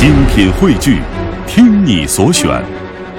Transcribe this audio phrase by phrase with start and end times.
[0.00, 0.96] 精品汇聚，
[1.46, 2.64] 听你所选，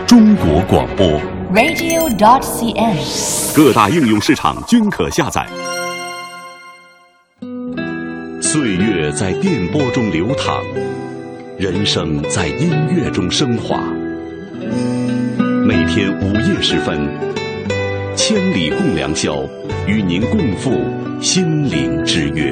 [0.08, 1.22] 中国广播。
[1.54, 3.56] radio.dot.cn，。
[3.56, 5.46] 各大应用市场均可下载。
[8.42, 10.64] 岁月在电波中流淌，
[11.60, 13.84] 人生在音乐中升华。
[15.64, 17.08] 每天午夜时分，
[18.16, 19.48] 千里共良宵，
[19.86, 20.72] 与您共赴
[21.22, 22.52] 心灵之约。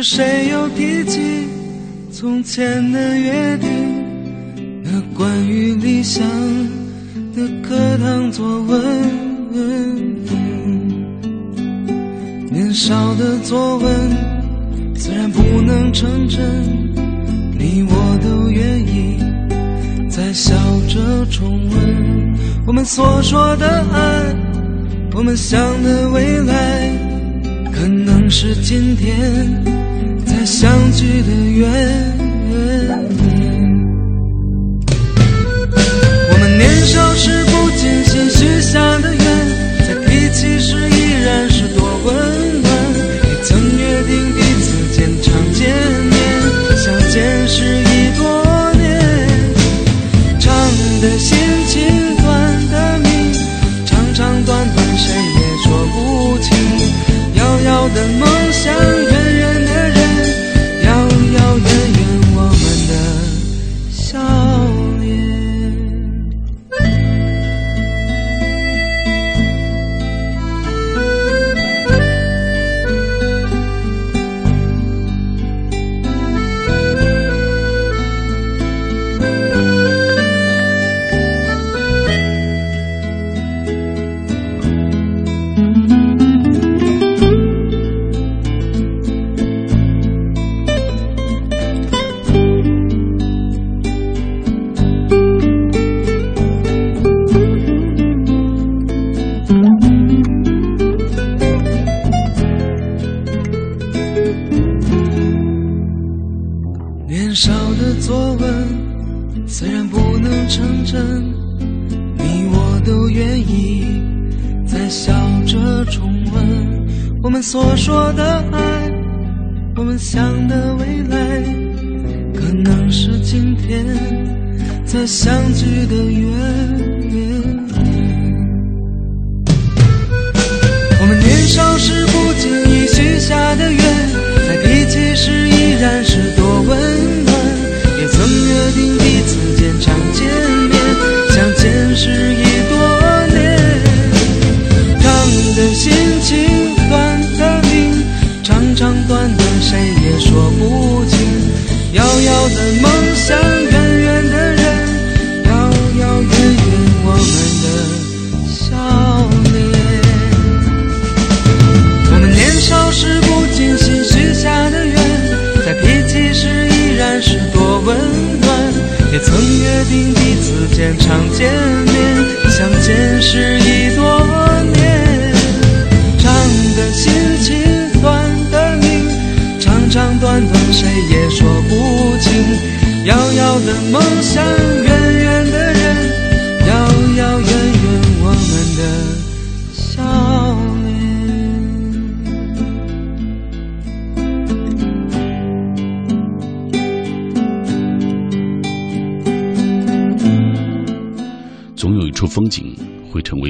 [0.00, 1.20] 是谁又提起
[2.12, 3.68] 从前的约定？
[4.84, 6.24] 那关于理想
[7.34, 8.80] 的课堂作文。
[12.48, 13.90] 年少的作文
[14.94, 16.38] 虽然不能成真。
[17.58, 19.18] 你我都愿意
[20.08, 20.54] 再笑
[20.86, 24.36] 着重温我们所说的爱，
[25.16, 26.88] 我们想的未来，
[27.72, 29.76] 可能是今天
[30.44, 32.18] 相聚的缘。
[32.50, 33.37] 我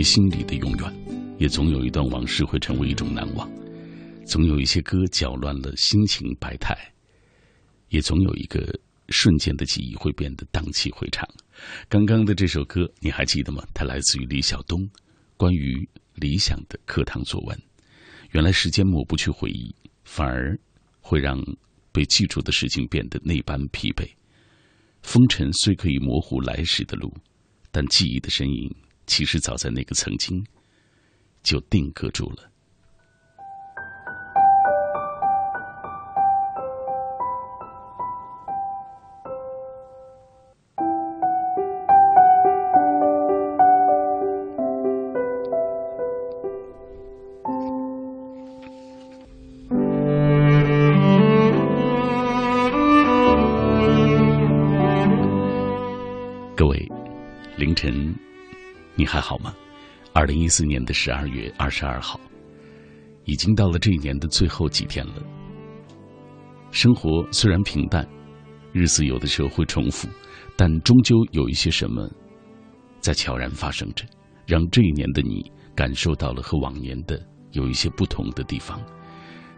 [0.09, 3.47] 心里的永远，也总有一段往事会成为一种难忘。
[4.25, 6.75] 总有一些歌搅乱了心情百态，
[7.91, 8.67] 也总有一个
[9.11, 11.29] 瞬间的记忆会变得荡气回肠。
[11.91, 13.63] 刚刚的这首歌你还记得吗？
[13.75, 14.89] 它来自于李晓东，
[15.37, 17.63] 关于理想的课堂作文。
[18.31, 19.75] 原来时间抹不去回忆，
[20.05, 20.59] 反而
[21.01, 21.39] 会让
[21.93, 24.09] 被记住的事情变得那般疲惫。
[25.03, 27.15] 风尘虽可以模糊来时的路，
[27.71, 28.75] 但记忆的身影
[29.09, 30.47] 其实早在那个曾经
[31.43, 32.48] 就定格住了。
[60.19, 62.19] 二零一四年的十二月二十二号，
[63.25, 65.23] 已经到了这一年的最后几天了。
[66.73, 68.05] 生活虽然平淡，
[68.73, 70.09] 日子有的时候会重复，
[70.57, 72.11] 但终究有一些什么
[72.99, 74.05] 在悄然发生着，
[74.45, 78.81] 让这一年的你感受到了和往年的有一些不同的地方。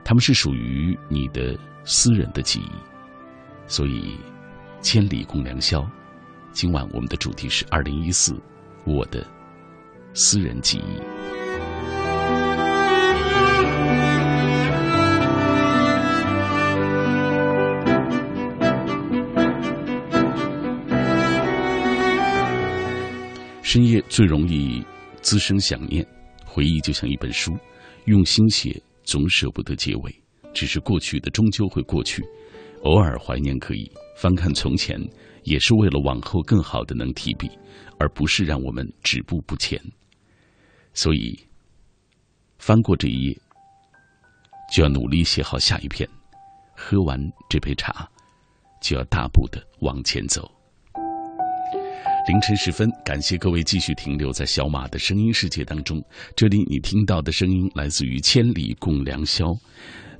[0.05, 2.71] 他们是属于你的私人的记忆，
[3.67, 4.15] 所以
[4.83, 5.83] 千里共良宵。
[6.53, 8.39] 今晚我们的主题是二零一四，
[8.85, 9.27] 我的
[10.12, 11.01] 私人记忆。
[23.62, 24.85] 深夜最容易
[25.23, 26.05] 滋生想念，
[26.45, 27.57] 回忆就像一本书，
[28.07, 30.23] 用心写总舍不得结尾，
[30.53, 32.21] 只是过去的终究会过去，
[32.83, 35.01] 偶尔怀念可以翻看从前。
[35.45, 37.49] 也是为了往后更好的能提笔，
[37.99, 39.81] 而不是让我们止步不前。
[40.93, 41.39] 所以，
[42.59, 43.39] 翻过这一页，
[44.73, 46.09] 就要努力写好下一篇；
[46.77, 48.09] 喝完这杯茶，
[48.81, 50.51] 就要大步的往前走。
[52.29, 56.01] 凌晨时分，感谢各位继续停留在小马的声音世界当中。
[56.37, 59.47] 这里你听到的声音来自于千里共良宵。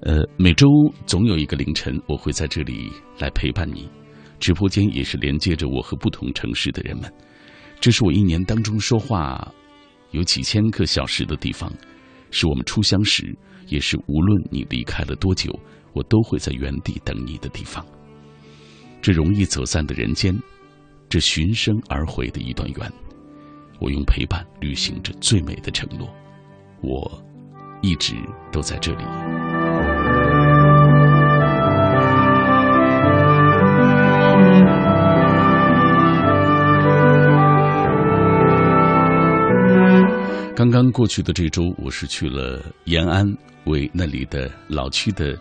[0.02, 0.66] 呃，每周
[1.05, 3.88] 总有一个凌晨，我会在这里来陪伴你。
[4.40, 7.12] 直播间也是连接着我和不同城市的人们，
[7.81, 9.52] 这是我一年当中说话
[10.10, 11.72] 有几千个小时的地方，
[12.30, 13.36] 是我们初相识，
[13.68, 15.50] 也是无论你离开了多久，
[15.92, 17.84] 我都会在原地等你的地方。
[19.00, 20.36] 这容易走散的人间，
[21.08, 22.92] 这循声而回的一段缘，
[23.80, 26.08] 我用陪伴履行着最美的承诺，
[26.82, 27.22] 我
[27.80, 28.14] 一直
[28.52, 29.39] 都在这里。
[40.60, 43.26] 刚刚过去的这周，我是去了延安，
[43.64, 45.34] 为那里的老区的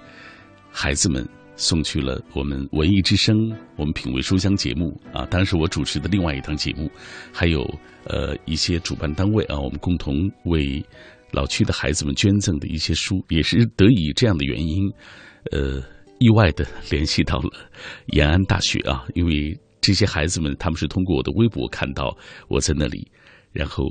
[0.71, 1.27] 孩子们
[1.57, 3.35] 送去了我们文艺之声、
[3.75, 5.25] 我们品味书香节目啊。
[5.25, 6.89] 当时我主持的另外一档节目，
[7.33, 7.69] 还有
[8.05, 10.81] 呃一些主办单位啊，我们共同为
[11.33, 14.89] 老区的孩子们捐赠的一些书，也是得以这样的原因，
[15.51, 15.83] 呃，
[16.19, 17.49] 意外的联系到了
[18.15, 19.03] 延安大学啊。
[19.15, 22.17] 因为这些孩子们，他们是通过我的微博看到
[22.47, 23.05] 我在那里，
[23.51, 23.85] 然后。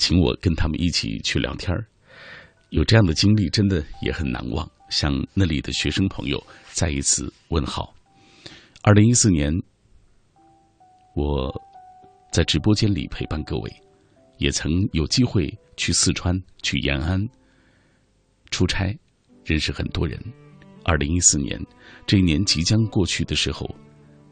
[0.00, 1.76] 请我跟他们一起去聊天
[2.70, 4.68] 有这样的经历真的也很难忘。
[4.88, 7.94] 向那里的学生朋友再一次问好。
[8.82, 9.52] 二零一四年，
[11.14, 11.54] 我
[12.32, 13.70] 在直播间里陪伴各位，
[14.38, 17.24] 也曾有机会去四川、去延安
[18.50, 18.98] 出差，
[19.44, 20.18] 认识很多人。
[20.82, 21.60] 二零一四年
[22.06, 23.72] 这一年即将过去的时候，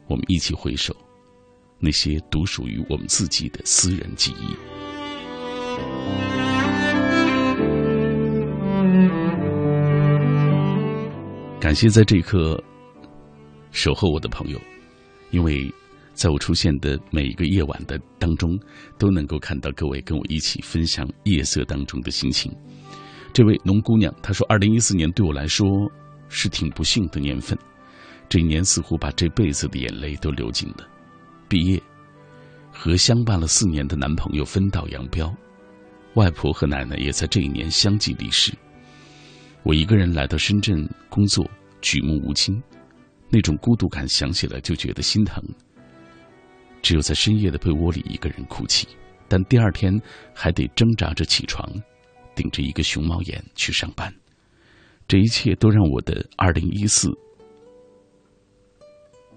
[0.07, 0.93] 我们一起回首
[1.79, 4.78] 那些独属于我们自己的私人记忆。
[11.59, 12.61] 感谢在这一刻
[13.69, 14.59] 守候我的朋友，
[15.29, 15.71] 因为
[16.13, 18.57] 在我出现的每一个夜晚的当中，
[18.97, 22.51] 都能够看到各位跟我一起分享夜色当中的心情。
[23.31, 25.67] 这位农姑娘她说：“二零一四年对我来说
[26.27, 27.55] 是挺不幸的年份，
[28.27, 30.87] 这一年似乎把这辈子的眼泪都流尽了。
[31.47, 31.79] 毕业，
[32.71, 35.31] 和相伴了四年的男朋友分道扬镳。”
[36.19, 38.53] 外婆和奶奶也在这一年相继离世，
[39.63, 41.49] 我一个人来到深圳工作，
[41.79, 42.61] 举目无亲，
[43.29, 45.41] 那种孤独感想起来就觉得心疼。
[46.81, 48.85] 只有在深夜的被窝里一个人哭泣，
[49.29, 49.97] 但第二天
[50.35, 51.65] 还得挣扎着起床，
[52.35, 54.13] 顶着一个熊猫眼去上班。
[55.07, 57.09] 这一切都让我的二零一四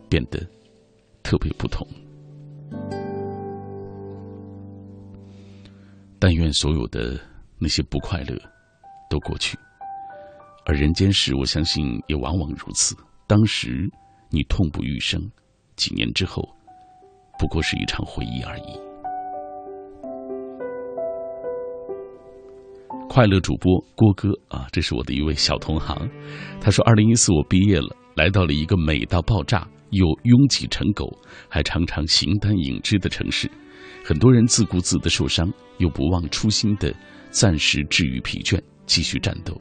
[0.08, 0.44] 变得
[1.22, 1.86] 特别不同。
[6.24, 7.18] 但愿所有的
[7.58, 8.38] 那些不快乐
[9.10, 9.58] 都过去，
[10.64, 12.94] 而人间事，我相信也往往如此。
[13.26, 13.90] 当时
[14.30, 15.20] 你痛不欲生，
[15.74, 16.40] 几年之后，
[17.40, 18.78] 不过是一场回忆而已。
[23.08, 26.08] 快乐主播郭哥啊，这是我的一位小同行。
[26.60, 33.50] 他说：“二零一四我毕业了，来到了一个美到爆炸又拥挤成狗，还常常形单影只的城市。”
[34.04, 36.92] 很多人自顾自的受伤，又不忘初心的
[37.30, 39.60] 暂时治愈疲倦，继续战斗。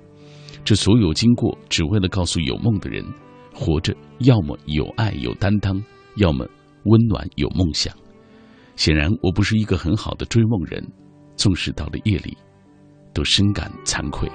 [0.64, 3.06] 这所有经过，只为了告诉有梦的人：
[3.54, 5.82] 活着要么有爱有担当，
[6.16, 6.46] 要么
[6.86, 7.96] 温暖有梦想。
[8.76, 10.84] 显然，我不是一个很好的追梦人，
[11.36, 12.36] 纵使到了夜里，
[13.14, 14.28] 都深感惭愧。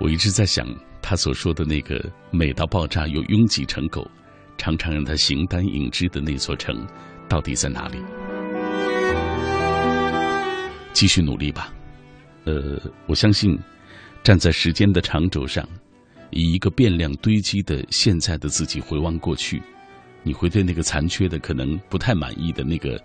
[0.00, 0.66] 我一直在想，
[1.02, 4.06] 他所说的那个美到爆炸又拥挤成狗。
[4.56, 6.86] 常常让他形单影只的那座城，
[7.28, 7.98] 到底在哪里？
[10.92, 11.72] 继续努力吧。
[12.44, 13.58] 呃，我相信，
[14.22, 15.66] 站在时间的长轴上，
[16.30, 19.62] 以一个变量堆积的现在的自己回望过去，
[20.22, 23.02] 你会对那个残缺的、可能不太满意的那个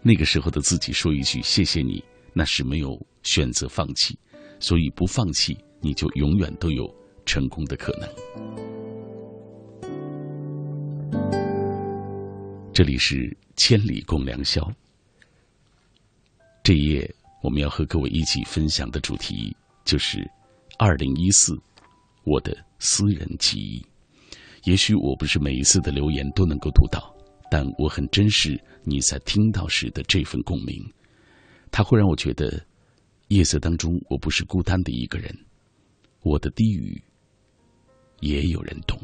[0.00, 2.02] 那个时候的自己说一句：“谢谢你，
[2.32, 4.18] 那是没有选择放弃，
[4.60, 6.88] 所以不放弃，你就永远都有
[7.26, 8.08] 成功的可能。”
[12.78, 14.62] 这里是千里共良宵。
[16.62, 19.52] 这一夜，我们要和各位一起分享的主题
[19.84, 20.24] 就是
[20.78, 21.60] 二零一四
[22.22, 23.84] 我的私人记忆。
[24.62, 27.12] 也许我不是每一次的留言都能够读到，
[27.50, 30.80] 但我很珍视你在听到时的这份共鸣。
[31.72, 32.64] 它会让我觉得，
[33.26, 35.36] 夜色当中我不是孤单的一个人，
[36.20, 37.02] 我的低语
[38.20, 38.96] 也有人懂。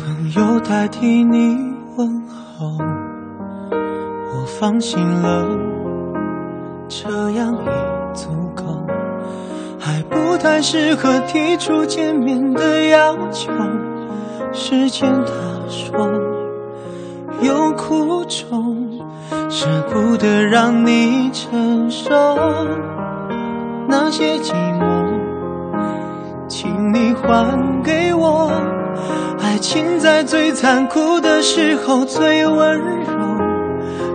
[0.00, 1.56] 朋友代替你
[1.96, 2.76] 问候，
[3.70, 5.46] 我放心了，
[6.88, 8.64] 这样已足够，
[9.78, 13.52] 还不太适合提出见面的要求。
[14.52, 15.32] 时间他
[15.68, 16.33] 说。
[17.42, 18.90] 有苦衷，
[19.48, 22.10] 舍不得让你承受
[23.88, 24.84] 那些寂寞，
[26.48, 28.50] 请你还给我。
[29.40, 33.12] 爱情在最残酷的时候最温柔，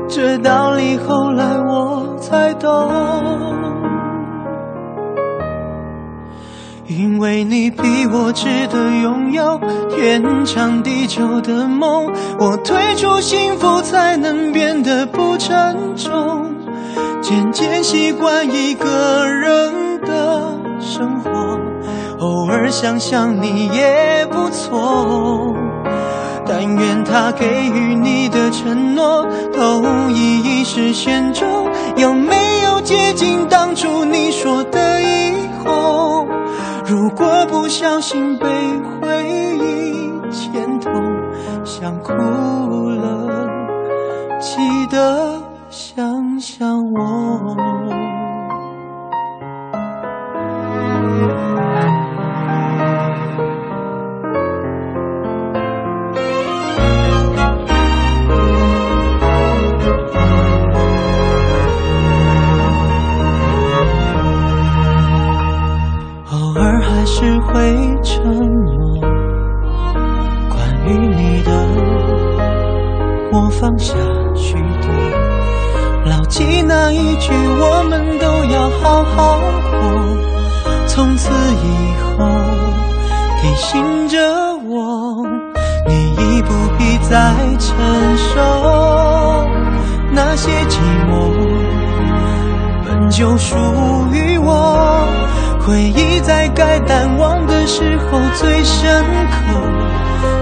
[0.07, 3.78] 这道理后来我才懂。
[6.89, 9.59] 因为你比我值得拥有
[9.91, 16.51] 天长地久的梦，我退出幸福才能变得不沉重，
[17.21, 21.29] 渐渐习惯一个人的生活，
[22.17, 25.53] 偶尔想想你也不错。
[26.47, 31.47] 但愿他给予你的承诺都一一实现中，
[31.97, 36.25] 有没有接近当初你说的以后？
[36.89, 38.47] 如果不小心被
[38.99, 40.91] 回忆牵痛，
[41.63, 42.11] 想哭
[42.89, 43.47] 了，
[44.39, 47.78] 记得想想我。
[67.19, 67.51] 只会
[68.01, 68.23] 承
[68.63, 69.01] 诺，
[70.47, 70.57] 关
[70.87, 71.51] 于你的，
[73.33, 73.93] 我放下
[74.33, 74.89] 许多，
[76.05, 79.77] 牢记那一句，我们都要好好过。
[80.87, 82.25] 从此以后，
[83.41, 84.17] 提醒着
[84.69, 85.21] 我，
[85.89, 87.75] 你已不必再承
[88.15, 89.45] 受
[90.13, 91.11] 那些寂寞，
[92.87, 93.57] 本就属
[94.13, 95.05] 于我。
[95.69, 99.37] 回忆在该淡忘的时候最深刻，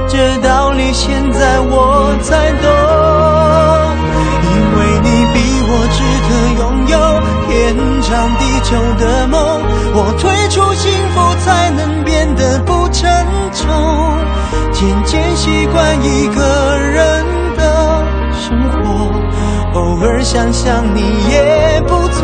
[0.08, 2.66] 这道理现在我才懂。
[4.48, 6.32] 因为你比我值得
[6.62, 6.96] 拥有
[7.46, 9.38] 天长地久的梦，
[9.94, 13.68] 我退出幸福才能变得不沉重，
[14.72, 17.26] 渐渐习惯一个人
[17.58, 19.12] 的生活，
[19.78, 22.24] 偶尔想想你也不错。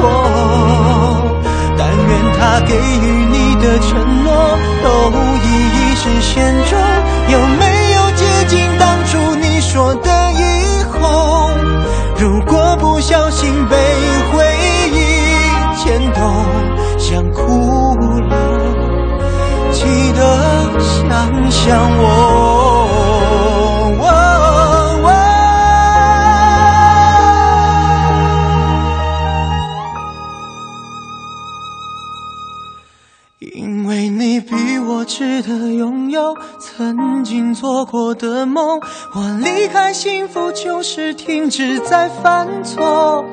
[1.86, 2.10] 但愿
[2.40, 4.32] 他给予你的承诺
[4.82, 4.88] 都
[5.44, 6.32] 一一实现
[6.64, 6.80] 中，
[7.28, 11.52] 有没有接近当初你说的以后？
[12.18, 13.76] 如果不小心被
[14.32, 14.46] 回
[14.94, 14.98] 忆
[15.78, 16.46] 牵动，
[16.98, 17.98] 想哭
[18.30, 18.34] 了，
[19.74, 20.22] 记得
[20.80, 22.33] 想想我。
[37.54, 38.82] 做过的梦，
[39.14, 43.24] 我离开幸福就是停止在犯错。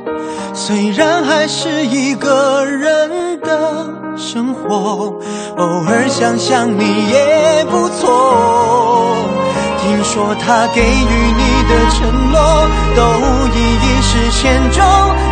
[0.54, 5.14] 虽然还是一个人的生活，
[5.56, 9.16] 偶尔想想你也不错。
[9.82, 12.38] 听说他给予你的承诺
[12.94, 13.02] 都
[13.56, 14.84] 一一实现中，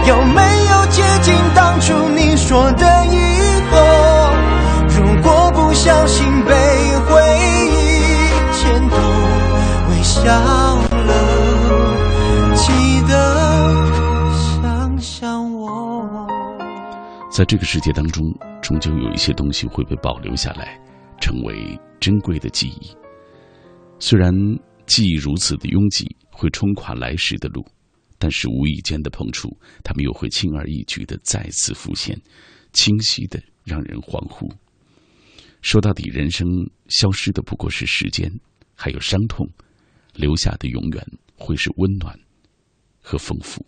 [0.06, 0.40] 有没
[0.70, 3.16] 有接近当初你说的以
[3.70, 3.76] 后？
[4.88, 6.54] 如果不小心被
[10.28, 10.84] 笑了，
[12.54, 13.10] 记得
[14.60, 16.26] 想想我。
[17.30, 18.22] 在这个世界当中，
[18.60, 20.78] 终究有一些东西会被保留下来，
[21.18, 22.94] 成为珍贵的记忆。
[23.98, 24.30] 虽然
[24.84, 27.64] 记忆如此的拥挤，会冲垮来时的路，
[28.18, 29.48] 但是无意间的碰触，
[29.82, 32.20] 他们又会轻而易举的再次浮现，
[32.74, 34.46] 清晰的让人恍惚。
[35.62, 36.46] 说到底，人生
[36.88, 38.30] 消失的不过是时间，
[38.74, 39.48] 还有伤痛，
[40.18, 41.06] 留下的永远
[41.36, 42.12] 会是温暖
[43.00, 43.64] 和丰富。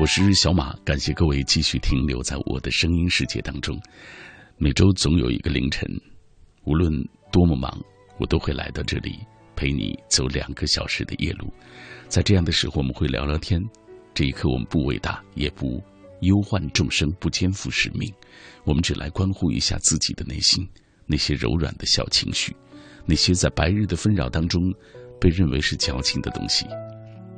[0.00, 3.80] 我是小马，感谢各位继续停留在我的声音世界当中。
[4.58, 5.88] 每周总有一个凌晨，
[6.64, 6.92] 无论
[7.30, 7.72] 多么忙，
[8.18, 9.20] 我都会来到这里
[9.54, 11.48] 陪你走两个小时的夜路。
[12.08, 13.62] 在这样的时候，我们会聊聊天。
[14.14, 15.80] 这一刻，我们不伟大，也不
[16.22, 18.12] 忧患众生，不肩负使命，
[18.64, 20.68] 我们只来关乎一下自己的内心，
[21.06, 22.54] 那些柔软的小情绪，
[23.06, 24.62] 那些在白日的纷扰当中
[25.20, 26.66] 被认为是矫情的东西，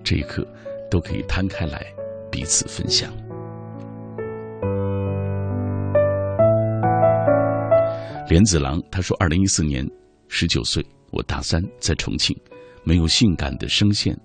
[0.05, 0.47] 这一刻
[0.91, 1.85] 都可以摊开来。
[2.31, 3.13] 彼此分享。
[8.27, 9.87] 莲子郎他说：“二零一四年，
[10.29, 12.35] 十九岁，我大三，在重庆，
[12.85, 14.19] 没有性感的声线，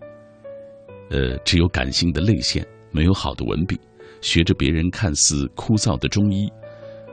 [1.10, 3.78] 呃，只有感性的泪腺，没有好的文笔，
[4.22, 6.50] 学着别人看似枯燥的中医，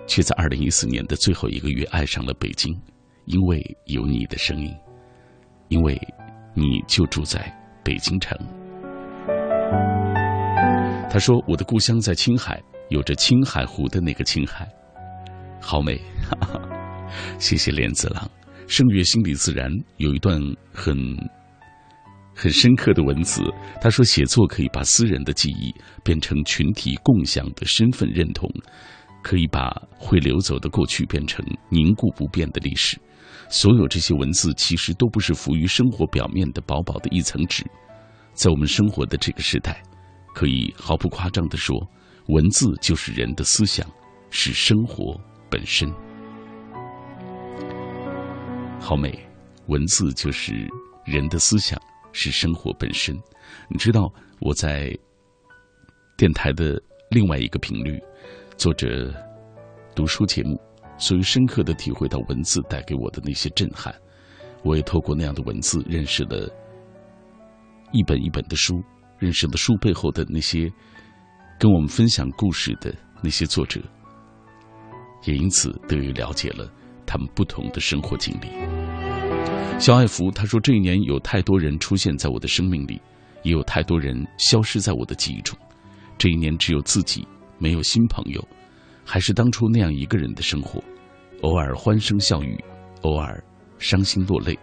[0.07, 2.75] 却在二零一四年的最后一个月爱上了北京，
[3.27, 4.75] 因为有你的声音，
[5.69, 6.01] 因为
[6.55, 8.39] 你就住在北京城。”
[11.11, 14.69] 他说：“我的故乡在青海，有着青海湖的那个青海，
[15.61, 16.01] 好美。
[17.39, 18.29] ”谢谢莲子郎。
[18.67, 20.41] 圣月心理自然有一段
[20.73, 20.97] 很
[22.35, 23.43] 很深刻的文字。
[23.81, 28.51] 他说：“写作可以把私人的记忆变成群体共享的身份认同，
[29.25, 32.97] 可以把会流走的过去变成凝固不变的历史。
[33.49, 37.65] 所有这些文字其实都不是浮于生活表面的薄薄的一层纸，
[38.35, 39.83] 在我们生活的这个时代。”
[40.35, 41.77] 可以毫不夸张地说，
[42.27, 43.89] 文字就是人的思想，
[44.31, 45.17] 是生活
[45.49, 45.89] 本身。
[48.81, 49.17] 好美，
[49.69, 50.69] 文字就是
[51.05, 51.81] 人的思想，
[52.13, 53.17] 是生活本身。
[53.71, 54.93] 你知道我在
[56.17, 58.03] 电台的另外一个频率
[58.57, 59.13] 做着
[59.95, 60.61] 读书节目，
[60.99, 63.95] 所以深刻的体会到文字带给我的那些震撼。
[64.63, 66.49] 我也透过那样的文字，认识了
[67.93, 68.75] 一本一本的书。
[69.17, 70.71] 认识了书背后的那些
[71.59, 73.81] 跟我们分享故事的那些作者，
[75.25, 76.71] 也因此得以了解了
[77.07, 78.49] 他们不同的生活经历。
[79.79, 83.01] 肖爱福他说：“这一年有太多人出现在我的生命里，
[83.45, 85.57] 也有太多人消失在我的记忆中。
[86.19, 87.27] 这一年只有自己，
[87.59, 88.47] 没有新朋友，
[89.05, 90.83] 还是当初那样一个人的生活。
[91.43, 92.59] 偶尔欢声笑语，
[93.03, 93.43] 偶尔
[93.79, 94.59] 伤心落泪，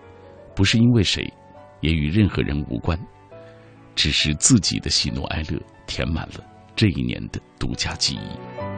[0.55, 1.31] 不是因为谁，
[1.81, 2.99] 也与任何人无关。”
[3.93, 6.43] 只是自己的喜怒哀乐填满了
[6.75, 8.70] 这一年的独家记忆。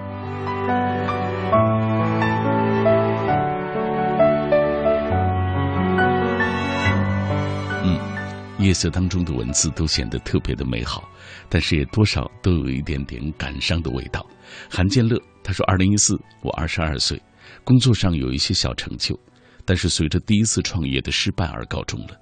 [8.64, 11.08] 夜色当中的文字都显得特别的美好，
[11.50, 14.26] 但是也多少都有一点点感伤的味道。
[14.70, 17.22] 韩建乐他说：“二零一四，我二十二岁，
[17.64, 19.20] 工作上有一些小成就，
[19.66, 22.20] 但是随着第一次创业的失败而告终了。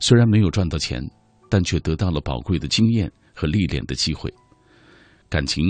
[0.00, 1.02] 虽然没有赚到钱。”
[1.50, 4.30] 但却得到了宝贵的经验和历练的机会。
[5.30, 5.64] 感情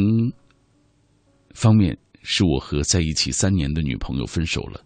[1.55, 4.85] 方面，是我和在一起三年的女朋友分手了。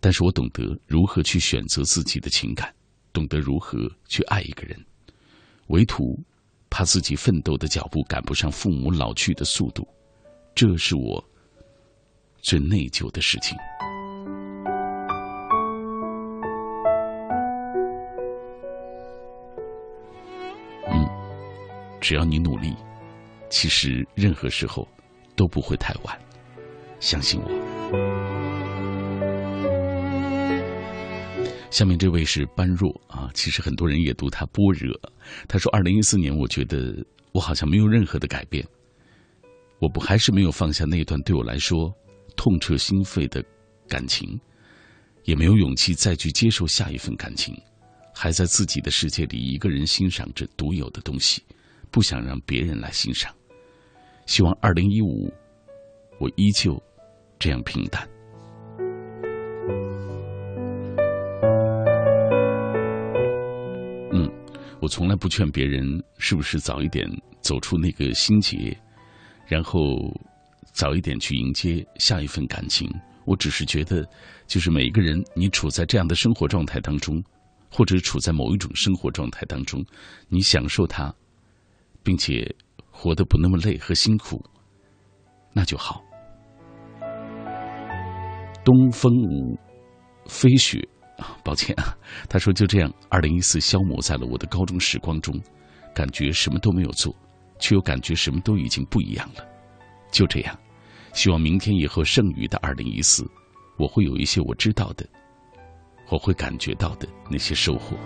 [0.00, 2.74] 但是我懂得如何去选择自己的情感，
[3.16, 4.78] 懂得如何去爱一个人，
[5.68, 6.22] 唯独
[6.68, 9.88] 怕自己奋斗的脚步赶不上父母老去的速度，
[10.54, 11.24] 这是我
[12.42, 13.56] 最内疚的事情。
[20.90, 21.08] 嗯
[22.02, 22.76] 只要你努力，
[23.48, 24.86] 其实任何时候
[25.34, 26.20] 都不会太晚，
[27.00, 28.45] 相信我。
[31.76, 34.98] 下面这位是般若啊，其实很多人也读他般若。
[35.46, 38.66] 他说：“二零一四年，我觉得我好像没有任何的改变，
[39.78, 41.94] 我不还是没有放下那段对我来说
[42.34, 43.44] 痛彻心扉的
[43.86, 44.40] 感情，
[45.24, 47.54] 也没有勇气再去接受下一份感情，
[48.14, 51.42] 还在自己的世界里一个人欣赏着独有的东西。”
[51.92, 53.30] 不想让别人来欣赏，
[54.24, 55.30] 希望二零一五，
[56.18, 56.82] 我依旧
[57.38, 58.08] 这样平淡。
[64.80, 65.82] 我从来不劝别人
[66.18, 67.08] 是不是早一点
[67.40, 68.76] 走出那个心结，
[69.46, 70.14] 然后
[70.72, 72.90] 早一点去迎接下一份感情。
[73.24, 74.08] 我只是觉得，
[74.46, 77.20] 就是每一个人，你处在这样的生活状态当中，
[77.70, 79.84] 或者处在某一种生活状态当中，
[80.28, 81.12] 你享受它，
[82.04, 82.54] 并且
[82.90, 84.44] 活得不那么累和辛苦，
[85.52, 86.04] 那就好。
[88.64, 89.58] 东风无
[90.26, 90.86] 飞雪
[91.18, 91.96] 啊，抱歉啊，
[92.28, 95.40] 他说就这样，二零一四消磨在了我的高中时光中，
[95.94, 97.14] 感觉什么都没有做，
[97.58, 99.44] 却又感觉什么都已经不一样了，
[100.10, 100.58] 就这样。
[101.14, 103.26] 希望明天以后剩余的二零一四，
[103.78, 105.06] 我会有一些我知道的，
[106.10, 107.96] 我会感觉到的那些收获。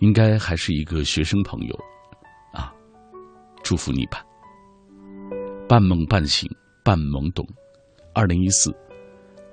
[0.00, 1.78] 应该还是一个学生朋友，
[2.52, 2.74] 啊，
[3.62, 4.24] 祝福你吧。
[5.68, 6.50] 半梦半醒
[6.84, 7.46] 半懵懂，
[8.12, 8.76] 二零一四，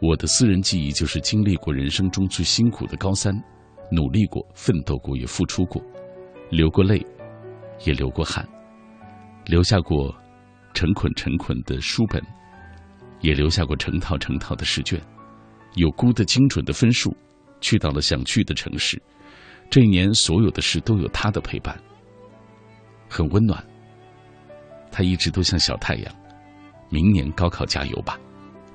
[0.06, 3.34] 我的私人记忆就是经历过人生中最辛苦的高三，
[3.90, 5.82] 努力过，奋斗过，也付出过，
[6.50, 7.02] 流过泪，
[7.86, 8.46] 也流过汗。
[9.46, 10.14] 留下过
[10.74, 12.22] 成捆成捆的书本，
[13.22, 15.02] 也留下过成套成套的试卷，
[15.76, 17.16] 有估的精准的分数，
[17.62, 19.02] 去到了想去的城市。
[19.70, 21.80] 这一年所有的事都有他的陪伴，
[23.08, 23.66] 很温暖。
[24.92, 26.14] 他一直都像小太阳。
[26.90, 28.20] 明年高考加油吧，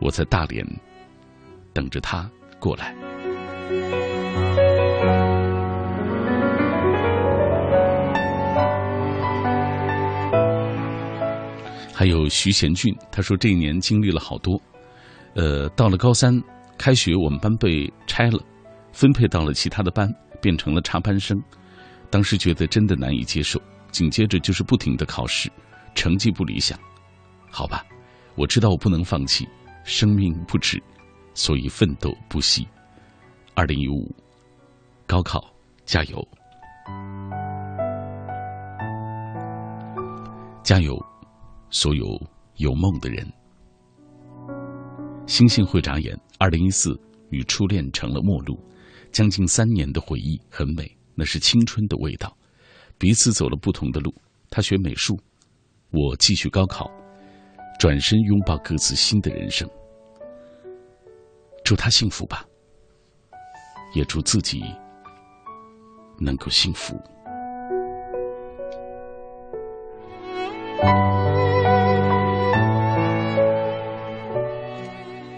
[0.01, 0.67] 我在大连
[1.79, 2.93] 等着他过来。
[11.95, 14.61] 还有徐贤俊，他说这一年经历了好多，
[15.37, 16.33] 呃，到了高三
[16.77, 18.41] 开学，我们班被拆了，
[18.93, 20.12] 分配到了其他的班，
[20.43, 21.41] 变成了插班生。
[22.11, 23.61] 当时觉得真的难以接受，
[23.93, 25.49] 紧接着就是不停的考试，
[25.95, 26.77] 成绩不理想。
[27.53, 27.85] 好吧，
[28.35, 29.47] 我知道我不能放弃，
[29.85, 30.83] 生命不止，
[31.38, 32.66] 所以奋斗不息。
[33.55, 34.12] 二零一五，
[35.07, 35.48] 高考
[35.85, 36.29] 加油，
[40.64, 41.01] 加油！
[41.70, 42.05] 所有
[42.57, 43.24] 有梦的人，
[45.29, 46.18] 星星会眨眼。
[46.40, 46.98] 二零一四
[47.31, 48.59] 与初恋成了陌路，
[49.12, 52.37] 将近三年的回忆很美，那是青春的味道。
[52.98, 54.12] 彼此走了不同的路，
[54.51, 55.16] 他学美术，
[55.92, 56.90] 我继续高考，
[57.79, 59.70] 转身拥抱各自新的人生。
[61.68, 62.46] 祝他幸福吧，
[63.92, 64.64] 也祝自己
[66.18, 66.98] 能够幸福。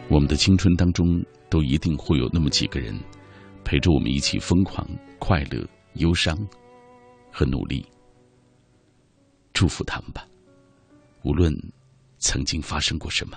[0.08, 2.96] 我们的青春当中，都一定会有那么几个人，
[3.64, 4.88] 陪着我们一起疯狂、
[5.18, 6.38] 快乐、忧伤
[7.32, 7.84] 和努力。
[9.52, 10.24] 祝福他们吧，
[11.24, 11.52] 无论
[12.18, 13.36] 曾经发生过什么。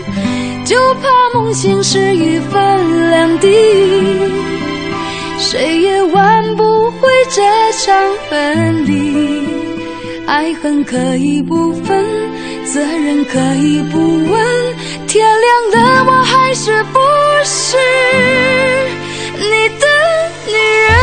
[0.71, 3.49] 就怕梦醒时雨分两地，
[5.37, 7.41] 谁也挽不回这
[7.73, 7.93] 场
[8.29, 9.45] 分离。
[10.25, 12.05] 爱恨可以不分，
[12.63, 13.99] 责任可以不
[14.31, 14.45] 问，
[15.07, 16.99] 天亮的我还是不
[17.43, 17.75] 是
[19.35, 19.85] 你的
[20.47, 21.00] 女人？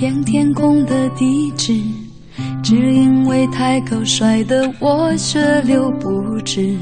[0.00, 1.78] 片天空的地址，
[2.62, 6.74] 只因为太高摔得我血流不止，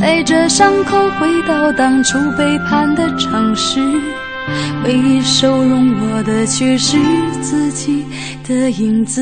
[0.00, 3.82] 带着伤口回到当初背叛的城市，
[4.82, 6.96] 唯一收容我的却是
[7.42, 8.06] 自己
[8.48, 9.20] 的影子。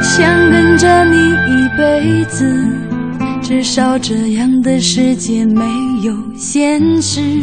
[0.00, 2.64] 想跟着你一辈子，
[3.42, 5.64] 至少这样的世界没
[6.04, 7.42] 有现实。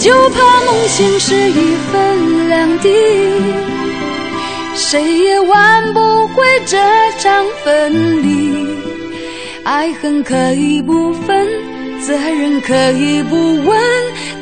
[0.00, 2.88] 就怕梦醒时一分两地，
[4.74, 6.78] 谁也挽不回这
[7.18, 8.66] 场分离。
[9.62, 11.46] 爱恨可以不分，
[12.00, 13.78] 责任可以不问，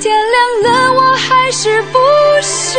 [0.01, 1.99] 天亮了我还是不
[2.41, 2.79] 是？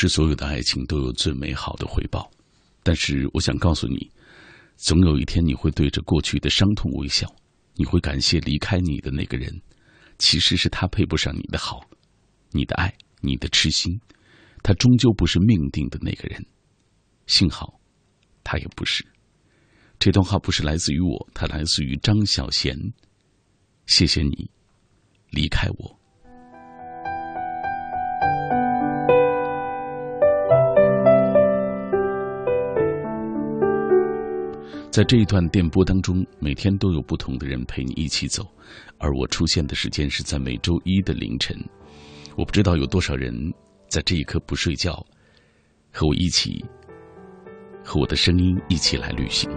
[0.00, 2.30] 是所有的爱情都有最美好的回报，
[2.82, 4.10] 但是我想告诉你，
[4.76, 7.30] 总有一天你会对着过去的伤痛微笑，
[7.74, 9.60] 你会感谢离开你的那个人，
[10.16, 11.82] 其实是他配不上你的好，
[12.52, 14.00] 你的爱，你的痴心，
[14.62, 16.46] 他终究不是命定的那个人，
[17.26, 17.78] 幸好，
[18.42, 19.06] 他也不是。
[19.98, 22.74] 这段话不是来自于我，它来自于张小娴。
[23.84, 24.50] 谢谢你，
[25.28, 25.99] 离开我。
[34.90, 38.44] 在这一段电波当中，每天都有不同的人陪你一起走，
[38.98, 41.56] 而我出现的时间是在每周一的凌晨。
[42.36, 43.32] 我不知道有多少人
[43.88, 44.94] 在这一刻不睡觉，
[45.92, 46.64] 和我一起，
[47.84, 49.48] 和我的声音一起来旅行。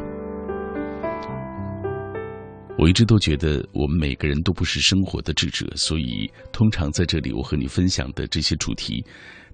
[2.78, 9.04] 我一直都觉得我们每个人都不是生活的智者，所以通常在这里我和你分享的这些主题，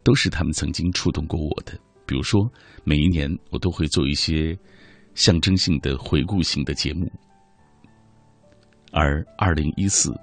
[0.04, 1.72] 都是他们曾经触动过我的。
[2.06, 2.42] 比如说，
[2.84, 4.54] 每一年我都会做一些。
[5.20, 7.12] 象征性的回顾性的节目，
[8.94, 10.14] 而二零一四，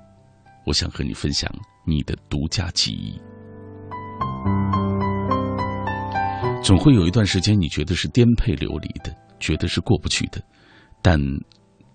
[0.65, 1.53] 我想和你分享
[1.85, 3.21] 你的独家记忆。
[6.63, 10.43] 总会有一段时间，你觉得是颠沛流离的，觉得是过不去的，
[11.03, 11.21] 但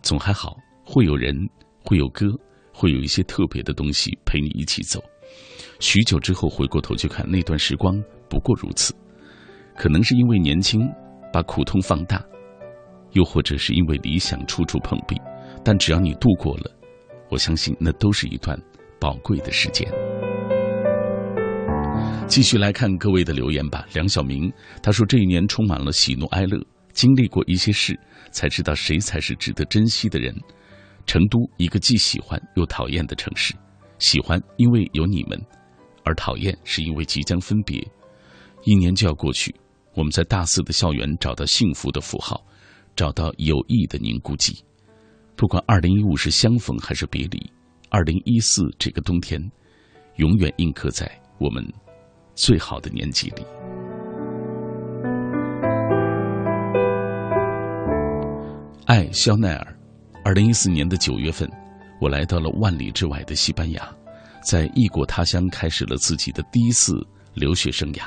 [0.04, 1.36] 总还好，会有人，
[1.84, 2.28] 会有歌，
[2.72, 5.04] 会有一些特别的东西陪你一起走。
[5.80, 8.94] 许久之后回过头去看那段时光，不过如此。
[9.76, 10.88] 可能是因为年轻，
[11.34, 12.24] 把苦痛放大。
[13.12, 15.16] 又或者是因为理想处处碰壁，
[15.64, 16.72] 但只要你度过了，
[17.30, 18.60] 我相信那都是一段
[19.00, 19.92] 宝贵的时间。
[22.28, 23.86] 继续来看各位的留言吧。
[23.94, 26.58] 梁晓明他说：“这一年充满了喜怒哀乐，
[26.94, 28.00] 经历过一些事，
[28.32, 30.34] 才知道谁才是值得珍惜的人。”
[31.06, 33.54] 成都，一个既喜欢又讨厌的城市。
[34.00, 35.38] 喜欢因为有你们，
[36.06, 37.86] 而讨厌是因为即将分别。
[38.64, 39.54] 一年就要过去，
[39.94, 42.42] 我们在大四的校园找到幸福的符号。
[42.96, 44.64] 找到有意的凝固剂，
[45.36, 47.52] 不管二零一五是相逢还是别离，
[47.90, 49.42] 二零一四这个冬天，
[50.18, 51.66] 永远印刻在我们
[52.36, 53.44] 最好的年纪里。
[58.86, 59.80] 爱肖奈尔，
[60.24, 61.50] 二零一四年的九月份，
[62.02, 63.90] 我来到了万里之外的西班牙，
[64.44, 66.94] 在异国他乡开始了自己的第一次
[67.34, 68.04] 留学生涯，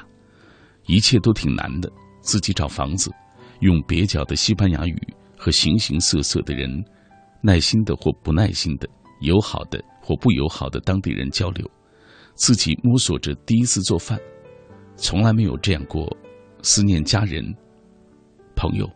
[0.87, 3.11] 一切都挺难的，自己找房子。
[3.61, 4.97] 用蹩脚的西班牙语
[5.37, 6.85] 和形形色色的人，
[7.41, 8.89] 耐心的或不耐心的，
[9.21, 11.71] 友好的或不友好的当地人交流，
[12.35, 14.19] 自己摸索着第一次做饭，
[14.97, 16.07] 从来没有这样过，
[16.63, 17.45] 思念家人、
[18.57, 18.91] 朋友，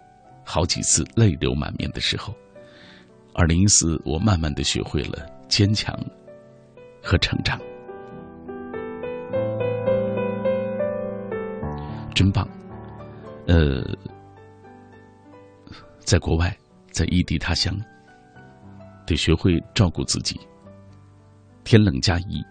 [0.44, 2.34] 好几次泪流满面的时候。
[3.34, 5.94] 二零一四，我慢慢的学会了坚强
[7.02, 7.60] 和成长。
[12.14, 12.48] 真棒。
[13.46, 13.84] 呃，
[16.08, 16.56] 在国外，
[16.90, 17.78] 在异地他乡，
[19.06, 20.40] 得学会照顾自己。
[21.64, 22.42] 天冷加衣，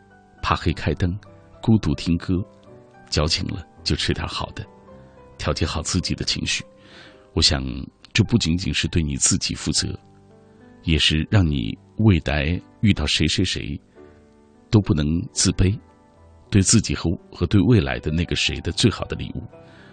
[0.43, 1.17] 怕黑开灯，
[1.59, 2.35] 孤独听歌，
[3.09, 4.63] 矫情了就吃点好的，
[5.39, 6.63] 调节好自己的情绪。
[7.33, 7.63] 我想，
[8.13, 9.87] 这不仅仅是对你自己负责，
[10.83, 13.75] 也是让你未来遇到谁谁谁，
[14.69, 15.75] 都不能自卑。
[16.51, 19.41] 对自己和和对未来的那个谁的最好的礼物，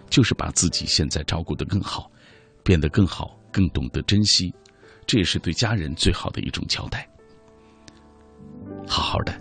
[0.07, 2.11] 就是把自己现在照顾得更好，
[2.63, 4.53] 变得更好，更懂得珍惜。
[5.07, 7.07] 这也是对家人最好的一种交代。
[8.85, 9.39] 好好的，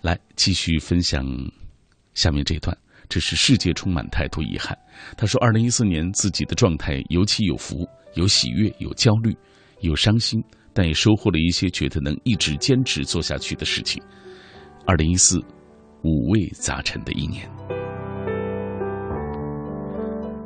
[0.00, 1.22] 来继续分享
[2.14, 2.74] 下面这段。
[3.10, 4.76] 这是世界充满太多遗憾。
[5.16, 9.36] 他说：“二零一四年自己的状态有起有伏，有喜悦，有焦虑，
[9.80, 14.02] 有伤心，但也收获了一些觉得能一直坚持做下去的事情。
[14.86, 15.42] 二零一四，
[16.02, 17.48] 五味杂陈的一年。”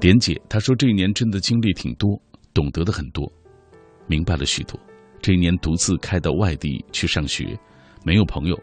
[0.00, 2.20] 点姐她说：“这一年真的经历挺多，
[2.52, 3.32] 懂得的很多，
[4.06, 4.78] 明白了许多。
[5.20, 7.58] 这一年独自开到外地去上学，
[8.04, 8.58] 没有朋友，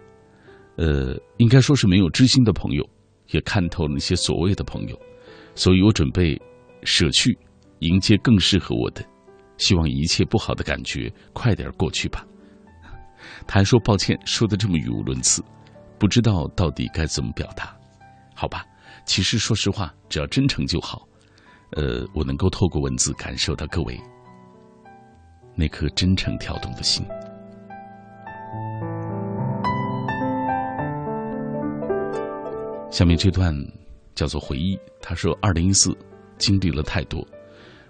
[0.78, 2.88] 呃，应该说是没有知心的朋友。”
[3.32, 4.99] 也看透了那些所谓的朋友，
[5.54, 6.36] 所以我准备
[6.82, 7.38] 舍去，
[7.78, 9.06] 迎接更适合我的。
[9.58, 12.25] 希望一切不好的感觉快点过去吧。
[13.45, 15.43] 他还说抱歉，说的这么语无伦次，
[15.99, 17.75] 不知道到底该怎么表达。
[18.33, 18.65] 好吧，
[19.05, 21.05] 其实说实话，只要真诚就好。
[21.71, 23.99] 呃，我能够透过文字感受到各位
[25.55, 27.05] 那颗真诚跳动的心。
[32.89, 33.53] 下面这段
[34.15, 34.79] 叫做回忆。
[35.01, 35.95] 他说：“二零一四
[36.38, 37.25] 经历了太多，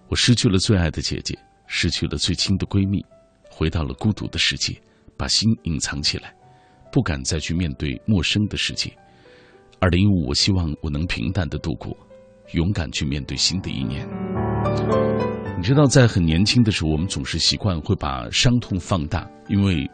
[0.07, 3.05] 我失去了最爱的姐姐，失去了最亲的闺蜜，
[3.49, 4.79] 回到了孤独的世界，
[5.15, 6.33] 把心隐藏起来，
[6.91, 8.91] 不敢再去面对陌生的世界。
[9.79, 11.95] 二零一五，我希望我能平淡的度过，
[12.53, 14.07] 勇敢去面对新的一年。
[15.57, 19.89] 你知道，在很年轻的时候，我们总是习惯会把伤痛放大，因为。”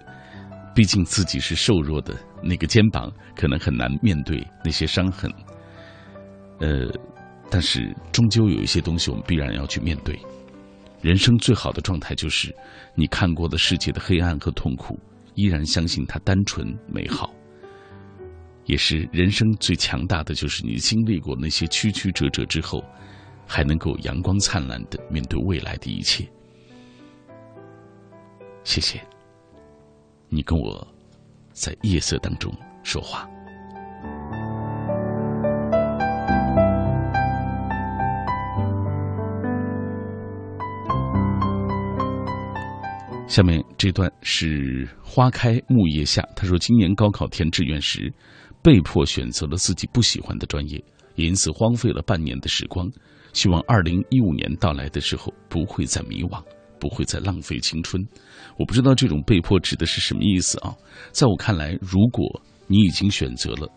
[0.75, 5.31] 毕竟自己是瘦弱的，那个肩膀可能很难面对那些伤痕。
[6.60, 6.91] 呃，
[7.49, 10.19] 但是终究有一些东西我们必然要去面对。
[11.01, 12.53] 人生最好的状态就是，
[12.93, 14.99] 你看过的世界的黑暗和痛苦，
[15.36, 17.34] 依然相信它单纯美好。
[18.65, 22.84] 也是人生最强大的，就是你经历过那些曲曲折折之后，
[23.45, 26.28] 还能够阳光灿烂的面对未来的一切。
[28.63, 29.00] 谢谢。
[30.30, 30.86] 你跟我
[31.52, 32.52] 在夜色当中
[32.84, 33.30] 说话。
[43.36, 48.10] 下面这段是花开木叶下，他说今年高考填志愿时，
[48.63, 50.82] 被迫选择了自己不喜欢的专业，
[51.15, 52.89] 因此荒废了半年的时光。
[53.34, 56.41] 希望二零一五年到来的时候，不会再迷惘。
[56.80, 58.02] 不会再浪费青春，
[58.58, 60.74] 我不知道这种被迫指的是什么意思啊？
[61.12, 63.68] 在我看来，如果你已经选择了，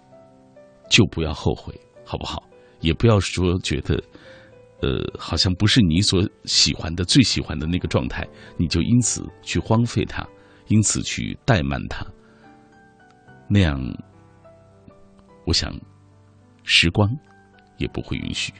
[0.89, 1.74] 就不要后悔，
[2.05, 2.45] 好不好？
[2.80, 4.01] 也不要说觉得，
[4.81, 8.26] 呃，好像不是你所喜欢的、最喜欢的那个状态，
[8.57, 10.26] 你就因此去荒废它，
[10.68, 12.07] 因此去怠慢它。
[13.49, 13.81] 那样，
[15.45, 15.72] 我想，
[16.62, 17.11] 时光
[17.79, 18.53] 也不会允许。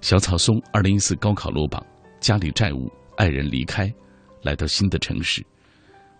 [0.00, 1.84] 小草松，二零一四高考落榜，
[2.20, 2.90] 家里债务。
[3.16, 3.88] 爱人离开，
[4.42, 5.40] 来到新的城市，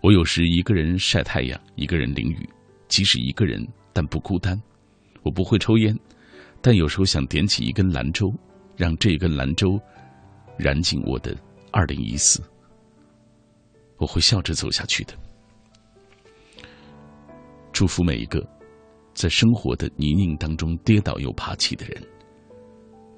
[0.01, 2.49] 我有时一个人晒太阳，一个人淋雨，
[2.87, 4.57] 即使一个人，但不孤单。
[5.23, 5.93] 我不会抽烟，
[6.61, 8.33] 但有时候想点起一根兰州，
[8.75, 9.79] 让这根兰州
[10.57, 11.35] 燃尽我的
[11.71, 12.41] 二零一四。
[13.97, 15.13] 我会笑着走下去的。
[17.71, 18.45] 祝福每一个
[19.13, 22.01] 在生活的泥泞当中跌倒又爬起的人。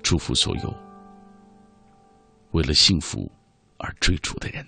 [0.03, 0.74] 祝福所有
[2.51, 3.32] 为了幸福。
[3.80, 4.66] 而追逐的人，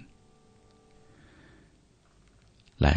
[2.77, 2.95] 来，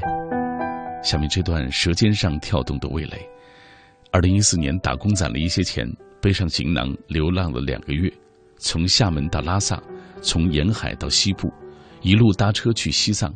[1.02, 3.26] 下面这段舌尖上跳动的味蕾。
[4.10, 5.90] 二零一四年打工攒了一些钱，
[6.22, 8.10] 背上行囊流浪了两个月，
[8.56, 9.82] 从厦门到拉萨，
[10.22, 11.52] 从沿海到西部，
[12.00, 13.34] 一路搭车去西藏，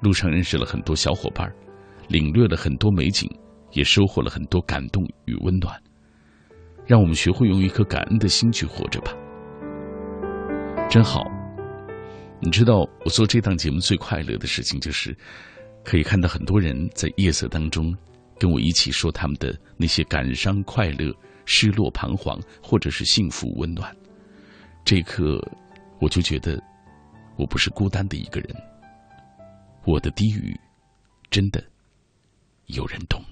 [0.00, 1.52] 路上认识了很多小伙伴，
[2.08, 3.30] 领略了很多美景，
[3.72, 5.78] 也收获了很多感动与温暖。
[6.86, 9.14] 让我们学会用一颗感恩的心去活着吧，
[10.88, 11.22] 真好。
[12.40, 15.14] 你知道我做这档节目最快乐的事情，就是
[15.84, 17.94] 可以看到很多人在夜色当中
[18.38, 21.14] 跟我一起说他们的那些感伤、快乐、
[21.44, 23.94] 失落、彷徨，或者是幸福、温暖。
[24.84, 25.40] 这一刻，
[26.00, 26.62] 我就觉得
[27.36, 28.56] 我不是孤单的一个人。
[29.84, 30.58] 我的低语
[31.30, 31.62] 真的
[32.66, 33.22] 有人懂。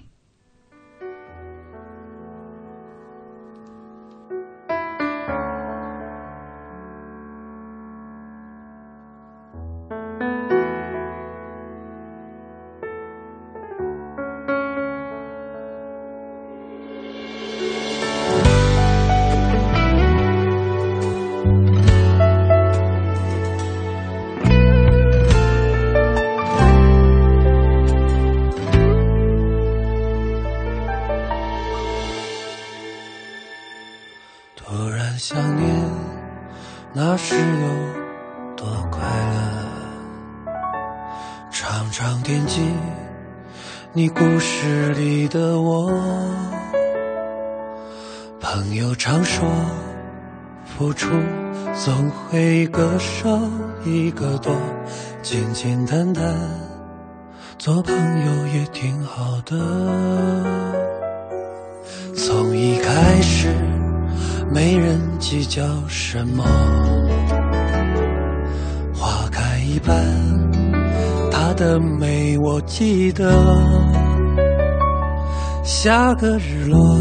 [76.21, 76.99] 个日落，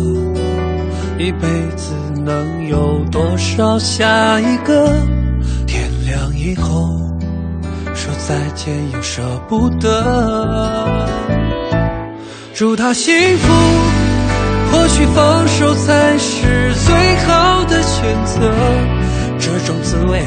[1.19, 1.47] 一辈
[1.77, 1.93] 子
[2.25, 4.97] 能有多少下一个？
[5.67, 6.89] 天亮以后，
[7.95, 11.07] 说再见又舍不得。
[12.55, 13.53] 祝他幸福，
[14.73, 18.51] 或许放手才是最好的选择。
[19.39, 20.25] 这种滋味，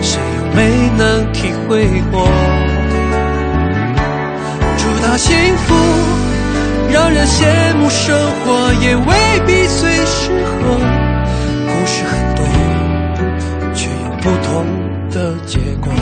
[0.00, 2.24] 谁又没能体会过？
[4.78, 5.74] 祝他幸福，
[6.94, 10.78] 让人羡慕，生活也未必最适合。
[11.66, 12.46] 故事很多，
[13.74, 14.64] 却有不同
[15.10, 15.92] 的结果。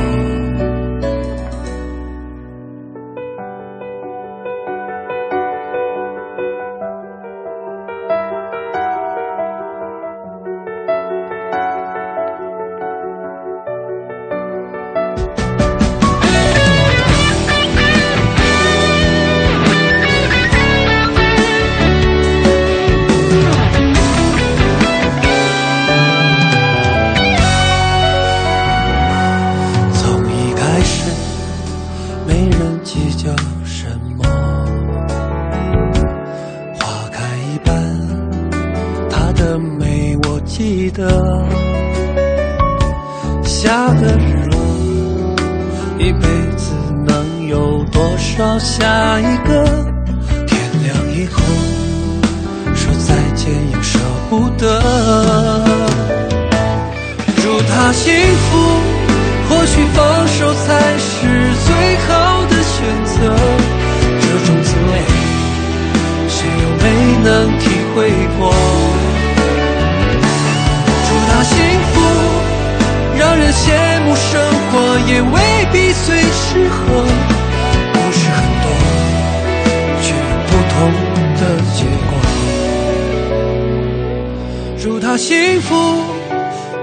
[85.23, 85.77] 幸福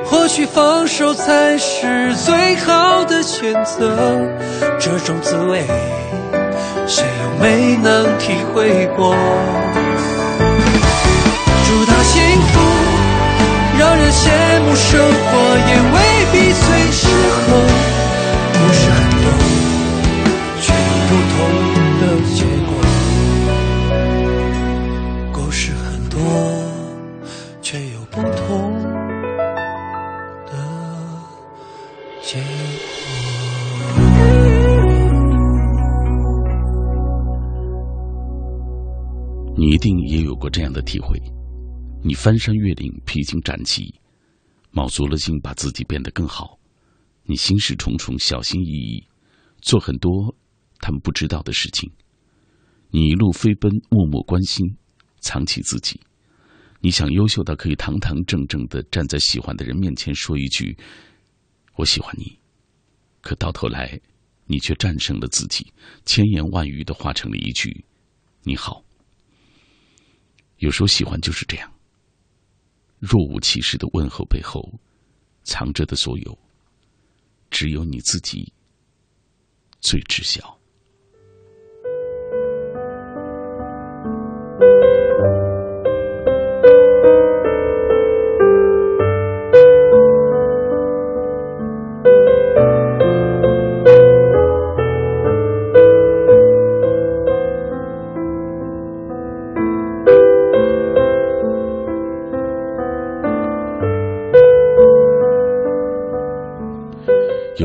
[0.06, 4.18] 或许放手才是最好的选择。
[4.80, 5.62] 这种滋味
[6.88, 9.14] 谁又没能体会过？
[11.66, 12.62] 祝他幸福
[13.78, 14.32] 让人羡
[14.62, 15.98] 慕生活也未
[16.32, 17.99] 必最适合。
[40.50, 41.20] 这样的体会，
[42.04, 43.94] 你翻山越岭，披荆斩棘，
[44.72, 46.60] 卯足了劲把自己变得更好。
[47.24, 49.04] 你心事重重，小心翼翼，
[49.62, 50.36] 做很多
[50.80, 51.92] 他们不知道的事情。
[52.90, 54.66] 你一路飞奔，默默关心，
[55.20, 56.00] 藏起自己。
[56.82, 60.76] 你想优秀到可以堂堂正正的站在喜欢的人面前说一句
[61.76, 62.40] “我喜欢你”，
[63.22, 64.00] 可到头来，
[64.46, 65.72] 你却战胜了自己，
[66.06, 67.86] 千言万语的化成了一句
[68.44, 68.84] “你好”。
[70.60, 71.74] 有时候喜欢就是这样。
[73.00, 74.74] 若无其事的问候背后，
[75.44, 76.38] 藏着的所有，
[77.50, 78.52] 只有你自己
[79.80, 80.59] 最知晓。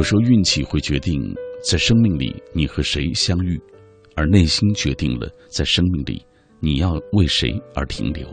[0.05, 1.35] 时候运气会决定
[1.69, 3.61] 在生命里你和谁相遇，
[4.15, 6.25] 而内心决定了在生命里
[6.61, 8.29] 你要为谁而停留。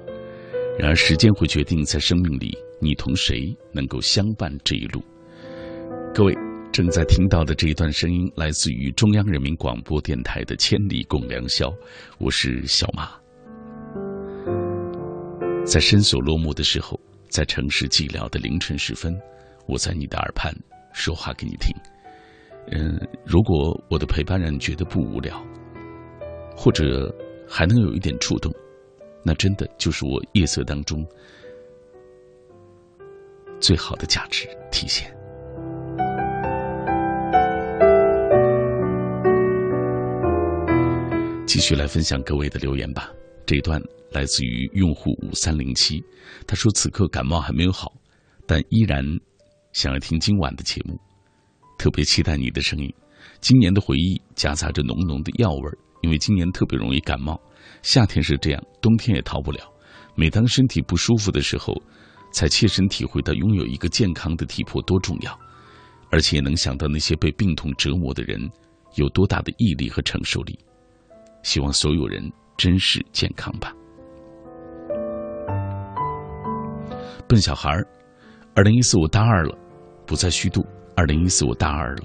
[0.77, 5.01] 然而时间会决定在生命里你同谁能够相伴这一路。
[6.13, 6.35] 各位
[6.71, 11.67] 正在听到的这一段声音来自于中央人民广播电台的《千里共良宵》，
[12.17, 13.11] 我是小马。
[15.65, 16.99] 在深锁落幕的时候，
[17.29, 19.13] 在城市寂寥的凌晨时分，
[19.67, 20.53] 我在你的耳畔。
[20.93, 21.73] 说话给你听，
[22.71, 25.41] 嗯，如果我的陪伴让你觉得不无聊，
[26.55, 27.13] 或者
[27.47, 28.53] 还能有一点触动，
[29.23, 31.05] 那真的就是我夜色当中
[33.59, 35.11] 最好的价值体现。
[41.45, 43.11] 继续来分享各位的留言吧。
[43.45, 43.81] 这一段
[44.11, 46.01] 来自于用户五三零七，
[46.47, 47.91] 他说：“此刻感冒还没有好，
[48.45, 49.03] 但依然。”
[49.73, 50.99] 想要听今晚的节目，
[51.77, 52.93] 特别期待你的声音。
[53.39, 57.39] 今年的回忆夹杂着浓浓的药味儿，因为今年特别容易感冒。
[57.81, 59.59] 夏天是这样，冬天也逃不了。
[60.13, 61.73] 每当身体不舒服的时候，
[62.33, 65.39] 才切身体会到拥有一个健康的体魄多重要，
[66.09, 68.37] 而且能想到那些被病痛折磨的人
[68.95, 70.59] 有多大的毅力和承受力。
[71.43, 73.73] 希望所有人珍视健康吧。
[77.29, 77.87] 笨小孩儿。
[78.53, 79.57] 二零一四我大二了，
[80.05, 80.65] 不再虚度。
[80.95, 82.03] 二零一四我大二了，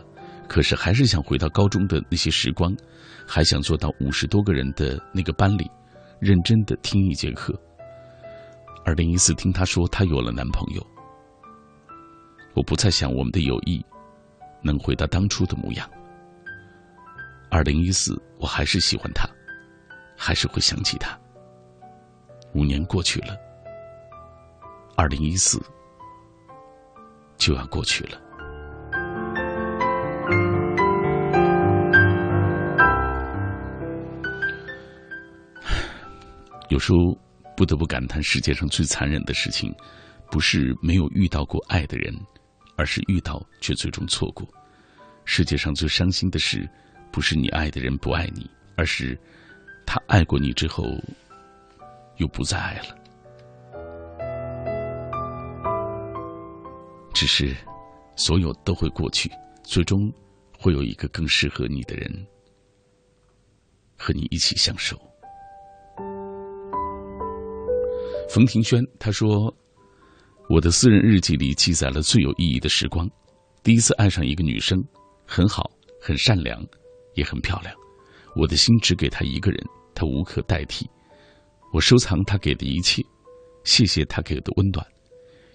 [0.49, 2.75] 可是还是想回到高中的那些时光，
[3.27, 5.69] 还想坐到五十多个人的那个班里，
[6.21, 7.53] 认真的听一节课。
[8.85, 10.87] 二零一四听他说他有了男朋友，
[12.55, 13.85] 我不再想我们的友谊
[14.63, 15.91] 能回到当初的模样。
[17.51, 19.29] 二零一四我还是喜欢他，
[20.17, 21.19] 还是会想起他。
[22.55, 23.37] 五年过去了，
[24.97, 25.61] 二零一四。
[27.37, 28.21] 就要过去了。
[36.69, 36.99] 有时候
[37.57, 39.75] 不得不感叹，世界上最残忍的事情，
[40.31, 42.15] 不是没有遇到过爱的人，
[42.77, 44.47] 而是遇到却最终错过。
[45.25, 46.69] 世界上最伤心的事，
[47.11, 49.19] 不是你爱的人不爱你，而是
[49.87, 50.85] 他爱过你之后，
[52.17, 52.95] 又不再爱了。
[57.17, 57.57] 只是，
[58.15, 59.31] 所有都会过去，
[59.65, 59.99] 最终
[60.59, 62.27] 会有一个更适合你的人
[63.97, 64.95] 和你一起相守。
[68.29, 69.51] 冯庭轩他说
[70.51, 73.09] ：“我的私人日记里记载了最有意义的时光。
[73.63, 74.79] 第一次爱上一个女生，
[75.27, 76.63] 很好，很善良，
[77.15, 77.75] 也很漂亮。
[78.35, 79.65] 我的心只给她一个人，
[79.95, 80.87] 她无可代替。
[81.73, 83.03] 我收藏她给的一切，
[83.65, 84.87] 谢谢她给的温暖。”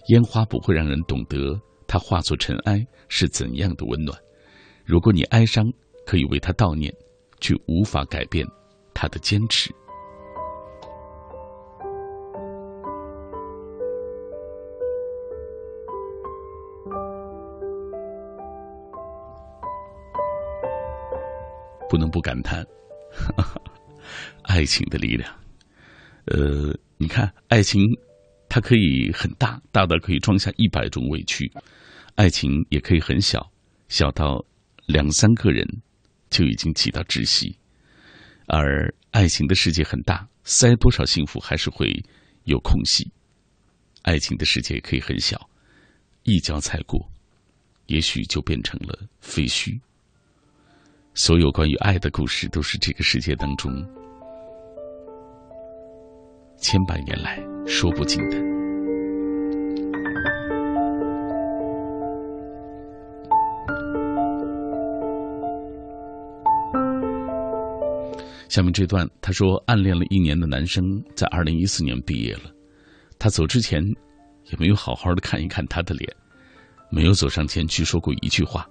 [0.08, 4.18] 烟花不会让人懂得它化作尘埃是怎样的温暖。
[4.84, 5.72] 如果你哀伤，
[6.06, 6.94] 可以为他悼念，
[7.40, 8.46] 却无法改变
[8.94, 9.74] 他的坚持。
[21.90, 22.66] 不能不感叹，
[24.44, 25.30] 爱情的力量。
[26.26, 27.82] 呃，你看，爱情。
[28.54, 31.50] 它可以很大，大到可以装下一百种委屈；
[32.16, 33.50] 爱情也可以很小，
[33.88, 34.46] 小到
[34.88, 35.66] 两三个人
[36.30, 37.58] 就已经挤到窒息。
[38.48, 42.04] 而爱情的世界很大，塞多少幸福还是会
[42.44, 43.10] 有空隙。
[44.02, 45.50] 爱情的世界可以很小，
[46.24, 47.10] 一脚踩过，
[47.86, 49.80] 也许就变成了废墟。
[51.14, 53.72] 所有关于爱的故事，都是这个世界当中
[56.62, 57.44] 千百年来。
[57.68, 58.36] 说不尽的。
[68.50, 70.84] 下面这段，他说，暗恋了一年的男生
[71.16, 72.52] 在二零一四年毕业了，
[73.18, 73.82] 他走之前
[74.52, 76.14] 也没有好好的看一看他的脸，
[76.90, 78.68] 没有走上前去说过一句话，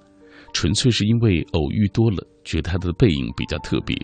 [0.53, 3.97] 纯粹是因为偶遇多了，觉得他的背影比较特别，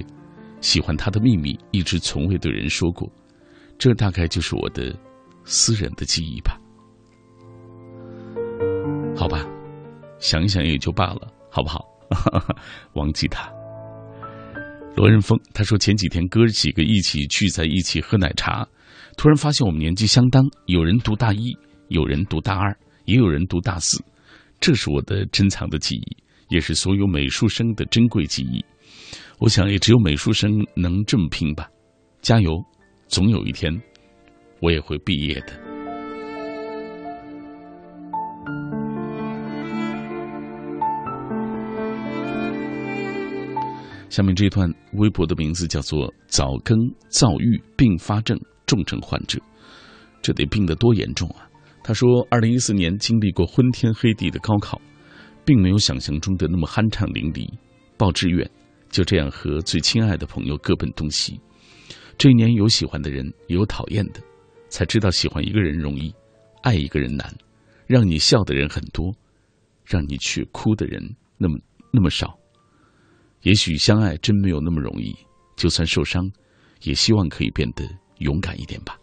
[0.62, 3.10] 喜欢他的秘密一直从未对人说过。
[3.78, 4.94] 这大概就是我的
[5.44, 6.58] 私人的记忆吧，
[9.16, 9.44] 好吧，
[10.18, 11.84] 想一想也就罢了，好不好？
[12.94, 13.52] 忘记他。
[14.96, 18.66] 罗仁峰他说前几天哥几个一起聚在一起喝奶茶，
[19.16, 21.54] 突然发现我们年纪相当，有人读大一，
[21.88, 22.74] 有人读大二，
[23.04, 24.02] 也有人读大四，
[24.58, 26.16] 这是我的珍藏的记忆，
[26.48, 28.64] 也是所有美术生的珍贵记忆。
[29.38, 31.68] 我想也只有美术生能这么拼吧，
[32.22, 32.52] 加油！
[33.06, 33.72] 总有一天
[34.60, 35.66] 我也会毕业的。
[44.08, 46.78] 下面这段微博的名字叫做早更
[47.08, 49.38] 躁郁并发症重症患者
[50.22, 51.46] 这得病得多严重啊。
[51.84, 54.80] 他说二零一四年经历过昏天黑地的高考
[55.44, 57.46] 并没有想象中的那么酣畅淋漓。
[57.98, 58.48] 报志愿
[58.90, 61.38] 就这样和最亲爱的朋友各奔东西。
[62.18, 64.20] 这一年有喜欢的人，也有讨厌的，
[64.68, 66.14] 才知道喜欢一个人容易，
[66.62, 67.32] 爱一个人难。
[67.86, 69.14] 让你笑的人很多，
[69.84, 71.00] 让你去哭的人
[71.38, 71.56] 那么
[71.92, 72.36] 那么少。
[73.42, 75.14] 也许相爱真没有那么容易，
[75.54, 76.28] 就算受伤，
[76.82, 77.84] 也希望可以变得
[78.18, 78.98] 勇敢一点吧。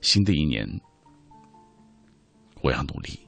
[0.00, 0.68] 新的一年，
[2.60, 3.21] 我要努力。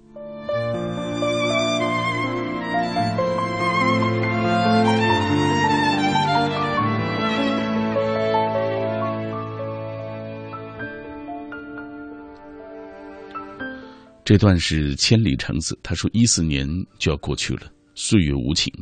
[14.25, 16.67] 这段是千里橙子，他说：“一四年
[16.99, 18.73] 就要过去了，岁月无情，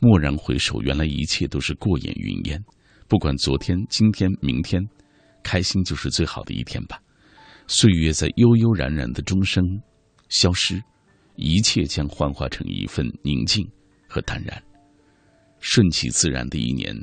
[0.00, 2.58] 蓦然回首，原来一切都是过眼云烟。
[3.06, 4.82] 不管昨天、今天、明天，
[5.42, 6.98] 开心就是最好的一天吧。
[7.66, 9.62] 岁月在悠悠然然的钟声
[10.30, 10.82] 消失，
[11.34, 13.68] 一切将幻化成一份宁静
[14.08, 14.62] 和淡然，
[15.60, 16.96] 顺其自然的一年，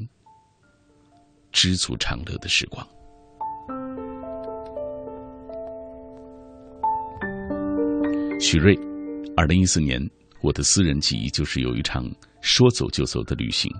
[1.51, 2.83] 知足常乐的时光。”
[8.43, 8.77] 许瑞，
[9.37, 9.97] 二零一四年，
[10.41, 12.05] 我的私人记忆就是有一场
[12.41, 13.71] 说走就走的旅行，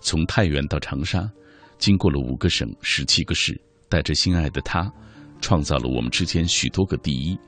[0.00, 1.30] 从太原到长沙，
[1.76, 3.54] 经过了五个省、十七个市，
[3.90, 4.90] 带着心爱的他，
[5.42, 7.38] 创造了我们之间许多个第一：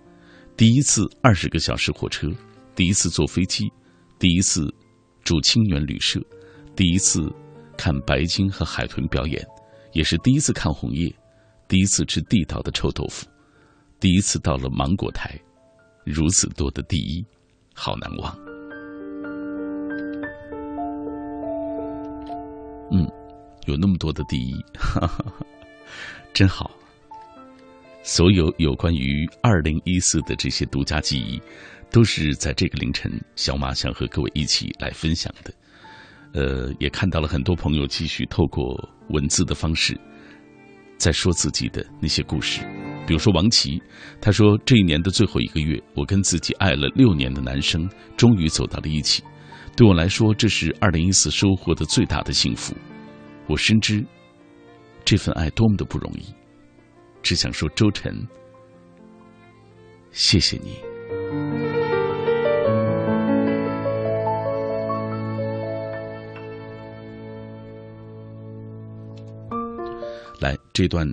[0.54, 2.28] 第一次二十个小时火车，
[2.76, 3.64] 第一次坐飞机，
[4.18, 4.62] 第一次
[5.22, 6.20] 住清远旅社，
[6.76, 7.22] 第一次
[7.74, 9.42] 看白鲸和海豚表演，
[9.94, 11.10] 也是第一次看红叶，
[11.66, 13.26] 第一次吃地道的臭豆腐，
[13.98, 15.40] 第一次到了芒果台。
[16.04, 17.24] 如此多的第一，
[17.74, 18.38] 好难忘。
[22.90, 23.10] 嗯，
[23.66, 25.24] 有那么多的第一，哈哈，
[26.32, 26.70] 真好。
[28.02, 31.40] 所有有关于二零一四的这些独家记忆，
[31.90, 35.52] 都是在这个凌晨，小马想和各位一起来分享的。
[36.34, 38.76] 呃，也看到了很多朋友继续透过
[39.08, 39.98] 文字的方式，
[40.98, 42.60] 在说自己的那些故事。
[43.06, 43.82] 比如说王琦，
[44.20, 49.22] 他说这一年的最后一个月，我跟自己爱了六年的男生终于走到了一起。
[49.76, 52.74] 对我来说，这是二零一四收获的最大的幸福。
[53.46, 54.04] 我深知
[55.04, 56.32] 这份爱多么的不容易，
[57.22, 58.26] 只想说周晨，
[60.12, 60.78] 谢谢你。
[70.40, 71.06] 来这段，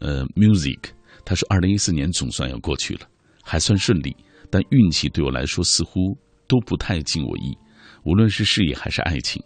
[0.00, 0.78] 呃，music。
[1.24, 3.08] 他说：“二零一四年总算要过去了，
[3.42, 4.16] 还算顺利，
[4.50, 6.16] 但运气对我来说似乎
[6.48, 7.56] 都不太尽我意。
[8.04, 9.40] 无论是事业还是爱情，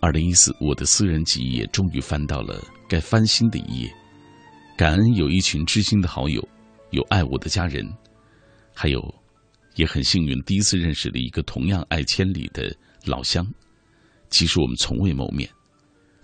[0.00, 3.92] 二零一四我的私人记忆也终于翻到了该翻新的一页。
[4.76, 6.46] 感恩有一群知心的好友，
[6.90, 7.84] 有爱我的家人，
[8.72, 9.02] 还有
[9.74, 12.72] 也很幸运第一次认识了一个同样爱千里的
[13.04, 13.44] 老乡。
[14.30, 15.50] 即使我们从未谋面，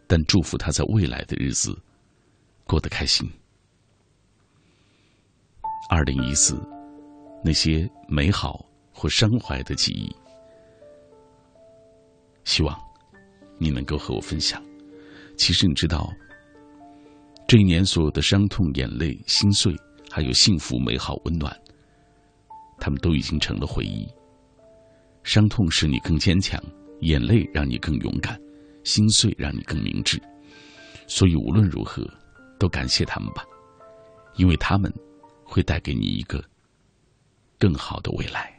[0.06, 1.76] 但祝福他在未来的日子
[2.64, 3.28] 过得开心。”
[5.88, 6.56] 二零一四，
[7.44, 10.14] 那些美好或伤怀的记忆，
[12.44, 12.78] 希望
[13.58, 14.62] 你能够和我分享。
[15.36, 16.12] 其实你知道，
[17.48, 19.74] 这一年所有的伤痛、眼泪、心碎，
[20.10, 21.56] 还有幸福、美好、温暖，
[22.78, 24.06] 他们都已经成了回忆。
[25.24, 26.62] 伤痛使你更坚强，
[27.00, 28.38] 眼泪让你更勇敢，
[28.84, 30.22] 心碎让你更明智。
[31.08, 32.06] 所以无论如何，
[32.60, 33.44] 都感谢他们吧，
[34.36, 34.92] 因为他们。
[35.51, 36.44] 会带给你一个
[37.59, 38.57] 更好的未来。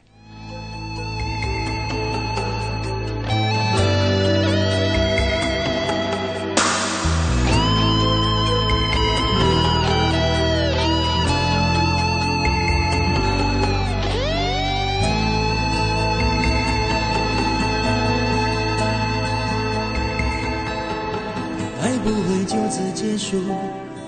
[21.80, 23.42] 爱不会就此结束，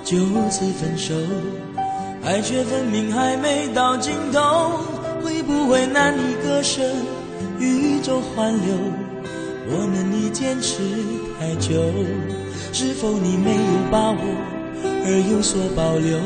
[0.05, 0.18] 就
[0.51, 1.14] 此分手。
[2.25, 4.81] 爱却分明还没到尽头，
[5.22, 6.83] 会不会难以割舍？
[7.59, 8.75] 宇宙环流，
[9.68, 10.83] 我们已坚持
[11.39, 11.75] 太久。
[12.72, 14.18] 是否你没有把握
[15.05, 16.18] 而有所保留？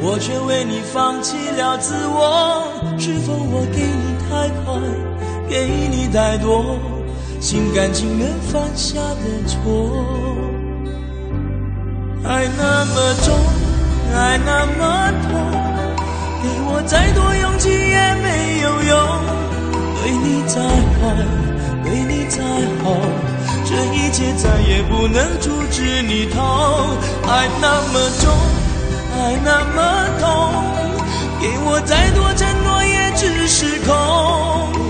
[0.00, 2.62] 我却为你放弃了自我。
[2.98, 4.78] 是否我给你太快，
[5.48, 6.78] 给你太多，
[7.40, 10.04] 心甘情愿犯下的错？
[12.24, 13.67] 爱那么重。
[14.14, 15.30] 爱那么痛，
[16.42, 18.92] 给我再多勇气也没有用。
[20.00, 20.54] 对你再
[20.96, 21.00] 坏，
[21.84, 22.36] 对你再
[22.82, 22.84] 好，
[23.64, 26.38] 这一切再也不能阻止你逃。
[27.28, 28.30] 爱那么重，
[29.14, 29.76] 爱那么
[30.18, 30.26] 痛，
[31.40, 33.88] 给我再多承诺也只是空。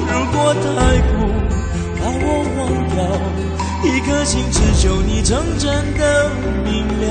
[0.07, 0.66] 如果太
[1.09, 1.11] 苦，
[1.99, 2.59] 把我忘
[2.95, 2.97] 掉，
[3.85, 5.66] 一颗心只求你真正
[5.99, 6.31] 的
[6.64, 7.07] 明了。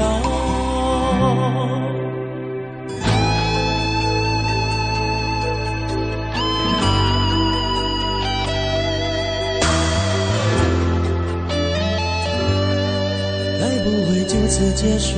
[14.58, 15.14] 此结束，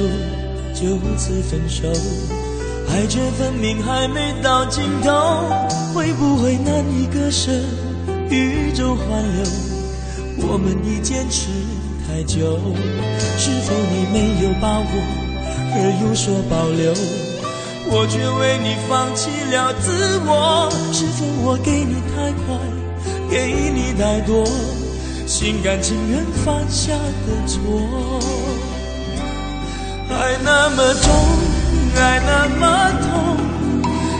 [0.74, 1.88] 就此分手，
[2.90, 5.10] 爱却分明还没到尽头，
[5.94, 7.50] 会不会难以割舍？
[8.30, 9.46] 宇宙环流，
[10.46, 11.48] 我们已坚持
[12.06, 12.60] 太久，
[13.38, 14.92] 是否你没有把握
[15.72, 16.92] 而有所保留？
[17.92, 22.60] 我却为你放弃了自我，是否我给你太快，
[23.32, 24.46] 给你太多，
[25.26, 28.20] 心甘情愿犯下的错？
[30.20, 31.10] 爱那么重，
[31.96, 32.62] 爱那么
[33.02, 33.08] 痛，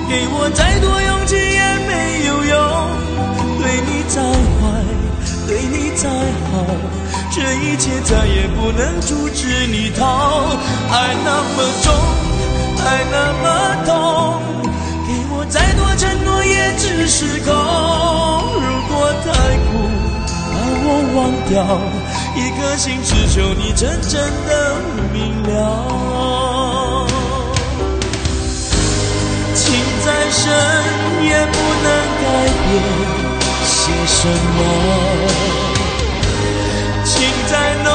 [0.08, 2.56] 给我再多勇气也没有用。
[3.60, 4.24] 对你再
[4.56, 4.64] 坏，
[5.46, 6.08] 对你再
[6.50, 6.64] 好，
[7.36, 10.56] 这一切再也不能阻止你逃。
[10.90, 11.92] 爱那么重，
[12.80, 13.46] 爱那么
[13.86, 13.92] 痛，
[15.06, 17.52] 给我再多承诺也只是空。
[18.56, 19.28] 如果太
[19.68, 19.70] 苦，
[20.50, 21.20] 把我忘
[21.50, 21.60] 掉。
[22.40, 24.14] 一颗心只求你真正
[24.48, 24.76] 的
[25.12, 27.06] 明了，
[29.54, 29.76] 情
[30.06, 30.42] 再深
[31.22, 31.88] 也不能
[32.22, 32.26] 改
[32.64, 32.72] 变
[33.66, 33.78] 些
[34.08, 34.18] 什
[34.56, 34.60] 么，
[37.04, 37.12] 情
[37.50, 37.88] 再浓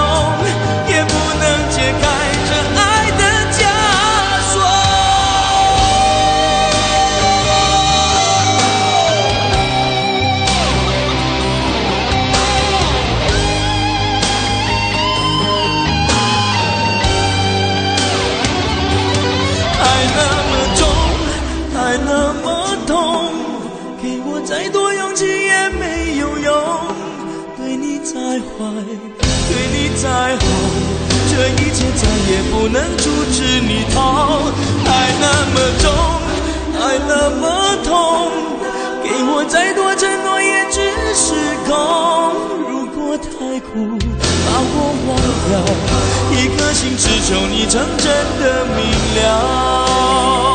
[30.05, 30.45] 再好，
[31.31, 34.53] 这一切再也不能阻止你逃。
[34.85, 34.89] 爱
[35.19, 35.25] 那
[35.55, 35.91] 么重，
[36.79, 37.43] 爱那么
[37.83, 37.89] 痛，
[39.03, 40.77] 给我再多承诺也只
[41.15, 41.33] 是
[41.65, 41.73] 空。
[42.69, 43.97] 如果太苦，
[44.45, 44.79] 把我
[45.09, 45.17] 忘
[45.49, 45.53] 掉，
[46.37, 48.05] 一颗心只求你曾真
[48.39, 48.79] 的明
[49.17, 50.54] 了。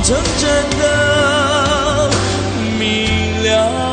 [0.00, 2.10] 你真正的
[2.78, 3.90] 明了。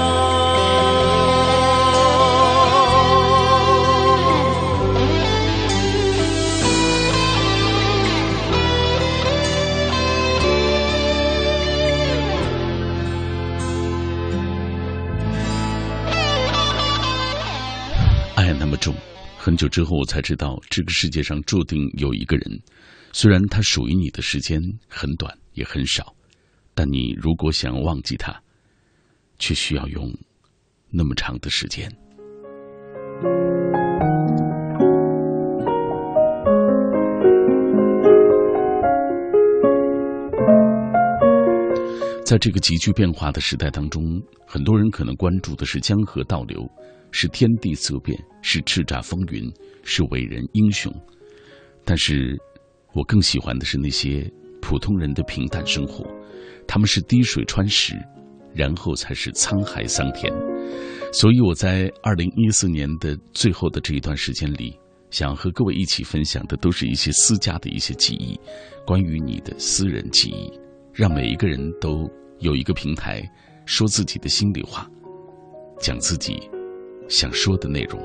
[19.40, 22.62] 很久之后，我才知道，这个世界上注定有一个人，
[23.20, 26.14] 虽然他属于你的时间很短，也很少，
[26.76, 28.44] 但你如果想要忘记他，
[29.40, 30.16] 却需要用
[30.92, 31.90] 那么长的时间。
[42.24, 46.70] 在这个急剧变化的时代当中，很多人可能关注的是江河倒流。
[47.10, 49.52] 是天地色变，是叱咤风云，
[49.82, 50.94] 是伟人英雄。
[51.84, 52.38] 但是，
[52.98, 54.28] 我更喜欢的是那些
[54.60, 56.04] 普通人的平淡生活。
[56.68, 57.94] 他们是滴水穿石，
[58.56, 60.34] 然后才是沧海桑田。
[61.14, 64.76] 所以我在二零一四年的最后的这一段时间里，
[65.12, 68.38] 想和各位一起分享的都是一些私家的一些记忆，
[68.84, 70.52] 关于你的私人记忆，
[70.92, 73.22] 让每一个人都有一个平台，
[73.68, 74.90] 说自己的心里话，
[75.80, 76.50] 讲自己。
[77.08, 77.98] 想说的内容。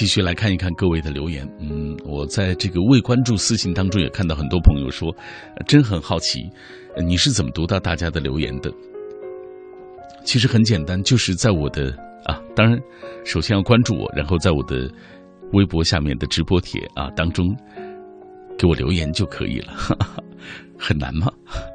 [0.00, 1.46] 继续来看一看各位的留言。
[1.60, 5.14] 嗯，我在这个未关注私信当中也看到很多朋友说，
[5.66, 6.40] 真很好奇，
[7.06, 8.72] 你是怎么读到大家的留言的？
[10.24, 11.94] 其实很简单，就是在我的
[12.24, 12.80] 啊，当然，
[13.26, 14.90] 首先要关注我，然后在我的
[15.52, 17.54] 微博下面的直播帖啊当中
[18.56, 19.74] 给我留言就可以了，
[20.80, 21.30] 很难吗？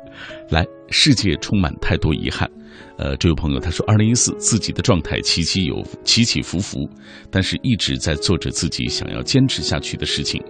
[0.49, 2.49] 来，世界充满太多遗憾。
[2.97, 6.89] 呃，这位朋友他说，二零一四自己的状态起起有起起伏伏，
[7.29, 10.41] 但是一直在做着自己想要坚持下去的事情。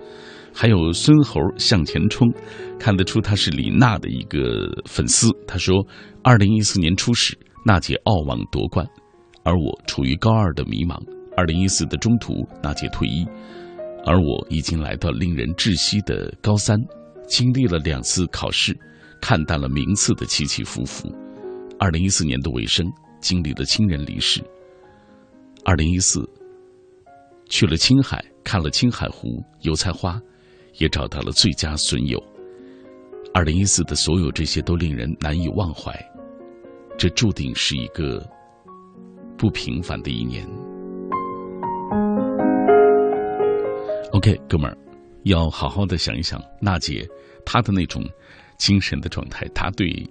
[0.53, 2.31] 还有孙猴向前冲，
[2.79, 5.27] 看得出他是李娜的一个粉丝。
[5.47, 5.85] 他说，
[6.23, 8.85] 二零一四年初始，娜姐澳网夺冠，
[9.43, 10.95] 而我处于高二的迷茫。
[11.35, 13.25] 二零一四的中途，娜姐退役，
[14.05, 16.77] 而我已经来到令人窒息的高三，
[17.27, 18.73] 经历了两次考试，
[19.19, 21.11] 看淡了名次的起起伏伏。
[21.77, 24.41] 二零一四年的尾声，经历了亲人离世。
[25.63, 26.27] 二零一四，
[27.49, 30.19] 去了青海，看了青海湖、油菜花，
[30.77, 32.21] 也找到了最佳损友。
[33.33, 35.93] 二零一四的所有这些都令人难以忘怀，
[36.97, 38.25] 这注定是一个
[39.37, 40.47] 不平凡的一年。
[44.11, 44.77] OK，哥们儿，
[45.23, 47.05] 要好好的想一想娜姐
[47.45, 48.01] 她的那种
[48.57, 50.09] 精神的状态，她对。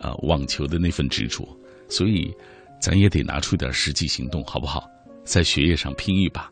[0.00, 1.46] 啊，网球的那份执着，
[1.88, 2.32] 所以
[2.80, 4.88] 咱也得拿出点实际行动，好不好？
[5.24, 6.50] 在学业上拼一把。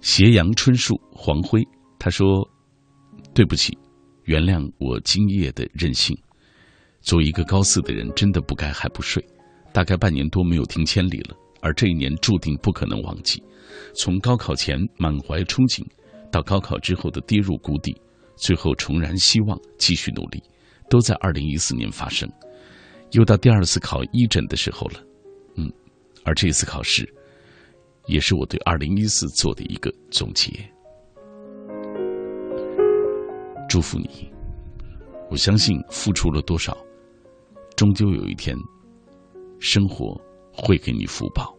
[0.00, 1.66] 斜阳春树黄辉，
[1.98, 2.48] 他说
[3.34, 3.76] ：“对不起，
[4.24, 6.16] 原谅我今夜的任性。
[7.00, 9.24] 作为一个高四的人，真的不该还不睡。
[9.72, 13.42] 大概半年多没有听千里了，而这一年注定不可能忘记。
[13.94, 15.84] 从高考前满怀憧憬，
[16.30, 17.94] 到高考之后的跌入谷底。”
[18.38, 20.42] 最后重燃希望，继续努力，
[20.88, 22.28] 都在二零一四年发生。
[23.12, 25.00] 又到第二次考一诊的时候了，
[25.56, 25.72] 嗯，
[26.24, 27.08] 而这次考试，
[28.06, 30.52] 也是我对二零一四做的一个总结。
[33.68, 34.30] 祝福你，
[35.30, 36.76] 我相信付出了多少，
[37.76, 38.56] 终究有一天，
[39.58, 40.18] 生活
[40.52, 41.54] 会给你福报。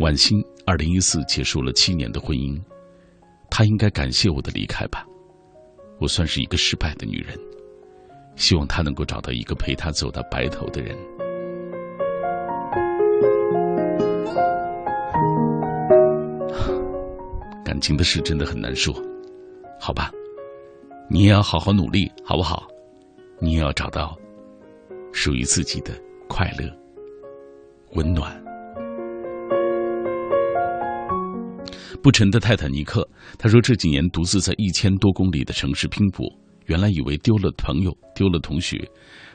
[0.00, 2.60] 晚星，二零一四结束了七年的婚姻，
[3.50, 5.06] 她应该感谢我的离开吧。
[6.00, 7.38] 我算是一个失败的女人，
[8.34, 10.96] 希望她能够找到一个陪她走到白头的人。
[17.64, 18.94] 感情的事真的很难说，
[19.78, 20.10] 好吧，
[21.08, 22.66] 你也要好好努力，好不好？
[23.38, 24.16] 你也要找到
[25.12, 25.92] 属于自己的
[26.28, 26.70] 快乐、
[27.92, 28.43] 温暖。
[32.04, 36.30] 不沉的泰坦尼克，他说这几年独自在一千多公里的城市拼搏，
[36.66, 38.78] 原来以为丢了朋友，丢了同学，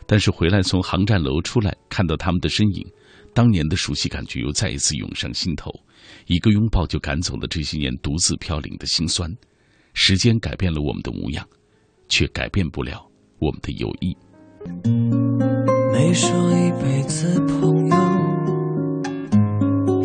[0.06, 2.86] 但是回来从航站楼出来，看到他们的身影，
[3.34, 5.72] 当年的熟悉感觉又再一次涌上心头，
[6.28, 9.28] 一个拥抱就赶走了这些年独自飘零的心酸。
[9.96, 11.44] 时间改变了我们的模样，
[12.08, 13.04] 却改变不了
[13.40, 14.16] 我们的友谊。
[15.92, 18.09] 没说一辈子朋友。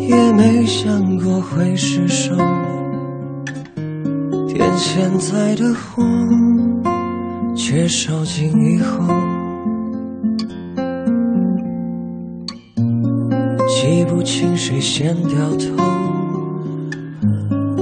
[0.07, 2.35] 也没想过会失手，
[4.47, 6.03] 天现在的火
[7.55, 9.03] 却烧尽以后，
[13.67, 15.83] 记不清谁先掉头，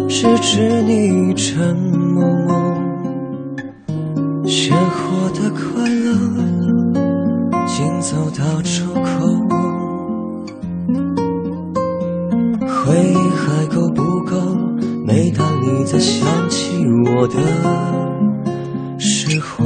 [0.08, 2.54] 是指你陈某某，
[4.48, 6.16] 鲜活的快乐
[7.68, 9.03] 竟走到终
[12.94, 14.38] 回忆还够不够？
[15.04, 16.78] 每当你在想起
[17.08, 17.40] 我的
[19.00, 19.66] 时候，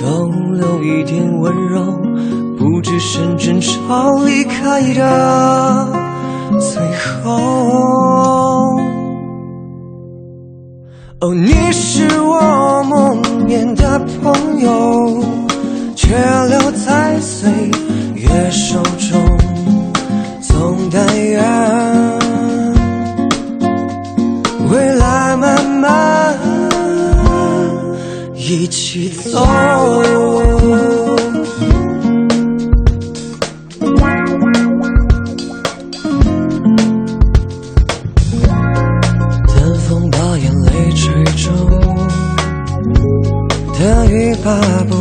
[0.00, 1.84] 都留一点温柔，
[2.56, 5.86] 不只是争吵离开的
[6.58, 6.80] 最
[7.22, 7.30] 后。
[11.20, 15.22] 哦，你是我梦魇的朋友，
[15.94, 16.16] 却
[16.48, 17.50] 留在岁
[18.14, 19.43] 月手中。
[20.64, 21.44] 总但愿
[24.70, 26.38] 未来慢慢
[28.34, 29.44] 一起走。
[39.46, 41.52] 等风把眼泪吹走，
[43.78, 44.48] 等雨把
[44.88, 44.96] 不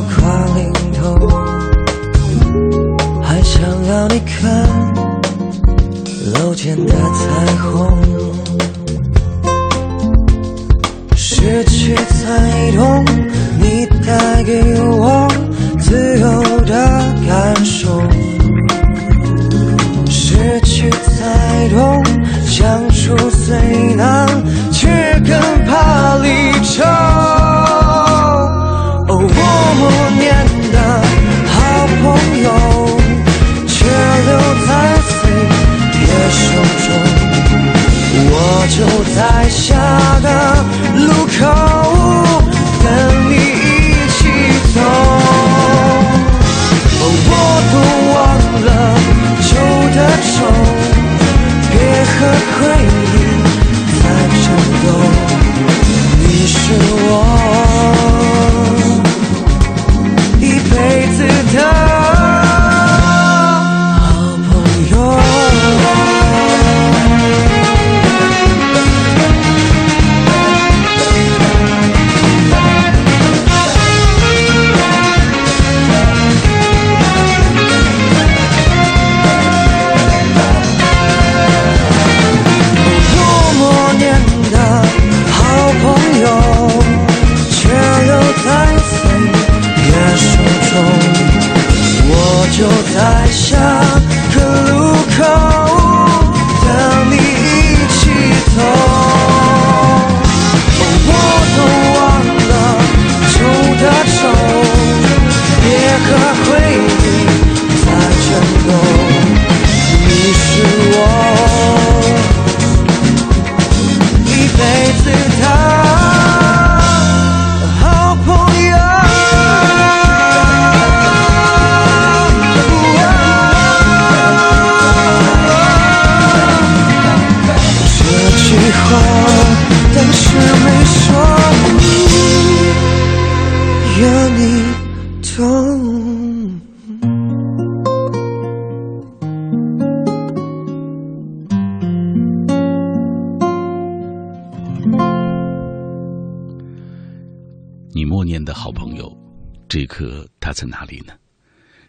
[150.54, 151.14] 在哪里呢？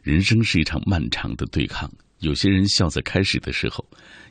[0.02, 3.86] 人生是一场漫长的对抗，有些人笑在开始的时候，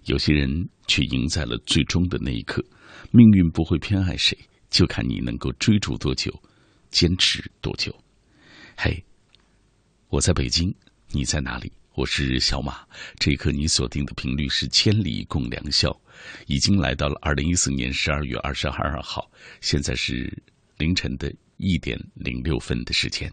[0.05, 2.63] 有些人却赢在了最终的那一刻。
[3.11, 4.37] 命运不会偏爱谁，
[4.69, 6.31] 就看你能够追逐多久，
[6.89, 7.95] 坚持多久。
[8.75, 9.03] 嘿，
[10.09, 10.73] 我在北京，
[11.11, 11.71] 你在哪里？
[11.95, 12.83] 我是小马。
[13.19, 15.95] 这一刻，你锁定的频率是千里共良宵，
[16.47, 19.29] 已经来到了二零一四年十二月二十二号，
[19.61, 20.31] 现在是
[20.77, 23.31] 凌晨的一点零六分的时间。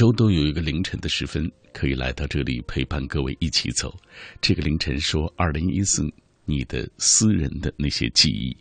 [0.00, 3.94] 周都有一个凌晨的时分，可以来到这里陪伴各位一起走。
[4.40, 6.02] 这个凌晨说，二零一四
[6.46, 8.56] 你的私人的那些记忆，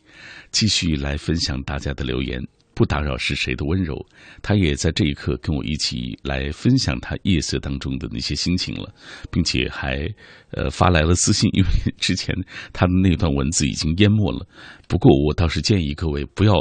[0.52, 4.06] 继续来分享大家的留言，不打扰是谁的温柔。
[4.42, 8.94] 他也在这一刻跟我一起来分享他夜色当中的那些心情了，
[9.32, 10.06] 并且还
[10.52, 12.36] 呃发来了私信，因为之前
[12.74, 14.46] 他的那段文字已经淹没了。
[14.90, 16.54] 不过我倒是建议各位不要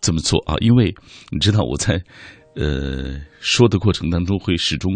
[0.00, 0.94] 这么做啊，因为
[1.32, 2.00] 你知道我在。
[2.56, 4.90] 呃，说的过程当中会始终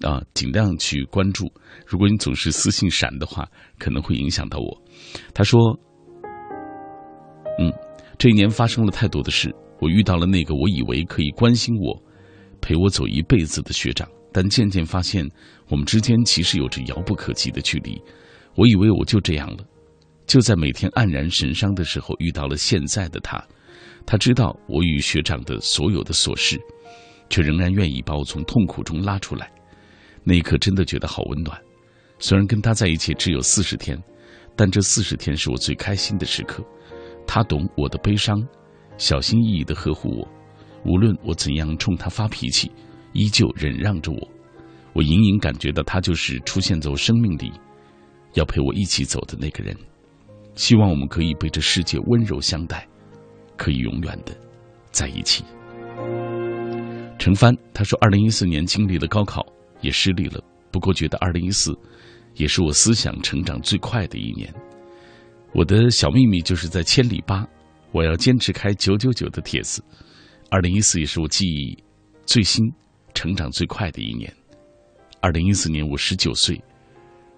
[0.00, 1.44] 啊，尽量去关注。
[1.86, 3.46] 如果你总是私信闪的话，
[3.78, 4.82] 可能会影响到我。
[5.34, 5.78] 他说
[7.60, 7.70] ：“嗯，
[8.16, 12.02] 这一年发生了太多的事，我遇到了那个我以为可以关心我、
[12.62, 15.28] 陪我走一辈子的学长，但渐渐发现
[15.68, 18.00] 我们之间其实有着遥不可及的距离。
[18.56, 19.58] 我以为我就这样了，
[20.26, 23.38] 就在每天黯然神伤的时候，遇到了现在的他。
[24.06, 26.58] 他知道我与学长的所有的琐事。”
[27.32, 29.50] 却仍然愿意把我从痛苦中拉出来，
[30.22, 31.58] 那一刻真的觉得好温暖。
[32.18, 33.98] 虽然跟他在一起只有四十天，
[34.54, 36.62] 但这四十天是我最开心的时刻。
[37.26, 38.46] 他懂我的悲伤，
[38.98, 40.28] 小心翼翼的呵护我，
[40.84, 42.70] 无论我怎样冲他发脾气，
[43.14, 44.28] 依旧忍让着我。
[44.92, 47.50] 我隐隐感觉到他就是出现在我生命里，
[48.34, 49.74] 要陪我一起走的那个人。
[50.54, 52.86] 希望我们可以被这世界温柔相待，
[53.56, 54.36] 可以永远的
[54.90, 55.42] 在一起。
[57.22, 59.46] 陈帆他说：“二零一四年经历了高考，
[59.80, 60.42] 也失利了。
[60.72, 61.72] 不过觉得二零一四，
[62.34, 64.52] 也是我思想成长最快的一年。
[65.52, 67.46] 我的小秘密就是在千里八，
[67.92, 69.80] 我要坚持开九九九的帖子。
[70.50, 71.78] 二零一四也是我记忆
[72.26, 72.60] 最新、
[73.14, 74.28] 成长最快的一年。
[75.20, 76.60] 二零一四年我十九岁，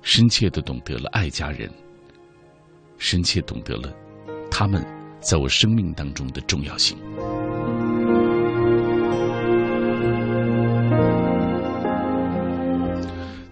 [0.01, 1.71] 深切的懂得了爱家人，
[2.97, 3.95] 深切懂得了
[4.51, 4.83] 他们
[5.21, 6.97] 在我生命当中的重要性。”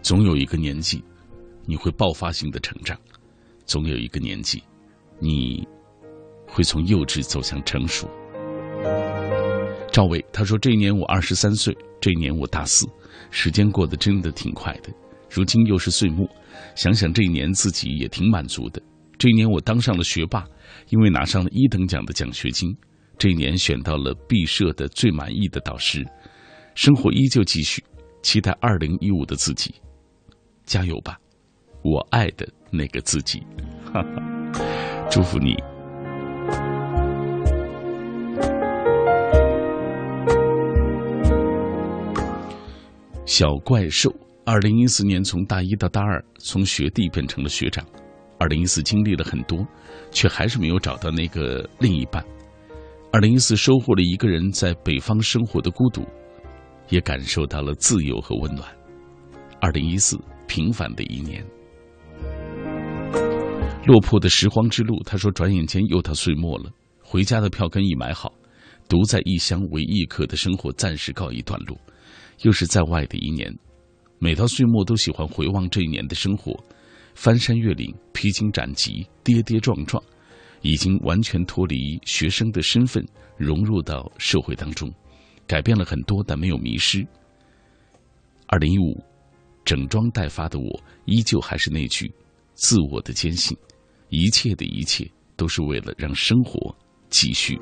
[0.03, 1.03] 总有一个年纪，
[1.65, 2.97] 你会爆发性的成长；
[3.65, 4.63] 总有一个年纪，
[5.21, 5.67] 你
[6.47, 8.11] 会从幼稚走向成熟。
[9.93, 12.85] 赵伟他说：“这一年我二十三岁，这一年我大四，
[13.31, 14.93] 时间过得真的挺快的。
[15.31, 16.27] 如今又是岁末，
[16.75, 18.83] 想想这一年自己也挺满足的。
[19.19, 20.45] 这一年我当上了学霸，
[20.89, 22.75] 因为拿上了一等奖的奖学金。
[23.19, 26.05] 这一年选到了毕设的最满意的导师，
[26.75, 27.85] 生活依旧继续，
[28.23, 29.73] 期待二零一五的自己。”
[30.65, 31.19] 加油吧，
[31.83, 33.43] 我爱的那个自己，
[33.85, 35.57] 哈哈，祝福你。
[43.25, 47.85] 小怪兽，二零一四年从大一到大二，从学弟变成了学长。
[48.39, 49.67] 二零一四经历了很多，
[50.11, 52.25] 却还是没有找到那个另一半。
[53.13, 56.05] 二零一四收获了一个人在北方生活的孤独，
[56.89, 58.69] 也感受到了自由和温暖。
[59.61, 60.19] 二零一四。
[60.53, 61.43] 平凡的一年，
[63.87, 65.03] 落魄的拾荒之路。
[65.03, 66.71] 他说：“转眼间又到岁末了，
[67.03, 68.31] 回家的票根已买好，
[68.87, 71.75] 独在异乡为异客的生活暂时告一段落，
[72.43, 73.51] 又是在外的一年。
[74.19, 76.55] 每到岁末，都喜欢回望这一年的生活，
[77.15, 80.05] 翻山越岭，披荆斩棘，跌跌撞撞，
[80.61, 83.03] 已经完全脱离学生的身份，
[83.39, 84.93] 融入到社会当中，
[85.47, 87.03] 改变了很多，但没有迷失。
[88.49, 89.03] 二零一五，
[89.65, 92.13] 整装待发的我，依旧还是那句
[92.55, 93.57] 自我的坚信：
[94.09, 96.75] 一切的一切，都是为了让生活
[97.09, 97.59] 继续。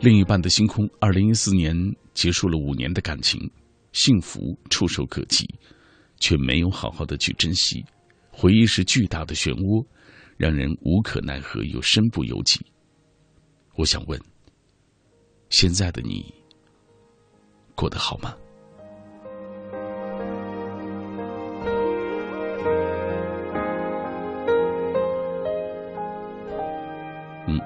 [0.00, 1.74] 另一半的星空，二零一四年
[2.14, 3.40] 结束了五年的感情，
[3.92, 5.48] 幸福触手可及，
[6.20, 7.84] 却没有好好的去珍惜。
[8.38, 9.82] 回忆是巨大的漩涡，
[10.36, 12.60] 让人无可奈何又身不由己。
[13.76, 14.20] 我想问，
[15.48, 16.34] 现在的你
[17.74, 18.36] 过得好吗？
[27.48, 27.58] 嗯，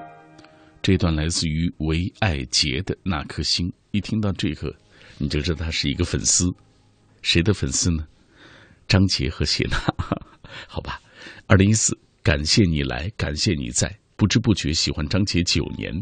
[0.81, 4.73] 这段来自于唯爱杰的那颗星，一听到这个，
[5.17, 6.45] 你就知道他是一个粉丝，
[7.21, 8.07] 谁的粉丝呢？
[8.87, 9.77] 张杰和谢娜。
[10.67, 10.99] 好吧，
[11.47, 15.93] 二零一四，感谢你来，感谢你在，不知不觉喜欢张杰九年，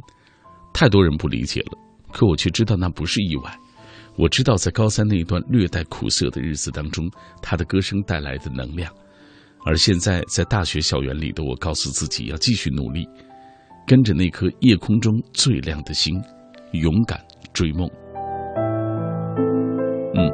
[0.73, 1.77] 太多人不理解了，
[2.11, 3.59] 可我却知道那不是意外。
[4.17, 7.09] 我知道在高三那一段略带苦涩的日子当中，
[7.41, 8.93] 他的歌声带来的能量，
[9.65, 13.07] 而现在在大学校园里的我，告诉自己要继续努力，
[13.87, 16.21] 跟着那颗夜空中最亮的星，
[16.73, 17.17] 勇敢
[17.53, 17.89] 追梦。
[20.15, 20.29] 嗯，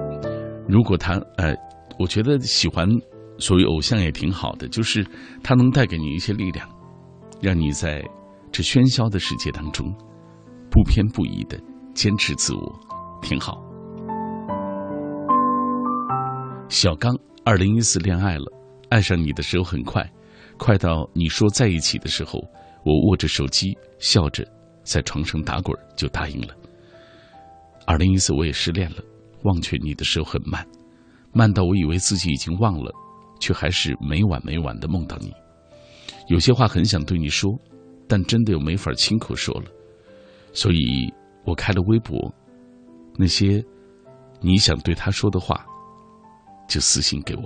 [0.68, 1.54] 如果他，呃，
[2.00, 2.88] 我觉得喜欢。
[3.38, 5.06] 所谓偶像也挺好的，就是
[5.44, 6.68] 他能带给你一些力量，
[7.42, 8.04] 让你在
[8.52, 9.94] 这喧嚣的世界当中
[10.72, 11.60] 不偏不倚的
[11.94, 12.80] 坚持自我，
[13.22, 13.62] 挺好。
[16.70, 17.14] 小刚，
[17.44, 18.46] 二零一四恋爱了，
[18.90, 20.10] 爱上你的时候很快，
[20.58, 22.40] 快到你说在一起的时候，
[22.84, 24.46] 我握着手机笑着
[24.84, 26.56] 在床上打滚就答应了。
[27.86, 28.98] 二零一四我也失恋了，
[29.44, 30.66] 忘却你的时候很慢，
[31.34, 32.92] 慢到我以为自己已经忘了。
[33.40, 35.34] 却还是每晚每晚的梦到你，
[36.28, 37.52] 有些话很想对你说，
[38.08, 39.66] 但真的又没法亲口说了，
[40.54, 41.12] 所以
[41.44, 42.34] 我开了微博，
[43.18, 43.64] 那些
[44.40, 45.66] 你想对他说的话，
[46.68, 47.44] 就私信给我。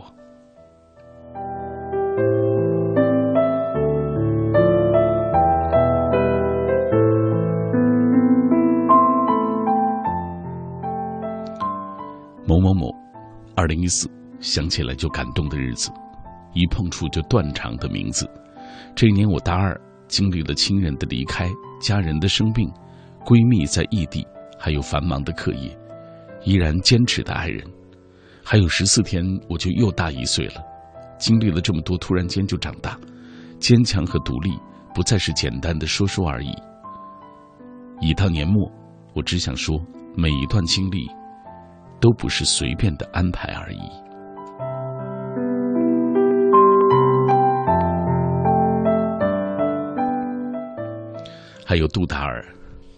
[12.45, 12.89] 某某某，
[13.55, 14.18] 二零一四。
[14.39, 15.91] 想起来就感动的日子，
[16.53, 18.29] 一碰触就断肠的名字。
[18.95, 21.49] 这一年我大二，经历了亲人的离开、
[21.81, 22.71] 家人的生病、
[23.25, 24.25] 闺蜜在异地，
[24.57, 25.77] 还有繁忙的课业，
[26.43, 27.63] 依然坚持的爱人。
[28.43, 30.63] 还有十四天我就又大一岁了，
[31.19, 32.97] 经历了这么多，突然间就长大，
[33.59, 34.51] 坚强和独立
[34.93, 36.51] 不再是简单的说说而已。
[38.01, 38.71] 已到年末，
[39.13, 39.79] 我只想说，
[40.15, 41.07] 每一段经历，
[41.99, 44.08] 都不是随便的安排而已。
[51.69, 52.43] 还有杜达尔，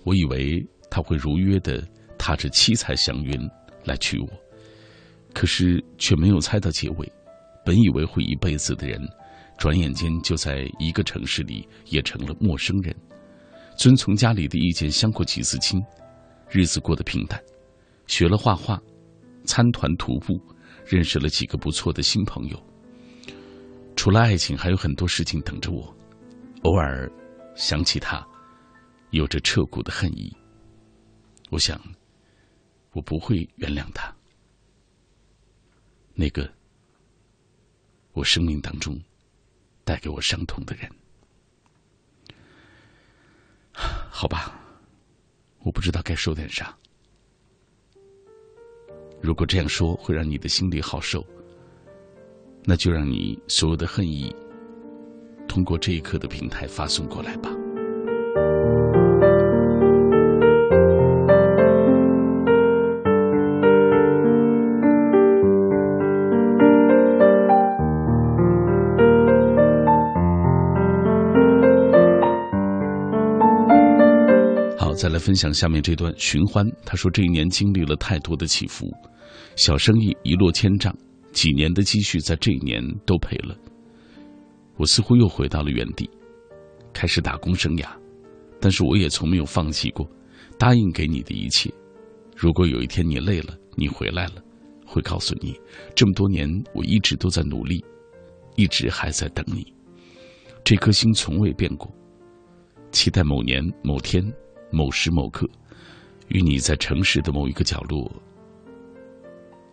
[0.06, 1.86] 我以为他会如约的
[2.18, 3.38] 踏着七彩祥云
[3.84, 4.28] 来娶我，
[5.34, 7.12] 可是却没有猜到结尾。
[7.66, 8.98] 本以为会一辈子的人，
[9.58, 12.96] 转眼间就在一个城市里也成了陌生人。
[13.76, 15.78] 遵从家里的意见，相过几次亲，
[16.50, 17.38] 日子过得平淡。
[18.08, 18.82] 学了画画，
[19.44, 20.40] 参团徒步，
[20.86, 22.58] 认识了几个不错的新朋友。
[23.98, 25.94] 除了爱情，还有很多事情等着我。
[26.62, 27.12] 偶尔
[27.54, 28.26] 想起他。
[29.12, 30.36] 有着彻骨的恨意。
[31.50, 31.80] 我想，
[32.92, 34.14] 我不会原谅他。
[36.14, 36.50] 那个，
[38.14, 39.00] 我生命当中
[39.84, 40.90] 带给我伤痛的人。
[43.74, 44.60] 好吧，
[45.60, 46.78] 我不知道该说点啥。
[49.22, 51.26] 如果这样说会让你的心里好受，
[52.64, 54.34] 那就让你所有的恨意
[55.48, 57.52] 通过这一刻的平台发送过来吧。
[75.02, 76.64] 再来分享下面这段寻欢。
[76.86, 78.86] 他说：“这一年经历了太多的起伏，
[79.56, 80.96] 小生意一落千丈，
[81.32, 83.58] 几年的积蓄在这一年都赔了。
[84.78, 86.08] 我似乎又回到了原地，
[86.94, 87.90] 开始打工生涯。
[88.60, 90.08] 但是我也从没有放弃过
[90.60, 91.74] 答应给你的一切。
[92.38, 94.34] 如果有一天你累了，你回来了，
[94.86, 95.60] 会告诉你，
[95.96, 97.84] 这么多年我一直都在努力，
[98.56, 99.66] 一直还在等你。
[100.64, 101.92] 这颗心从未变过，
[102.92, 104.24] 期待某年某天
[104.72, 105.48] 某时某刻，
[106.30, 108.12] 与你在城市的某一个角落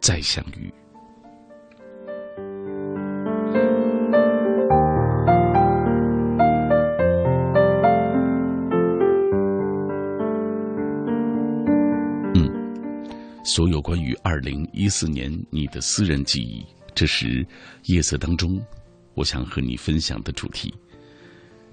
[0.01, 0.73] 再相遇。
[12.35, 12.51] 嗯
[13.45, 17.47] 所有关于二零一四年你的私人记忆，这是
[17.85, 18.61] 夜色当中，
[19.15, 20.75] 我想和你分享的主题。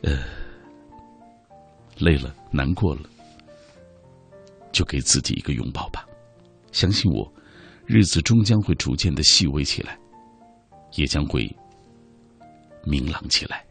[0.01, 0.19] 呃，
[1.97, 3.01] 累了，难过了，
[4.75, 6.05] 就给自己一个拥抱吧。
[6.73, 7.33] 相信我，
[7.85, 9.97] 日子终将会逐渐的细微起来，
[10.95, 11.49] 也将会
[12.83, 13.64] 明朗起来。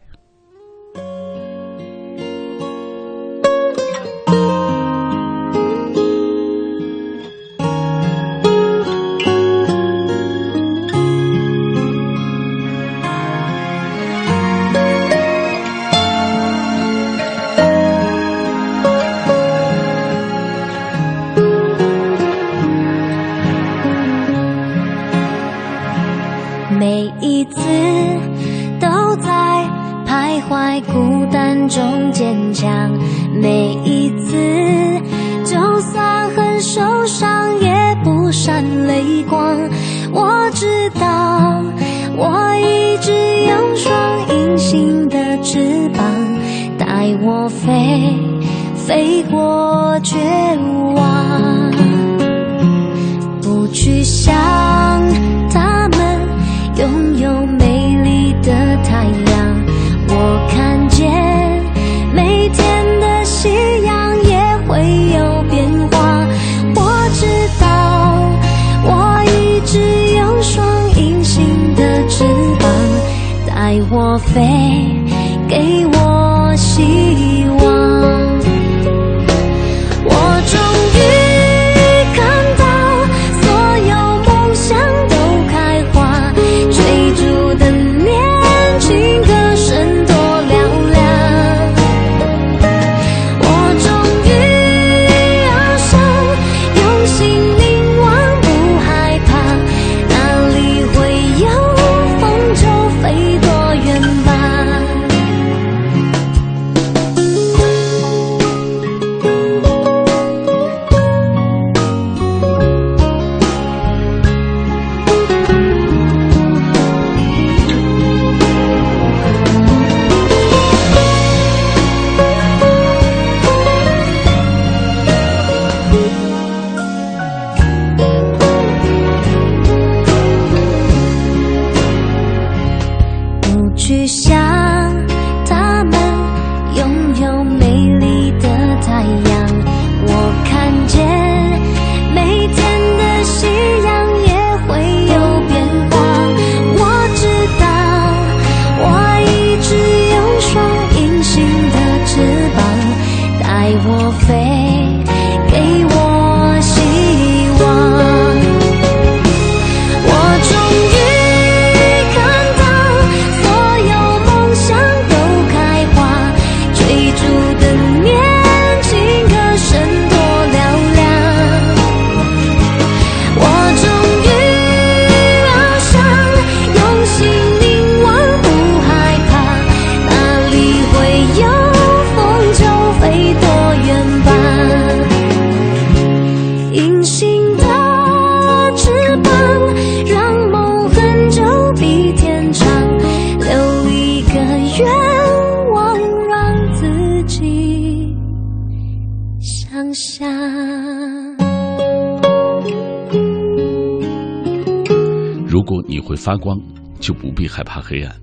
[206.35, 206.59] 发光，
[206.99, 208.21] 就不必害怕黑暗。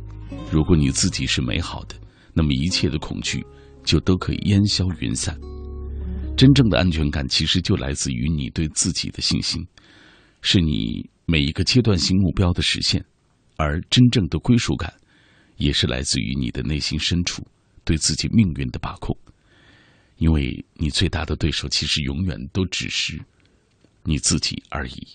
[0.50, 1.96] 如果你自己是美好的，
[2.34, 3.42] 那么一切的恐惧
[3.84, 5.34] 就都可以烟消云散。
[6.36, 9.66] 真正的安全感其实就来自于你对自己的信心，
[10.42, 13.02] 是你每一个阶段性目标的实现。
[13.56, 14.92] 而真正的归属感，
[15.56, 17.42] 也是来自于你的内心深处
[17.82, 19.16] 对自己命运的把控。
[20.18, 23.18] 因为你最大的对手其实永远都只是
[24.04, 25.06] 你自己而已。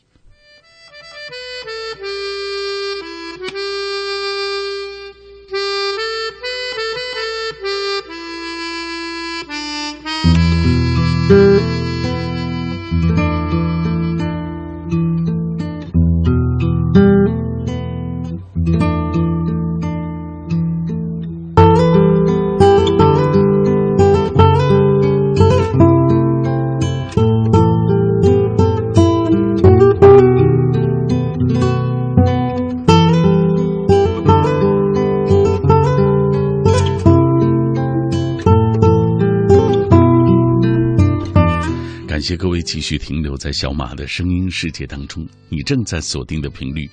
[42.67, 45.25] 继续停留在小马的声音世界当中。
[45.47, 46.85] 你正在锁定的频率，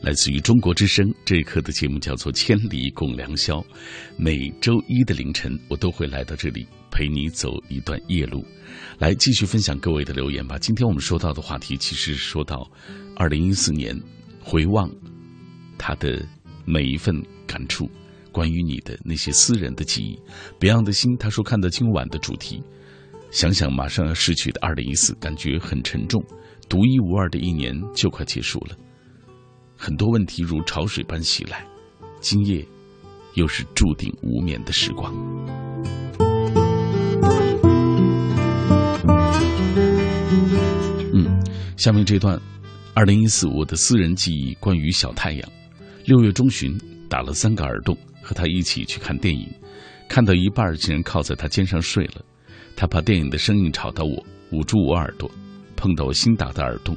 [0.00, 1.06] 来自于中国之声。
[1.26, 3.58] 这一刻的节目叫做《千里共良宵》，
[4.16, 8.42] 每周一的凌晨，我都会来到这里陪你走一段夜路。
[8.98, 10.58] 来继续分享各位的留言吧。
[10.58, 12.66] 今天我们说到的话题，其实说到
[13.14, 13.94] 二零一四年，
[14.42, 14.90] 回望
[15.76, 16.26] 他的
[16.64, 17.14] 每一份
[17.46, 17.86] 感触，
[18.32, 20.18] 关于你的那些私人的记忆。
[20.58, 22.62] 别样的心，他说看到今晚的主题。
[23.30, 26.22] 想想马上要逝去的二零一四，感觉很沉重。
[26.68, 28.76] 独一无二的一年就快结束了，
[29.76, 31.64] 很多问题如潮水般袭来。
[32.20, 32.64] 今夜
[33.34, 35.12] 又是注定无眠的时光。
[41.12, 41.42] 嗯，
[41.76, 42.40] 下面这段，
[42.94, 45.50] 二零一四我的私人记忆，关于小太阳。
[46.04, 46.78] 六月中旬
[47.08, 49.48] 打了三个耳洞，和他一起去看电影，
[50.08, 52.24] 看到一半竟然靠在他肩上睡了。
[52.80, 55.30] 他怕电影的声音吵到我，捂住我耳朵，
[55.76, 56.96] 碰到我新打的耳洞，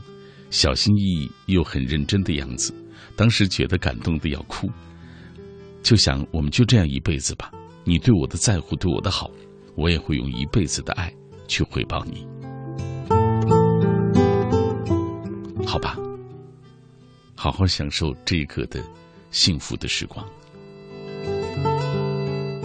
[0.49, 2.73] 小心翼翼又很认真的样子。
[3.17, 4.69] 当时觉得感动的要哭，
[5.81, 7.51] 就想我们就这样一辈子吧。
[7.83, 9.29] 你对我的在乎，对我的好，
[9.75, 11.13] 我也会用一辈子的爱
[11.49, 12.25] 去回报你。
[15.67, 15.97] 好吧，
[17.35, 18.81] 好好享受这一刻的
[19.31, 20.25] 幸福的时光。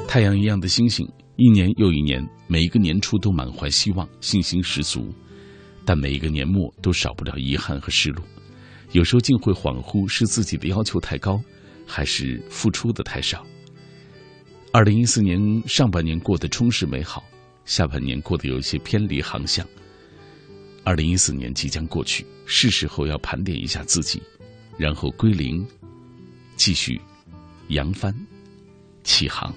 [0.07, 1.05] 太阳一样的星星。
[1.39, 5.15] 一年又一年，每一个年初都满怀希望，信心十足，
[5.85, 8.25] 但每一个年末都少不了遗憾和失落。
[8.91, 11.41] 有时候竟会恍惚，是自己的要求太高，
[11.87, 13.47] 还是付出的太少？
[14.73, 17.23] 二零一四年上半年过得充实美好，
[17.65, 19.65] 下半年过得有些偏离航向。
[20.83, 24.21] 二零一四年即将过去，是时候要盘点一下自己，
[24.77, 25.65] 然后归零，
[26.57, 27.01] 继续
[27.69, 28.13] 扬帆
[29.05, 29.55] 起航。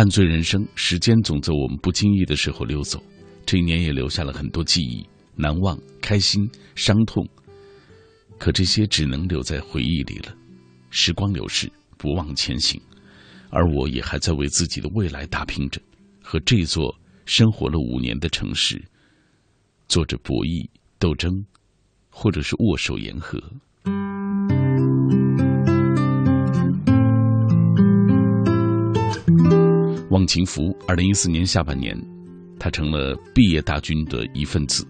[0.00, 2.98] 半醉人生，时间总在我们不经意的时候溜走。
[3.44, 5.06] 这一年也留下了很多记忆，
[5.36, 7.22] 难忘、开心、伤痛。
[8.38, 10.34] 可这些只能留在回忆里了。
[10.88, 12.80] 时光流逝，不忘前行。
[13.50, 15.78] 而我也还在为自己的未来打拼着，
[16.22, 18.82] 和这座生活了五年的城市
[19.86, 20.66] 做着博弈
[20.98, 21.30] 斗争，
[22.08, 23.38] 或者是握手言和。
[30.10, 31.96] 忘情福，二零一四年下半年，
[32.58, 34.84] 他成了毕业大军的一份子，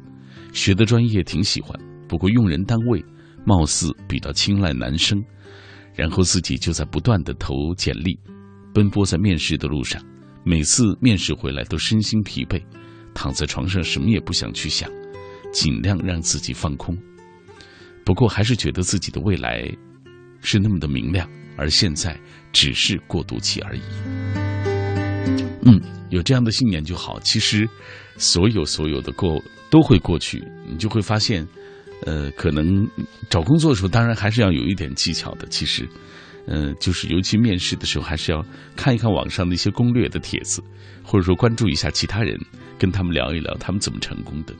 [0.54, 1.78] 学的专业挺喜欢，
[2.08, 3.04] 不过用人单位
[3.44, 5.22] 貌似比较青睐男生，
[5.94, 8.18] 然后自己就在不断的投简历，
[8.72, 10.02] 奔波在面试的路上，
[10.42, 12.58] 每次面试回来都身心疲惫，
[13.14, 14.90] 躺在床上什么也不想去想，
[15.52, 16.96] 尽量让自己放空。
[18.06, 19.70] 不过还是觉得自己的未来
[20.40, 21.28] 是那么的明亮，
[21.58, 22.18] 而现在
[22.54, 23.82] 只是过渡期而已。
[25.64, 25.80] 嗯，
[26.10, 27.18] 有这样的信念就好。
[27.20, 27.68] 其实，
[28.16, 31.46] 所有所有的过都会过去，你就会发现，
[32.06, 32.86] 呃，可能
[33.28, 35.46] 找工作的时候，当然还是要有一点技巧的。
[35.48, 35.88] 其实，
[36.46, 38.44] 嗯，就是尤其面试的时候，还是要
[38.74, 40.62] 看一看网上的一些攻略的帖子，
[41.02, 42.38] 或者说关注一下其他人，
[42.78, 44.54] 跟他们聊一聊他们怎么成功的。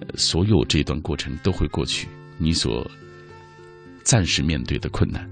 [0.00, 2.88] 呃，所有这段过程都会过去，你所
[4.02, 5.28] 暂时面对的困难。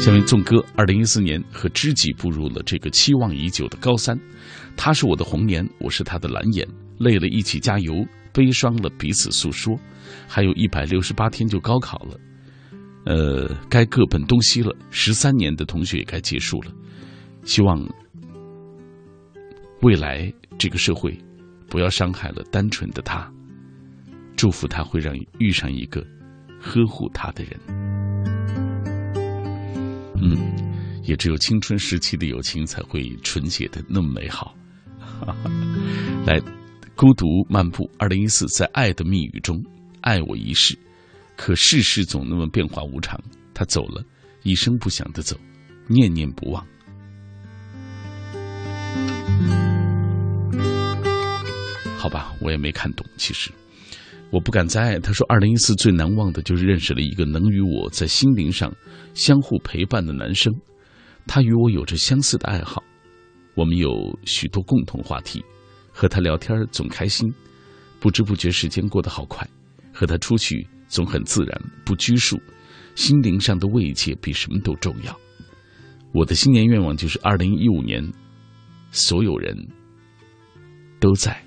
[0.00, 4.18] 下面纵哥，二零一四年和知己步入了这个期望已久的高三，
[4.74, 6.66] 他是我的红颜，我是他的蓝颜，
[6.98, 7.92] 累了一起加油，
[8.32, 9.78] 悲伤了彼此诉说，
[10.26, 12.18] 还有一百六十八天就高考了，
[13.04, 16.72] 呃，该各奔东西了，十三年的同学也该结束了，
[17.44, 17.86] 希望
[19.82, 21.14] 未来这个社会
[21.68, 23.30] 不要伤害了单纯的他，
[24.34, 26.02] 祝福他会让遇上一个
[26.58, 28.09] 呵护他的人。
[30.20, 30.36] 嗯，
[31.02, 34.54] 也只有青春时期的友情才会纯洁的那么美好。
[36.26, 36.40] 来，
[36.94, 39.62] 孤独漫步，二零一四，在爱的密语中，
[40.02, 40.78] 爱我一世，
[41.36, 43.20] 可世事总那么变化无常。
[43.54, 44.04] 他走了，
[44.42, 45.36] 一声不响的走，
[45.86, 46.66] 念念不忘。
[51.98, 53.50] 好吧，我也没看懂，其实。
[54.30, 54.98] 我不敢再爱。
[54.98, 58.72] 他说，二零一四最难忘的就是认识了一个能与我在心灵上
[59.14, 60.52] 相互陪伴的男生。
[61.26, 62.82] 他与我有着相似的爱好，
[63.54, 65.44] 我们有许多共同话题，
[65.92, 67.32] 和他聊天总开心。
[67.98, 69.46] 不知不觉时间过得好快，
[69.92, 72.40] 和他出去总很自然，不拘束。
[72.94, 75.14] 心灵上的慰藉比什么都重要。
[76.12, 78.02] 我的新年愿望就是二零一五年，
[78.90, 79.56] 所有人
[80.98, 81.40] 都在。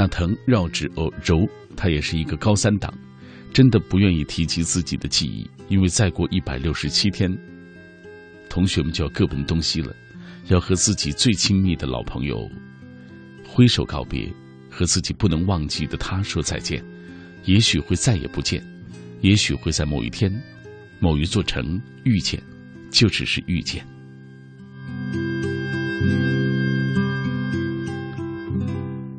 [0.00, 1.46] 那藤绕指哦柔，
[1.76, 2.90] 他也是一个高三党，
[3.52, 7.30] 真的不愿意提及自己的记忆，因为再过一百六十七天，
[8.48, 9.94] 同学们就要各奔东西了，
[10.48, 12.50] 要和自己最亲密的老朋友
[13.46, 14.32] 挥手告别，
[14.70, 16.82] 和自己不能忘记的他说再见，
[17.44, 18.64] 也许会再也不见，
[19.20, 20.32] 也许会在某一天，
[20.98, 22.42] 某一座城遇见，
[22.90, 23.84] 就只是遇见。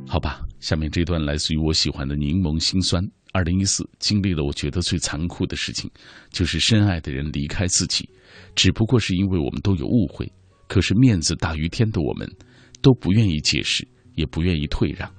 [0.08, 3.04] 好吧，下面这段来自于我喜欢的柠檬心酸。
[3.34, 5.90] 二零一四经历了我觉得最残酷的事情，
[6.32, 8.10] 就是深爱的人离开自己，
[8.56, 10.32] 只不过是因为我们都有误会。
[10.68, 12.30] 可是面子大于天的我们，
[12.82, 15.12] 都不愿意解释，也不愿意退让。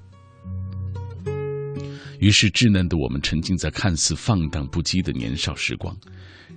[2.21, 5.97] 于是稚嫩的我们沉浸在看似放荡不羁的年少时光。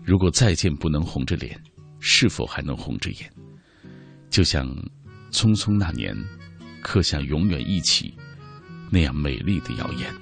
[0.03, 1.59] 如果再见不能红着脸，
[1.99, 3.31] 是否还能红着眼？
[4.29, 4.67] 就像
[5.31, 6.15] 匆匆那年，
[6.83, 8.13] 刻下永远一起。
[8.91, 10.13] 那样美丽的谣言。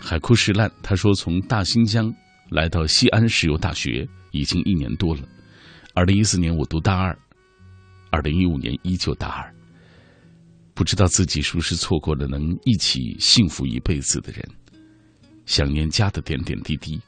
[0.00, 2.12] 海枯石烂，他说从大新疆
[2.50, 5.22] 来到西安石油大学已经一年多了。
[5.94, 7.18] 二零一四年我读大二，
[8.10, 9.54] 二零一五年依旧大二。
[10.74, 14.48] 不知道自己是不是错过了能一起幸福一辈子的人，
[15.44, 16.98] 想念家的点点滴滴。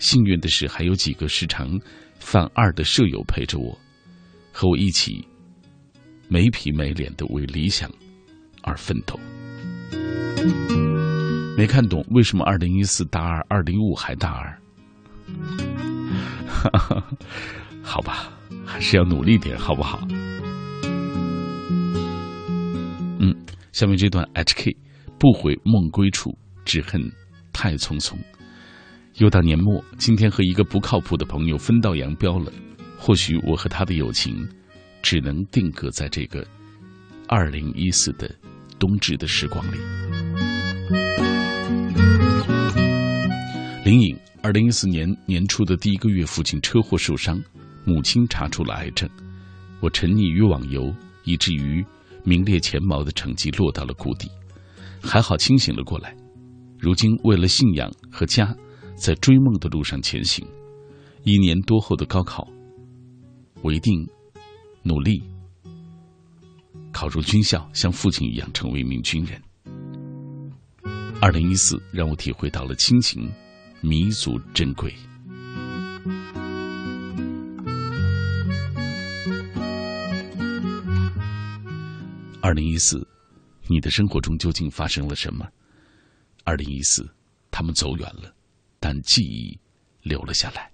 [0.00, 1.78] 幸运的是，还有几个时常
[2.18, 3.78] 犯二的舍友陪着我，
[4.50, 5.24] 和我一起
[6.26, 7.88] 没皮没脸的为理想
[8.62, 9.20] 而奋斗。
[11.56, 14.58] 没看懂为什么二零一四大二，二零一五还大二？
[17.82, 18.32] 好吧，
[18.64, 20.00] 还是要努力点，好不好？
[23.18, 23.36] 嗯，
[23.72, 24.74] 下面这段 HK
[25.18, 27.02] 不悔梦归处，只恨
[27.52, 28.16] 太匆匆。
[29.20, 32.50] 又到年末，今天和一个不靠谱的朋友分道扬镳了。
[32.96, 34.48] 或许我和他的友情，
[35.02, 36.42] 只能定格在这个
[37.28, 38.34] 二零一四的
[38.78, 39.76] 冬至的时光里。
[43.84, 47.38] 林颖，二零一四年年初的第一个月，父亲车祸受伤，
[47.84, 49.06] 母亲查出了癌症。
[49.80, 50.90] 我沉溺于网游，
[51.24, 51.84] 以至于
[52.24, 54.30] 名列前茅的成绩落到了谷底。
[55.02, 56.16] 还好清醒了过来。
[56.78, 58.56] 如今为了信仰和家。
[59.00, 60.46] 在追梦的路上前行，
[61.24, 62.46] 一年多后的高考，
[63.62, 64.06] 我一定
[64.82, 65.22] 努力
[66.92, 69.40] 考入军校，像父亲一样成为一名军人。
[71.18, 73.26] 二零一四让我体会到了亲情
[73.80, 74.94] 弥足珍贵。
[82.42, 83.08] 二零一四，
[83.66, 85.48] 你的生活中究竟发生了什么？
[86.44, 87.08] 二零一四，
[87.50, 88.34] 他们走远了。
[88.92, 89.56] 但记忆
[90.02, 90.68] 留了下来。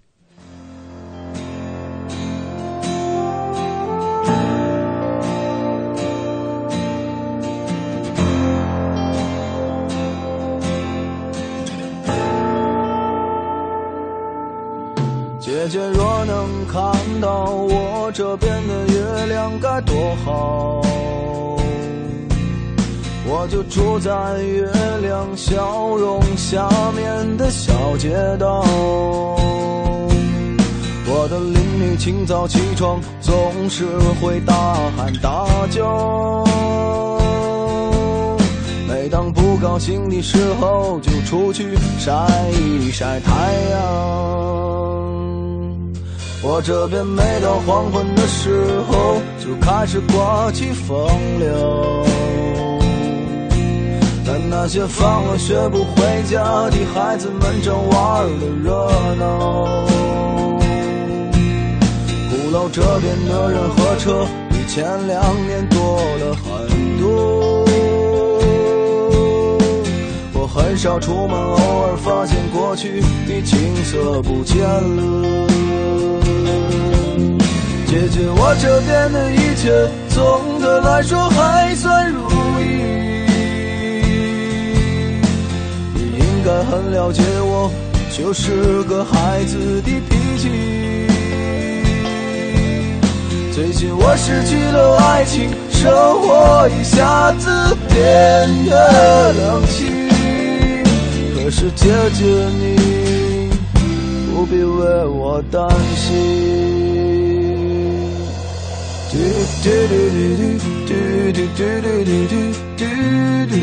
[15.39, 20.86] 姐姐若能看到我这边的月亮该多好。
[23.39, 24.67] 我就住在月
[24.99, 28.09] 亮笑容下面的小街
[28.39, 28.65] 道。
[31.05, 33.85] 我的邻居清早起床总是
[34.19, 34.53] 会大
[34.97, 36.43] 喊大叫，
[38.87, 42.11] 每当不高兴的时候就出去晒
[42.49, 43.31] 一晒太
[43.69, 43.79] 阳。
[46.41, 51.07] 我这边每到黄昏的时候就开始刮起风
[51.37, 52.03] 流。
[54.49, 59.85] 那些放了学不回家的孩子们正玩的热闹，
[62.29, 66.67] 鼓楼这边的人和车比前两年多了很
[66.99, 67.65] 多。
[70.33, 75.47] 我很少出门，偶尔发现过去的景色不见了。
[77.85, 82.27] 姐姐，我这边的一切总的来说还算如
[86.47, 87.69] 该很了解我，
[88.17, 90.47] 就是个孩子的脾气。
[93.53, 95.91] 最近我失去了爱情，生
[96.21, 97.49] 活一下子
[97.89, 97.99] 变
[98.65, 100.07] 得冷清。
[101.35, 103.49] 可是姐姐你
[104.33, 106.07] 不必为我担心。
[109.11, 109.17] 嘟
[109.63, 110.39] 嘟嘟嘟
[110.87, 110.91] 嘟
[111.33, 111.59] 嘟嘟
[111.91, 112.33] 嘟嘟
[112.77, 112.81] 嘟
[113.49, 113.55] 嘟。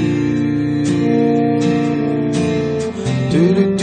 [3.35, 3.82] 滴滴滴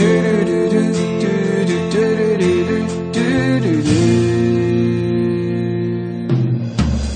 [0.70, 2.00] 滴滴滴滴
[2.38, 3.84] 滴滴滴滴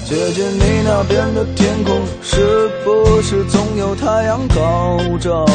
[0.04, 5.46] 姐姐，你那边的天空是不是总有太阳高照？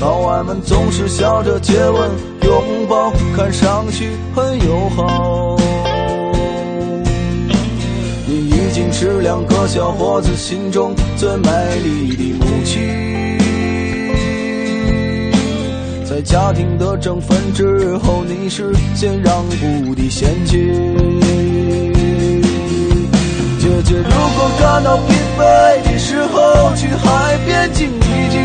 [0.00, 2.10] 老外们总是笑着接吻
[2.42, 5.56] 拥抱，看上去很友好。
[8.26, 13.05] 你已经是两个小伙子心中最美丽的母亲。
[16.16, 20.56] 在家庭的争分之后，你是先让步的先妻。
[23.60, 28.40] 姐姐，如果感到疲惫的时候，去海边静一静。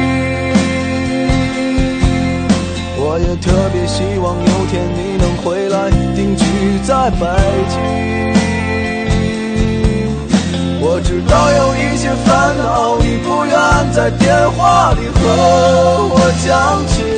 [2.98, 6.43] 我也特别希望有天你能回来定居
[6.84, 7.26] 在北
[7.69, 7.80] 京。
[10.81, 13.56] 我知道有一些烦恼，你不愿
[13.93, 15.22] 在电话里和
[16.10, 17.11] 我讲起。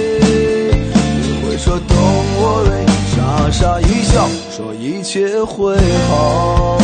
[3.53, 5.77] 傻一笑，说一切会
[6.09, 6.77] 好。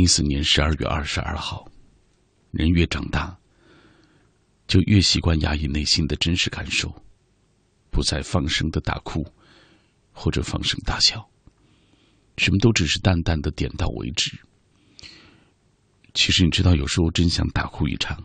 [0.00, 1.70] 一四年十二月二十二号。
[2.52, 3.38] 人越长大，
[4.66, 6.90] 就越习惯压抑内心的真实感受，
[7.90, 9.22] 不再放声的大哭，
[10.10, 11.30] 或者放声大笑，
[12.38, 14.40] 什么都只是淡淡的点到为止。
[16.14, 18.24] 其实你知道，有时候真想大哭一场，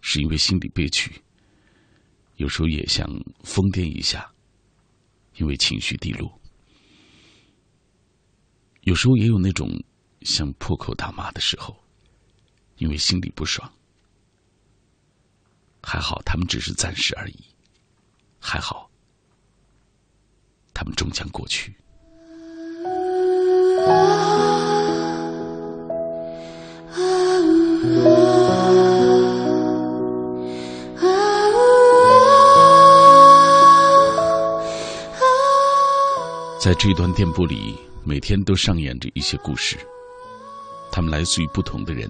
[0.00, 1.10] 是因为心里憋屈；
[2.36, 3.08] 有时候也想
[3.44, 4.30] 疯癫一下，
[5.36, 6.28] 因为情绪低落；
[8.82, 9.70] 有时候也有那种
[10.24, 11.76] 想破口大骂的时候。
[12.78, 13.70] 因为心里不爽，
[15.82, 17.44] 还好他们只是暂时而已，
[18.40, 18.90] 还好，
[20.74, 21.72] 他们终将过去。
[36.58, 39.76] 在这段电波里，每天都上演着一些故事，
[40.92, 42.08] 他们来自于不同的人。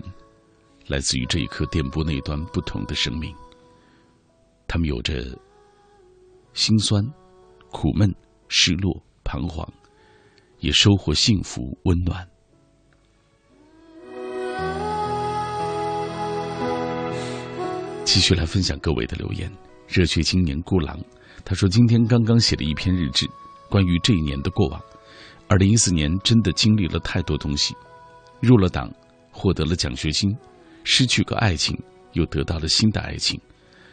[0.88, 3.32] 来自于这一刻电波那端不同的生命，
[4.66, 5.24] 他们有着
[6.52, 7.00] 心酸、
[7.70, 8.12] 苦闷、
[8.48, 8.92] 失落、
[9.22, 9.66] 彷徨，
[10.58, 12.28] 也收获幸福、温暖。
[18.04, 19.50] 继续来分享各位的留言。
[19.86, 20.98] 热血青年孤狼，
[21.44, 23.30] 他说：“今天刚刚写了一篇日志，
[23.70, 24.82] 关于这一年的过往。
[25.48, 27.74] 二零一四年真的经历了太多东西，
[28.42, 28.92] 入了党，
[29.30, 30.36] 获得了奖学金。”
[30.84, 31.80] 失去个爱情，
[32.14, 33.40] 又得到了新的爱情，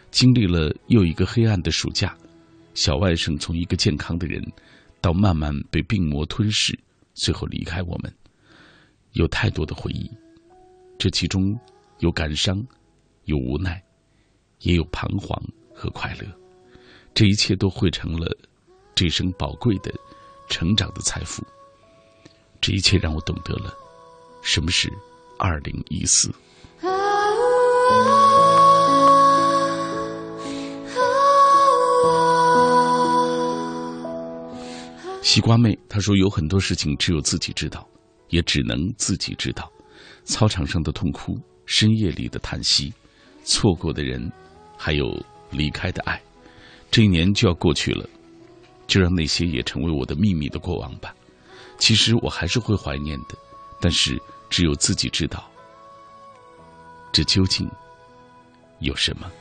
[0.09, 2.17] 经历了又一个黑暗的暑假。
[2.73, 4.43] 小外甥从一个健康的人，
[4.99, 6.75] 到慢慢被病魔吞噬，
[7.13, 8.11] 最后离开我们，
[9.11, 10.09] 有太多的回忆。
[10.97, 11.43] 这其中
[11.99, 12.59] 有感伤，
[13.25, 13.79] 有无奈，
[14.61, 15.39] 也有彷徨
[15.71, 16.25] 和快乐。
[17.13, 18.35] 这一切都汇成了
[18.95, 19.93] 这生宝贵的
[20.49, 21.45] 成长的财富。
[22.59, 23.71] 这一切让我懂得了
[24.41, 24.91] 什么是
[25.37, 26.33] 二零一四。
[35.21, 37.87] 西瓜妹她说：“有很多事情只有自己知道，
[38.29, 39.71] 也只能自己知道。
[40.23, 42.91] 操场上的痛哭，深夜里的叹息，
[43.43, 44.31] 错过的人，
[44.75, 45.05] 还有
[45.51, 46.19] 离开的爱，
[46.89, 48.09] 这一年就要过去了，
[48.87, 51.13] 就让那些也成为我的秘密的过往吧。
[51.77, 53.37] 其实我还是会怀念的，
[53.81, 55.49] 但是只有自己知道，
[57.11, 57.69] 这究竟
[58.79, 59.31] 有什么。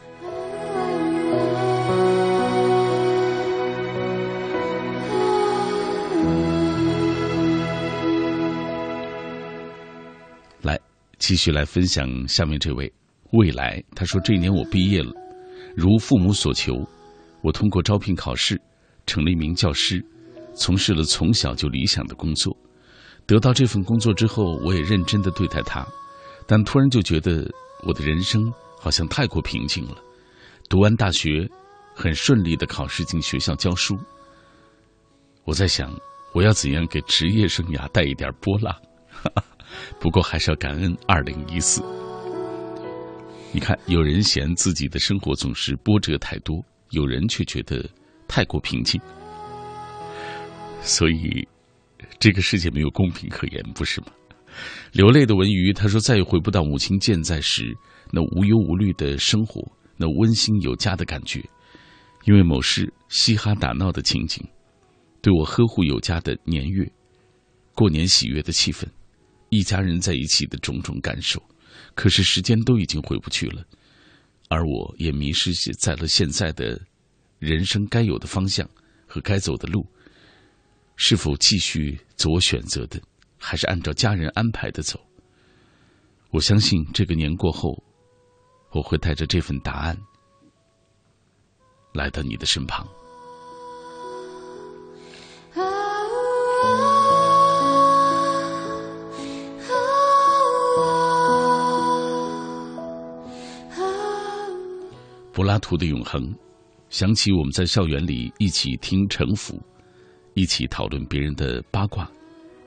[10.62, 10.78] 来，
[11.19, 12.93] 继续来分享下面这位
[13.32, 13.82] 未来。
[13.97, 15.12] 他说：“这一年我毕业了，
[15.77, 16.74] 如父母所求，
[17.43, 18.60] 我通过招聘考试，
[19.05, 20.05] 成了一名教师。”
[20.55, 22.56] 从事了从小就理想的工作，
[23.28, 25.86] 得到这份工作之后，我也认真的对待它，
[26.46, 27.46] 但突然就觉得
[27.84, 28.50] 我的人生
[28.80, 29.98] 好像太过平静了。
[30.70, 31.46] 读完大学，
[31.94, 33.98] 很顺利的考试进学校教书。
[35.44, 35.94] 我在想，
[36.32, 38.74] 我要怎样给职业生涯带一点波浪？
[40.00, 41.82] 不过还是要感恩二零一四。
[43.52, 47.86] 你看，有人嫌自己的生活总是波折太多，有人却觉得
[48.26, 48.98] 太过平静。
[50.80, 51.46] 所以，
[52.19, 54.09] 这个世界没有公平可言，不是吗？
[54.93, 57.77] 流泪的文鱼他说：“再也回不到母亲健在时
[58.11, 59.62] 那无忧无虑的生活，
[59.97, 61.40] 那温馨有家的感觉。
[62.24, 64.45] 因为某事嘻哈打闹的情景，
[65.23, 66.90] 对我呵护有加的年月，
[67.73, 68.85] 过年喜悦的气氛，
[69.51, 71.40] 一家人在一起的种种感受。
[71.95, 73.62] 可是时间都已经回不去了，
[74.49, 76.81] 而我也迷失在了现在的
[77.39, 78.69] 人生该有的方向
[79.07, 79.86] 和该走的路。”
[81.00, 83.00] 是否继续做我选择的，
[83.38, 85.00] 还是按照家人安排的走？
[86.30, 87.80] 我相信这个年过后，
[88.72, 89.96] 我会带着这份答案
[91.94, 92.86] 来到你的身旁。
[105.32, 106.34] 柏拉图的永恒，
[106.90, 109.62] 想起我们在校园里一起听城府。
[110.39, 112.09] 一起讨论别人的八卦，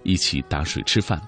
[0.04, 1.26] 一起打水吃饭，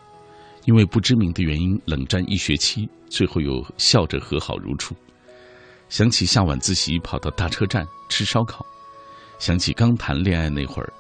[0.66, 4.94] 因为不知名的原因冷战一学期，最后又笑着和好如初。
[5.88, 8.66] 想起下晚自习跑到大车站吃烧烤，
[9.40, 10.92] 想起刚谈恋爱那会儿，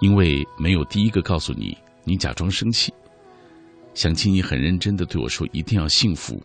[0.00, 2.92] 因为没有第一个告诉你，你假装生气。
[3.94, 6.42] 想起你很认真的对我说一定要幸福。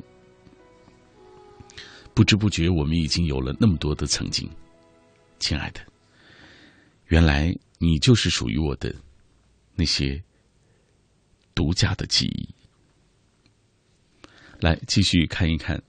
[2.14, 4.48] 不知不觉，我们已经有了那么多的曾经，
[5.40, 5.82] 亲爱的，
[7.08, 7.52] 原来。
[7.80, 8.94] 你就是属于我的
[9.76, 10.22] 那些
[11.56, 12.48] 独家的记忆。
[14.60, 15.82] 来，继续看一看。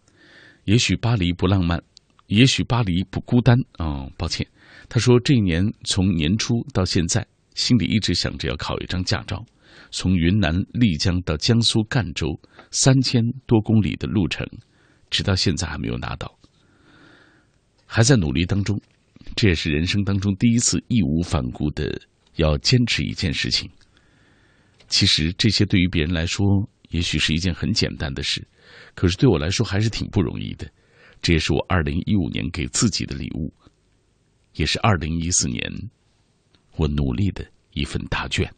[0.64, 1.82] 也许巴黎不浪漫，
[2.28, 3.58] 也许巴黎不孤单。
[3.78, 4.46] 哦，抱歉，
[4.88, 9.44] 他说这一年从年初到现在，心里一直想着要考一张驾照。
[9.90, 12.38] 从云南丽江到江苏赣州，
[12.70, 14.46] 三千多公里的路程，
[15.10, 16.38] 直到现在还没有拿到，
[17.84, 18.80] 还在努力当中。
[19.36, 22.00] 这也是人生当中第一次义无反顾的
[22.36, 23.70] 要坚持一件事情。
[24.88, 26.44] 其实这些对于别人来说，
[26.90, 28.46] 也许是一件很简单的事，
[28.94, 30.68] 可是对我来说还是挺不容易的。
[31.22, 33.52] 这也是我二零一五年给自己的礼物，
[34.54, 35.62] 也是二零一四年
[36.76, 38.52] 我努力的一份答卷。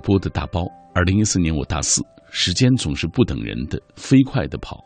[0.00, 4.84] 播的大包，二零一四年我大四，时间总是不等人的，飞快的跑，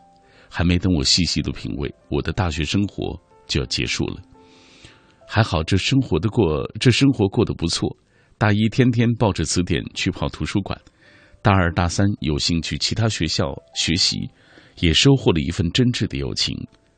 [0.49, 4.17] 还没等我细细的品味，我的大学生活就要结束了。
[5.27, 7.95] 还好这生活的过，这生活过得不错。
[8.37, 10.79] 大一天天抱着词典去跑图书馆，
[11.41, 14.29] 大二大三有幸去其他学校学习，
[14.79, 16.55] 也收获了一份真挚的友情。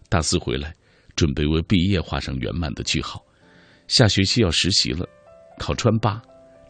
[0.10, 0.74] 大四回来，
[1.16, 3.24] 准备为毕业画上圆满的句号。
[3.88, 5.06] 下学期要实习了，
[5.60, 6.22] 考川八，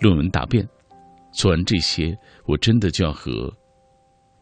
[0.02, 0.68] 论文答辩。
[1.36, 3.54] 做完这些，我真的就要和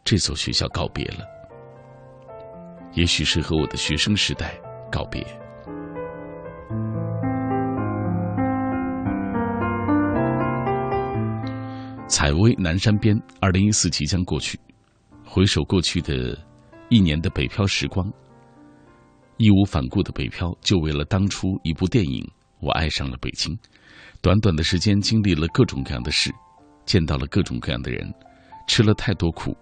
[0.06, 1.26] 这所学校告别了。
[2.94, 4.53] 也许是和我的学生时代
[4.91, 5.26] 告别。
[12.07, 14.60] 采薇南山边，二零一四即将过去，
[15.26, 16.38] 回首过去的
[16.90, 18.07] 一年的北漂时光，
[19.38, 22.24] 义无反顾的北漂，就为了当初一部电影，
[22.60, 23.57] 我爱上了北京。
[24.22, 26.32] 短短的时间，经历了各种各样的事。
[26.85, 28.14] 见到了各种各样的人，
[28.68, 29.55] 吃了太多苦，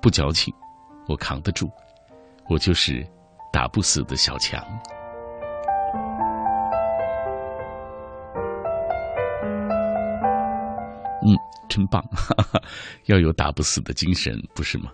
[0.00, 0.52] 不矫情，
[1.06, 1.70] 我扛得住，
[2.48, 3.06] 我就是
[3.52, 4.62] 打不死的小强。
[11.20, 11.36] 嗯，
[11.68, 12.62] 真棒，哈哈，
[13.06, 14.90] 要有打不死的精神，不是吗？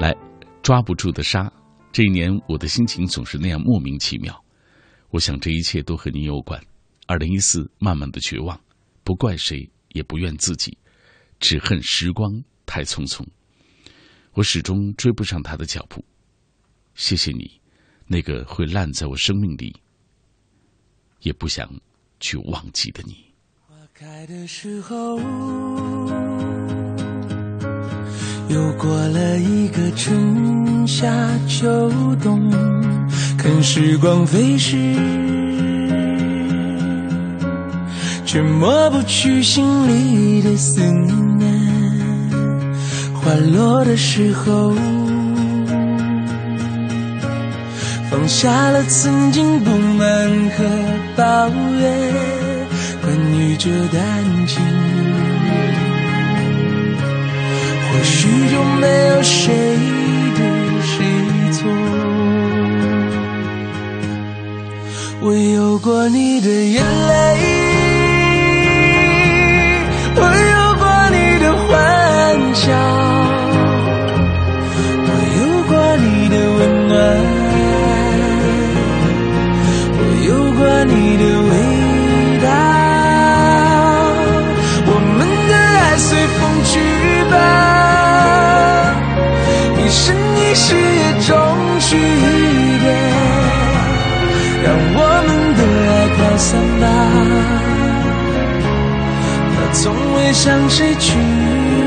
[0.00, 0.14] 来，
[0.62, 1.50] 抓不住的沙。
[1.90, 4.38] 这一年，我的心情总是那样莫名其妙。
[5.10, 6.60] 我想这一切都和你有关。
[7.06, 8.60] 二零一四，慢慢的绝望，
[9.02, 10.76] 不怪谁，也不怨自己，
[11.40, 13.24] 只恨时光太匆匆。
[14.32, 16.04] 我始终追不上他的脚步。
[16.94, 17.60] 谢谢你，
[18.06, 19.74] 那个会烂在我生命里，
[21.20, 21.68] 也不想
[22.20, 23.16] 去忘记的你。
[23.66, 25.18] 花开的时候，
[28.48, 31.08] 又过了一个春夏
[31.46, 31.66] 秋
[32.16, 32.50] 冬，
[33.36, 35.37] 看时光飞逝。
[38.30, 41.50] 却抹不去心里的思念。
[43.14, 44.74] 花落的时候，
[48.10, 50.06] 放下了曾经不满
[50.50, 50.64] 和
[51.16, 51.48] 抱
[51.80, 52.12] 怨，
[53.00, 54.62] 关于这段情，
[57.80, 59.54] 或许就没有谁
[60.36, 60.44] 对
[60.82, 60.96] 谁
[61.50, 61.60] 错。
[65.22, 67.67] 我有过你的眼泪。
[90.60, 90.76] 是一
[91.24, 91.30] 种
[91.78, 91.90] 眷
[92.82, 92.86] 点，
[94.64, 94.66] 让
[94.96, 96.48] 我们的爱飘散
[96.80, 96.84] 吧，
[99.54, 99.80] 它从
[100.16, 101.06] 未向谁屈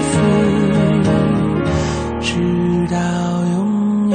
[0.10, 0.14] 服，
[2.22, 2.30] 直
[2.90, 2.96] 到
[3.52, 4.14] 永远。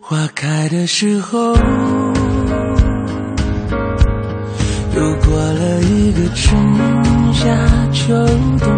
[0.00, 1.54] 花开的时候。
[5.02, 6.56] 度过了一个春
[7.32, 7.42] 夏
[7.92, 8.14] 秋
[8.60, 8.68] 冬，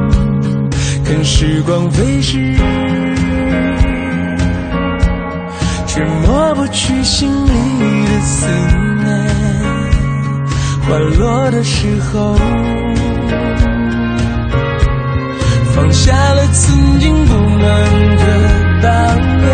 [1.05, 2.57] 看时光飞逝，
[5.87, 7.51] 却抹不去心里
[8.07, 8.47] 的思
[9.05, 9.05] 念。
[10.89, 12.35] 花落的时候，
[15.75, 17.61] 放下了曾经不满
[18.17, 18.25] 的
[18.83, 18.89] 抱
[19.45, 19.47] 怨，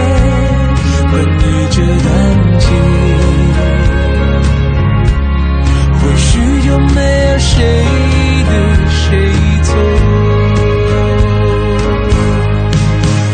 [1.10, 2.09] 关于这段
[2.60, 2.68] 情，
[6.02, 7.01] 或许就没
[7.31, 7.85] 有谁
[8.47, 8.55] 对
[8.89, 9.32] 谁
[9.62, 9.68] 错。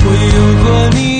[0.04, 0.66] 我有过
[0.98, 1.15] 你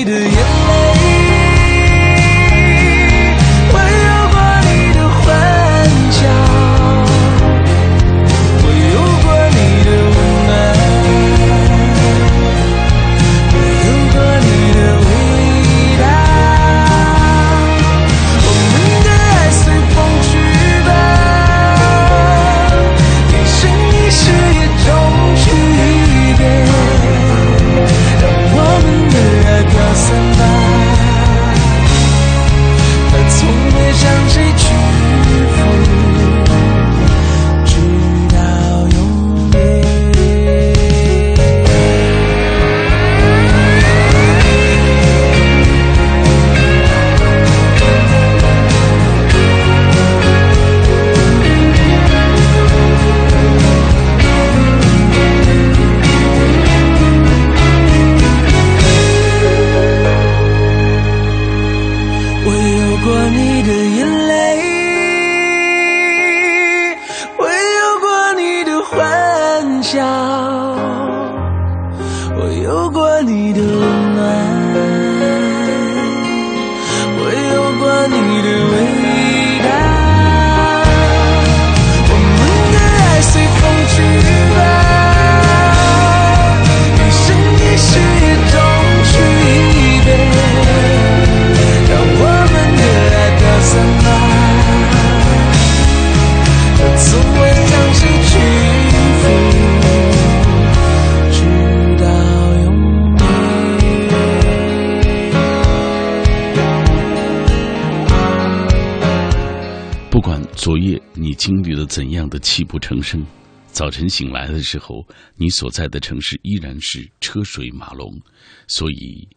[112.57, 113.23] 泣不成声？
[113.67, 115.05] 早晨醒来的时候，
[115.35, 118.19] 你所在的城市依然是车水马龙，
[118.67, 119.27] 所以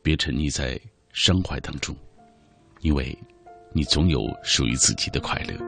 [0.00, 0.80] 别沉溺在
[1.12, 1.92] 伤怀当中，
[2.82, 3.18] 因为
[3.72, 5.58] 你总有属于自己的快乐。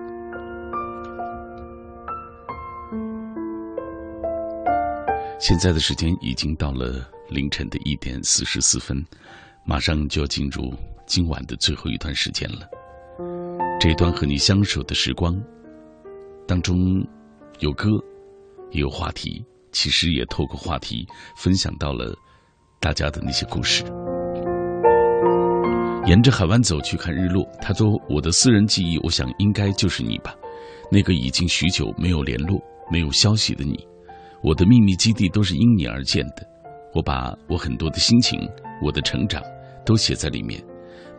[5.41, 9.05] 现在的时间已经到了凌晨的一点四十四分，
[9.65, 10.73] 马上就要进入
[11.07, 12.69] 今晚的最后一段时间了。
[13.81, 15.37] 这段和你相守的时光
[16.47, 16.77] 当中，
[17.59, 17.89] 有歌，
[18.71, 21.05] 也有话题，其实也透过话题
[21.37, 22.15] 分享到了
[22.79, 23.85] 大家的那些故事。
[26.07, 30.33] 沿着海湾走去看日落，他说：“我的私人记忆，我想应该就是你吧，
[30.89, 32.61] 那个已经许久没有联络、
[32.93, 33.77] 没有消息的你。
[34.41, 36.47] 我的秘密基地都是因你而建的，
[36.95, 38.49] 我把我很多的心情、
[38.81, 39.43] 我的成长
[39.85, 40.63] 都写在里面，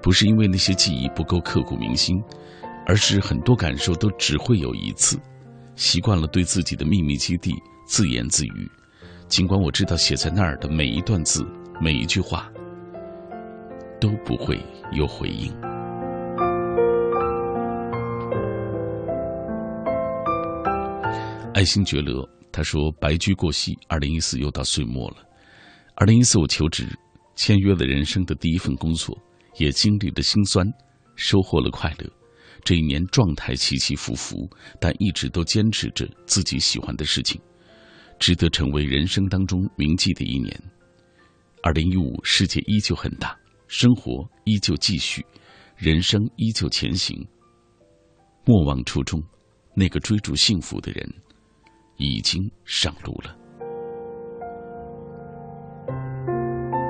[0.02, 2.16] 不是因为那些记忆不够刻骨铭心，
[2.88, 5.20] 而是很多感受都只会有一次。
[5.76, 7.54] 习惯了对自己的秘密基地
[7.86, 8.72] 自言自语，
[9.28, 11.46] 尽管我知道写在那儿的每一段字、
[11.80, 12.50] 每一句话。”
[14.00, 15.52] 都不会有回应。
[21.56, 25.18] 爱新觉罗他说：“白驹过隙，二零一四又到岁末了。
[25.96, 26.88] 二零一四我求职，
[27.36, 29.18] 签约了人生的第一份工作，
[29.58, 30.64] 也经历了辛酸，
[31.16, 32.17] 收获了快乐。
[32.68, 34.46] 这一年状态起起伏伏，
[34.78, 37.40] 但一直都坚持着自己喜欢的事情，
[38.20, 40.54] 值得成为人生当中铭记的一年。
[41.64, 43.34] 二零一五，世界依旧很大。”
[43.70, 45.26] 生活依旧继续，
[45.78, 47.26] 人生依旧前行。
[48.44, 49.24] 莫忘初衷，
[49.74, 51.10] 那个追逐幸福的人
[51.96, 53.34] 已经上路了。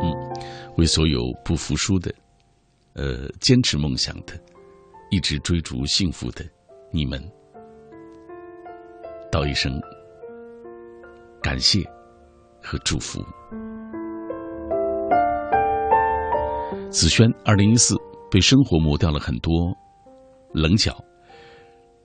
[0.02, 0.10] 嗯，
[0.78, 2.12] 为所有不服输的、
[2.94, 4.40] 呃，坚持梦想的、
[5.10, 6.44] 一直追逐幸福的
[6.92, 7.22] 你们，
[9.32, 9.72] 道一声
[11.42, 11.82] 感谢
[12.62, 13.24] 和祝福。
[16.90, 17.96] 子轩，二零一四
[18.30, 19.74] 被生活磨掉了很多
[20.54, 20.94] 棱角，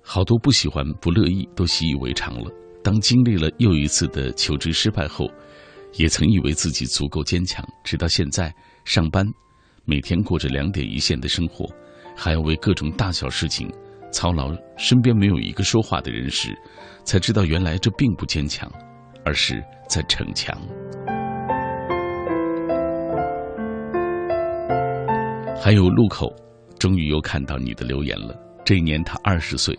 [0.01, 2.49] 好多不喜欢、不乐意都习以为常了。
[2.85, 5.29] 当经历了又一次的求职失败后，
[5.95, 8.55] 也曾以为自己足够坚强，直到现在
[8.85, 9.27] 上班，
[9.85, 11.67] 每天过着两点一线的生活，
[12.23, 13.69] 还要为各种大小事情
[14.13, 16.57] 操劳，身边没有一个说话的人时，
[17.03, 18.71] 才知道原来这并不坚强，
[19.25, 20.57] 而是在逞强。
[25.61, 26.33] 还有路口，
[26.79, 28.39] 终于又看到你的留言了。
[28.65, 29.77] 这一年他二十岁，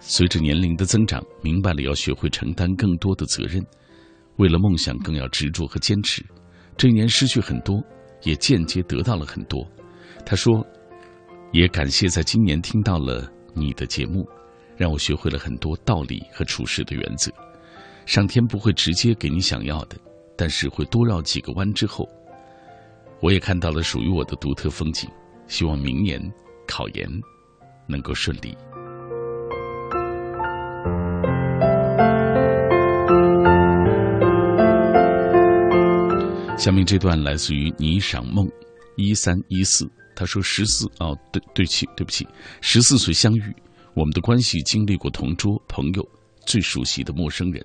[0.00, 3.64] 随着年龄的增长，明白了要学会承担更多的责任，
[4.38, 6.20] 为了梦想更要执着和坚持。
[6.76, 7.80] 这一年失去很多，
[8.24, 9.64] 也间接得到了很多。
[10.24, 10.66] 他说，
[11.52, 14.28] 也感谢在今年听到了你的节目，
[14.76, 17.32] 让我学会了很多道理和处事的原则。
[18.04, 19.96] 上天不会直接给你想要的，
[20.36, 22.08] 但是会多绕几个弯之后。
[23.20, 25.08] 我也看到了属于我的独特风景，
[25.46, 26.20] 希望明年
[26.66, 27.08] 考研
[27.86, 28.56] 能够顺利。
[36.58, 38.48] 下面这段来自于霓裳梦
[38.96, 42.26] 一三一四，他说十四哦，对对不起对不起，
[42.60, 43.54] 十四岁相遇，
[43.94, 46.08] 我们的关系经历过同桌、朋友、
[46.44, 47.64] 最熟悉的陌生人，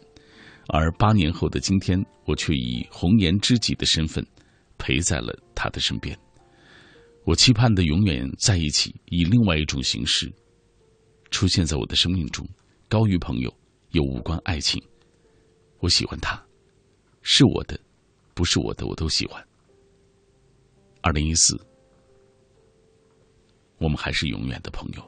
[0.68, 4.23] 而八年后的今天，我却以红颜知己的身份。
[4.84, 6.18] 陪在了他的身边，
[7.23, 10.34] 我期盼的永远在一起，以另外一种形式
[11.30, 12.44] 出现在我的生命中，
[12.90, 13.56] 高于朋友，
[13.91, 14.82] 又无关爱情。
[15.82, 16.44] 我喜欢他，
[17.22, 17.80] 是我的，
[18.34, 19.40] 不是我的，我都喜欢。
[21.02, 21.64] 二零一四，
[23.81, 25.03] 我们还是永远的朋友。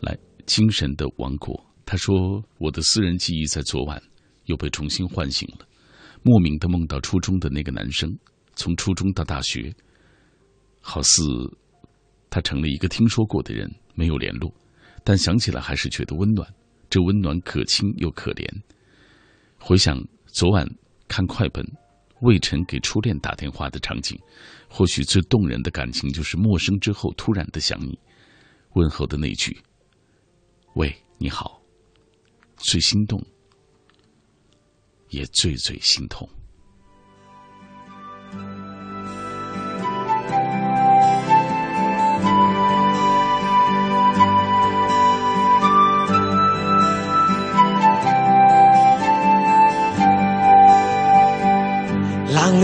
[0.00, 4.02] 来，精神的王国，他说：“我的私人记忆在昨晚。”
[4.46, 5.66] 又被重新唤醒了，
[6.22, 8.14] 莫名的梦到初中的那个男生，
[8.54, 9.74] 从初中到大学，
[10.82, 11.22] 好似
[12.28, 14.52] 他成了一个听说过的人，没有联络，
[15.02, 16.46] 但想起来还是觉得温暖。
[16.90, 18.46] 这温暖可亲又可怜。
[19.58, 20.68] 回想昨晚
[21.08, 21.66] 看快本，
[22.24, 24.18] 魏晨给初恋打电话的场景，
[24.68, 27.98] 或许最动人的感情就是陌生之后突然的想你，
[28.72, 29.56] 问候的那句
[30.74, 31.60] “喂，你好”，
[32.56, 33.22] 最心动。
[35.10, 36.28] 也最最心痛。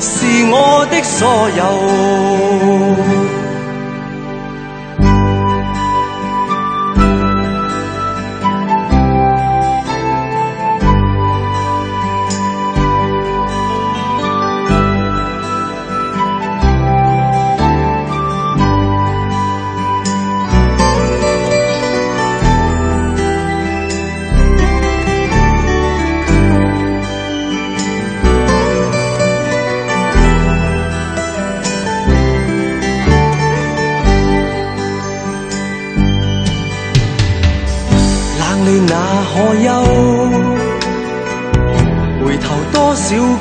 [0.00, 3.23] 是我的所有。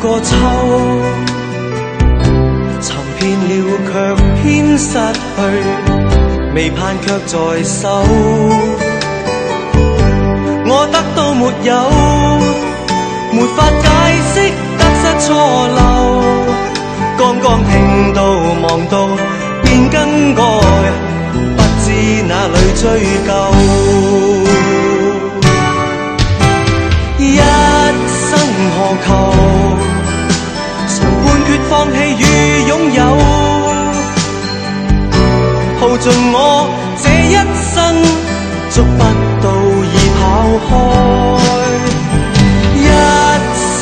[0.04, 0.36] 个秋，
[2.82, 3.52] 寻遍了
[3.88, 3.92] 却
[4.42, 4.44] 偏
[4.78, 5.40] 失去，
[6.54, 8.04] 未盼却在手。
[10.66, 11.72] 我得到没有，
[13.32, 13.88] 没法解
[14.34, 14.36] 释
[14.78, 15.32] 得失错
[15.70, 15.80] 漏。
[17.18, 17.72] 刚刚听
[18.14, 18.20] 到
[18.68, 19.08] 望到
[19.64, 20.44] 便更改，
[21.56, 21.88] 不知
[22.28, 22.84] 哪里追
[23.26, 23.32] 究。
[27.20, 28.30] 一生
[28.76, 29.08] 何求？
[31.70, 32.24] 放弃与
[32.68, 33.00] 拥有，
[35.80, 36.38] 耗尽我
[37.02, 37.36] 这一
[37.74, 37.76] 生，
[38.70, 39.00] 捉不
[39.42, 39.46] 到
[39.94, 40.22] 已跑
[40.68, 40.70] 开。
[42.76, 42.78] 一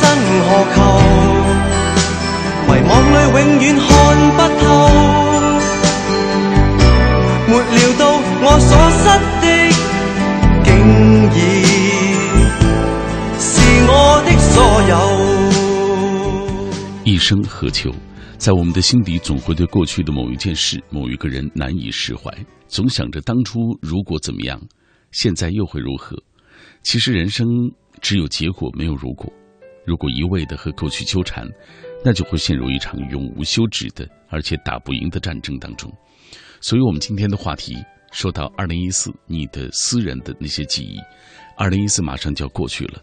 [0.46, 0.76] 何求？
[2.68, 3.88] 迷惘里永远看
[4.36, 4.64] 不透，
[17.32, 17.90] 生何求？
[18.36, 22.30] 在我们的心底，总会对过去的某一件事、某一个人难以释怀，
[22.68, 24.60] 总想着当初如果怎么样，
[25.12, 26.14] 现在又会如何？
[26.82, 27.48] 其实人生
[28.02, 29.32] 只有结果，没有如果。
[29.86, 31.48] 如果一味的和过去纠缠，
[32.04, 35.90] 那就会陷入一场永无休止的，而且打不赢的战争当中。
[36.60, 37.74] 所以，我们今天的话题
[38.12, 40.98] 说到二零一四，你的私人的那些记忆，
[41.56, 43.02] 二零一四马上就要过去了。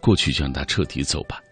[0.00, 1.42] 过去就让它彻底走吧，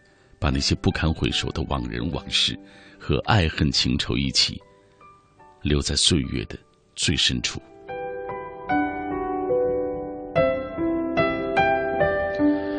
[0.41, 2.59] 把那些不堪回首的往人往事
[2.99, 4.61] 和爱恨情仇一起
[5.63, 6.59] 留在岁月的
[6.95, 7.61] 最深处。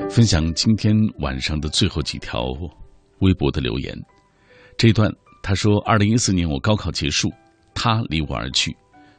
[0.10, 2.46] 分享今天晚上的最后几条
[3.20, 3.96] 微博的留言。
[4.76, 5.10] 这一段
[5.44, 7.30] 他说：“二零一四年我高考结束，
[7.76, 8.76] 他离我而去。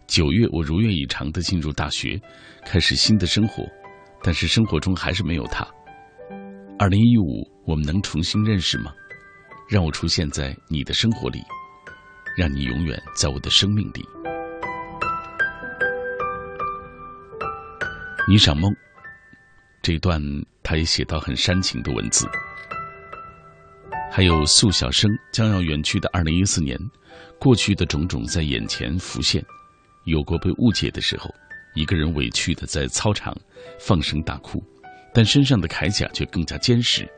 [0.06, 2.20] 九月我如愿以偿的进入大学，
[2.64, 3.64] 开始新的生活，
[4.22, 5.66] 但是生活中还是没有他。”
[6.76, 8.92] 二零一五，我们能重新认识吗？
[9.68, 11.40] 让我出现在你的生活里，
[12.36, 14.04] 让你永远在我的生命里。
[18.28, 18.74] 你想梦？
[19.80, 20.20] 这段
[20.64, 22.28] 他也写到很煽情的文字。
[24.10, 26.76] 还有素小生将要远去的二零一四年，
[27.38, 29.40] 过去的种种在眼前浮现，
[30.06, 31.32] 有过被误解的时候，
[31.76, 33.32] 一个人委屈的在操场
[33.78, 34.60] 放声大哭。
[35.14, 37.08] 但身上的铠甲却更加坚实。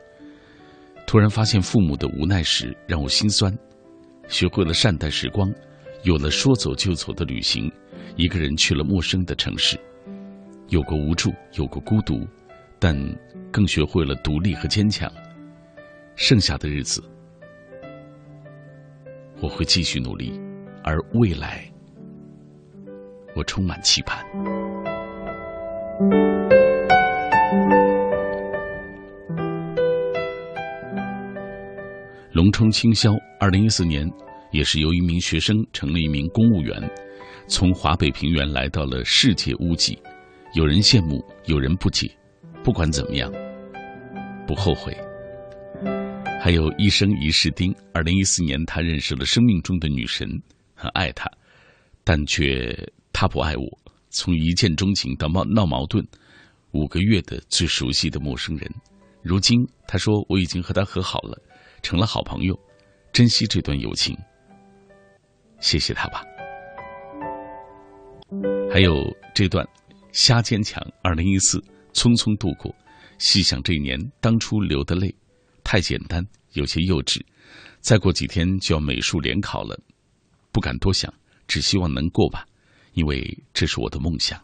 [1.05, 3.55] 突然发现父母的无奈时，让我心酸。
[4.27, 5.53] 学会了善待时光，
[6.03, 7.71] 有了说走就走的旅行，
[8.15, 9.77] 一个人去了陌生的城市，
[10.69, 12.25] 有过无助，有过孤独，
[12.79, 12.97] 但
[13.51, 15.11] 更学会了独立和坚强。
[16.15, 17.03] 剩下的日子，
[19.41, 20.39] 我会继续努力，
[20.83, 21.69] 而未来，
[23.35, 24.23] 我充满期盼。
[32.33, 34.11] 龙冲清霄，二零一四年，
[34.51, 36.81] 也是由一名学生成了一名公务员，
[37.47, 39.95] 从华北平原来到了世界屋脊，
[40.55, 42.09] 有人羡慕，有人不解，
[42.63, 43.31] 不管怎么样，
[44.47, 44.97] 不后悔。
[46.41, 50.27] 还有一生一世丁，二零一四年他认识了生命中的女神，
[50.73, 51.29] 很爱她，
[52.03, 52.75] 但却
[53.13, 53.79] 她不爱我，
[54.09, 56.03] 从一见钟情到闹闹矛盾，
[56.71, 58.67] 五个月的最熟悉的陌生人，
[59.21, 61.39] 如今他说我已经和他和好了。
[61.83, 62.57] 成了好朋友，
[63.11, 64.17] 珍惜这段友情。
[65.59, 66.23] 谢谢他吧。
[68.71, 69.05] 还有
[69.35, 69.67] 这段，
[70.11, 70.81] 瞎坚强。
[71.03, 71.59] 二零一四
[71.93, 72.73] 匆匆度过，
[73.19, 75.13] 细想这一年当初流的泪，
[75.63, 77.21] 太简单，有些幼稚。
[77.81, 79.77] 再过几天就要美术联考了，
[80.51, 81.13] 不敢多想，
[81.47, 82.45] 只希望能过吧，
[82.93, 83.21] 因为
[83.53, 84.41] 这是我的梦想。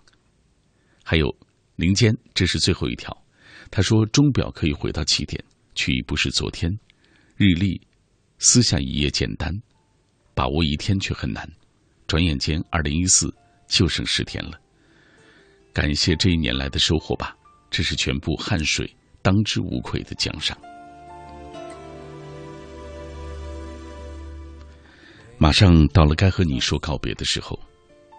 [1.03, 1.33] 还有
[1.77, 3.15] 林坚，这是最后一条。
[3.71, 5.43] 他说：“钟表可以回到起点，
[5.73, 6.69] 却已不是昨天。
[7.41, 7.79] 日历
[8.39, 9.49] 撕下一页简单，
[10.35, 11.49] 把握一天却很难。
[12.05, 13.33] 转眼间，二零一四
[13.65, 14.59] 就剩十天了。
[15.71, 17.33] 感谢这一年来的收获吧，
[17.71, 20.57] 这是全部汗水当之无愧的奖赏。
[25.37, 27.57] 马上到了该和你说告别的时候，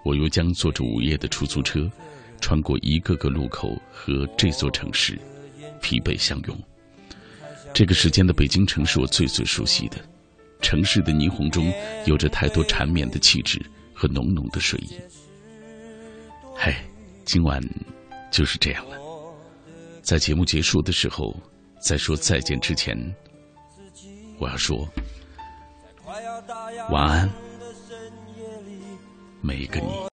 [0.03, 1.87] 我又将坐着午夜的出租车，
[2.41, 5.21] 穿过一个个路口和这座城市。”
[5.83, 6.70] 疲惫相拥。
[7.73, 9.97] 这个时间的北京城是我最最熟悉的，
[10.61, 11.73] 城市的霓虹中
[12.05, 13.61] 有着太多缠绵的气质
[13.95, 14.99] 和浓浓的睡意。
[16.55, 16.85] 嗨，
[17.25, 17.61] 今晚
[18.31, 18.99] 就是这样了。
[20.03, 21.35] 在节目结束的时候，
[21.81, 22.97] 在说再见之前，
[24.39, 24.87] 我要说
[26.91, 27.31] 晚安，
[29.43, 30.01] 每一个你。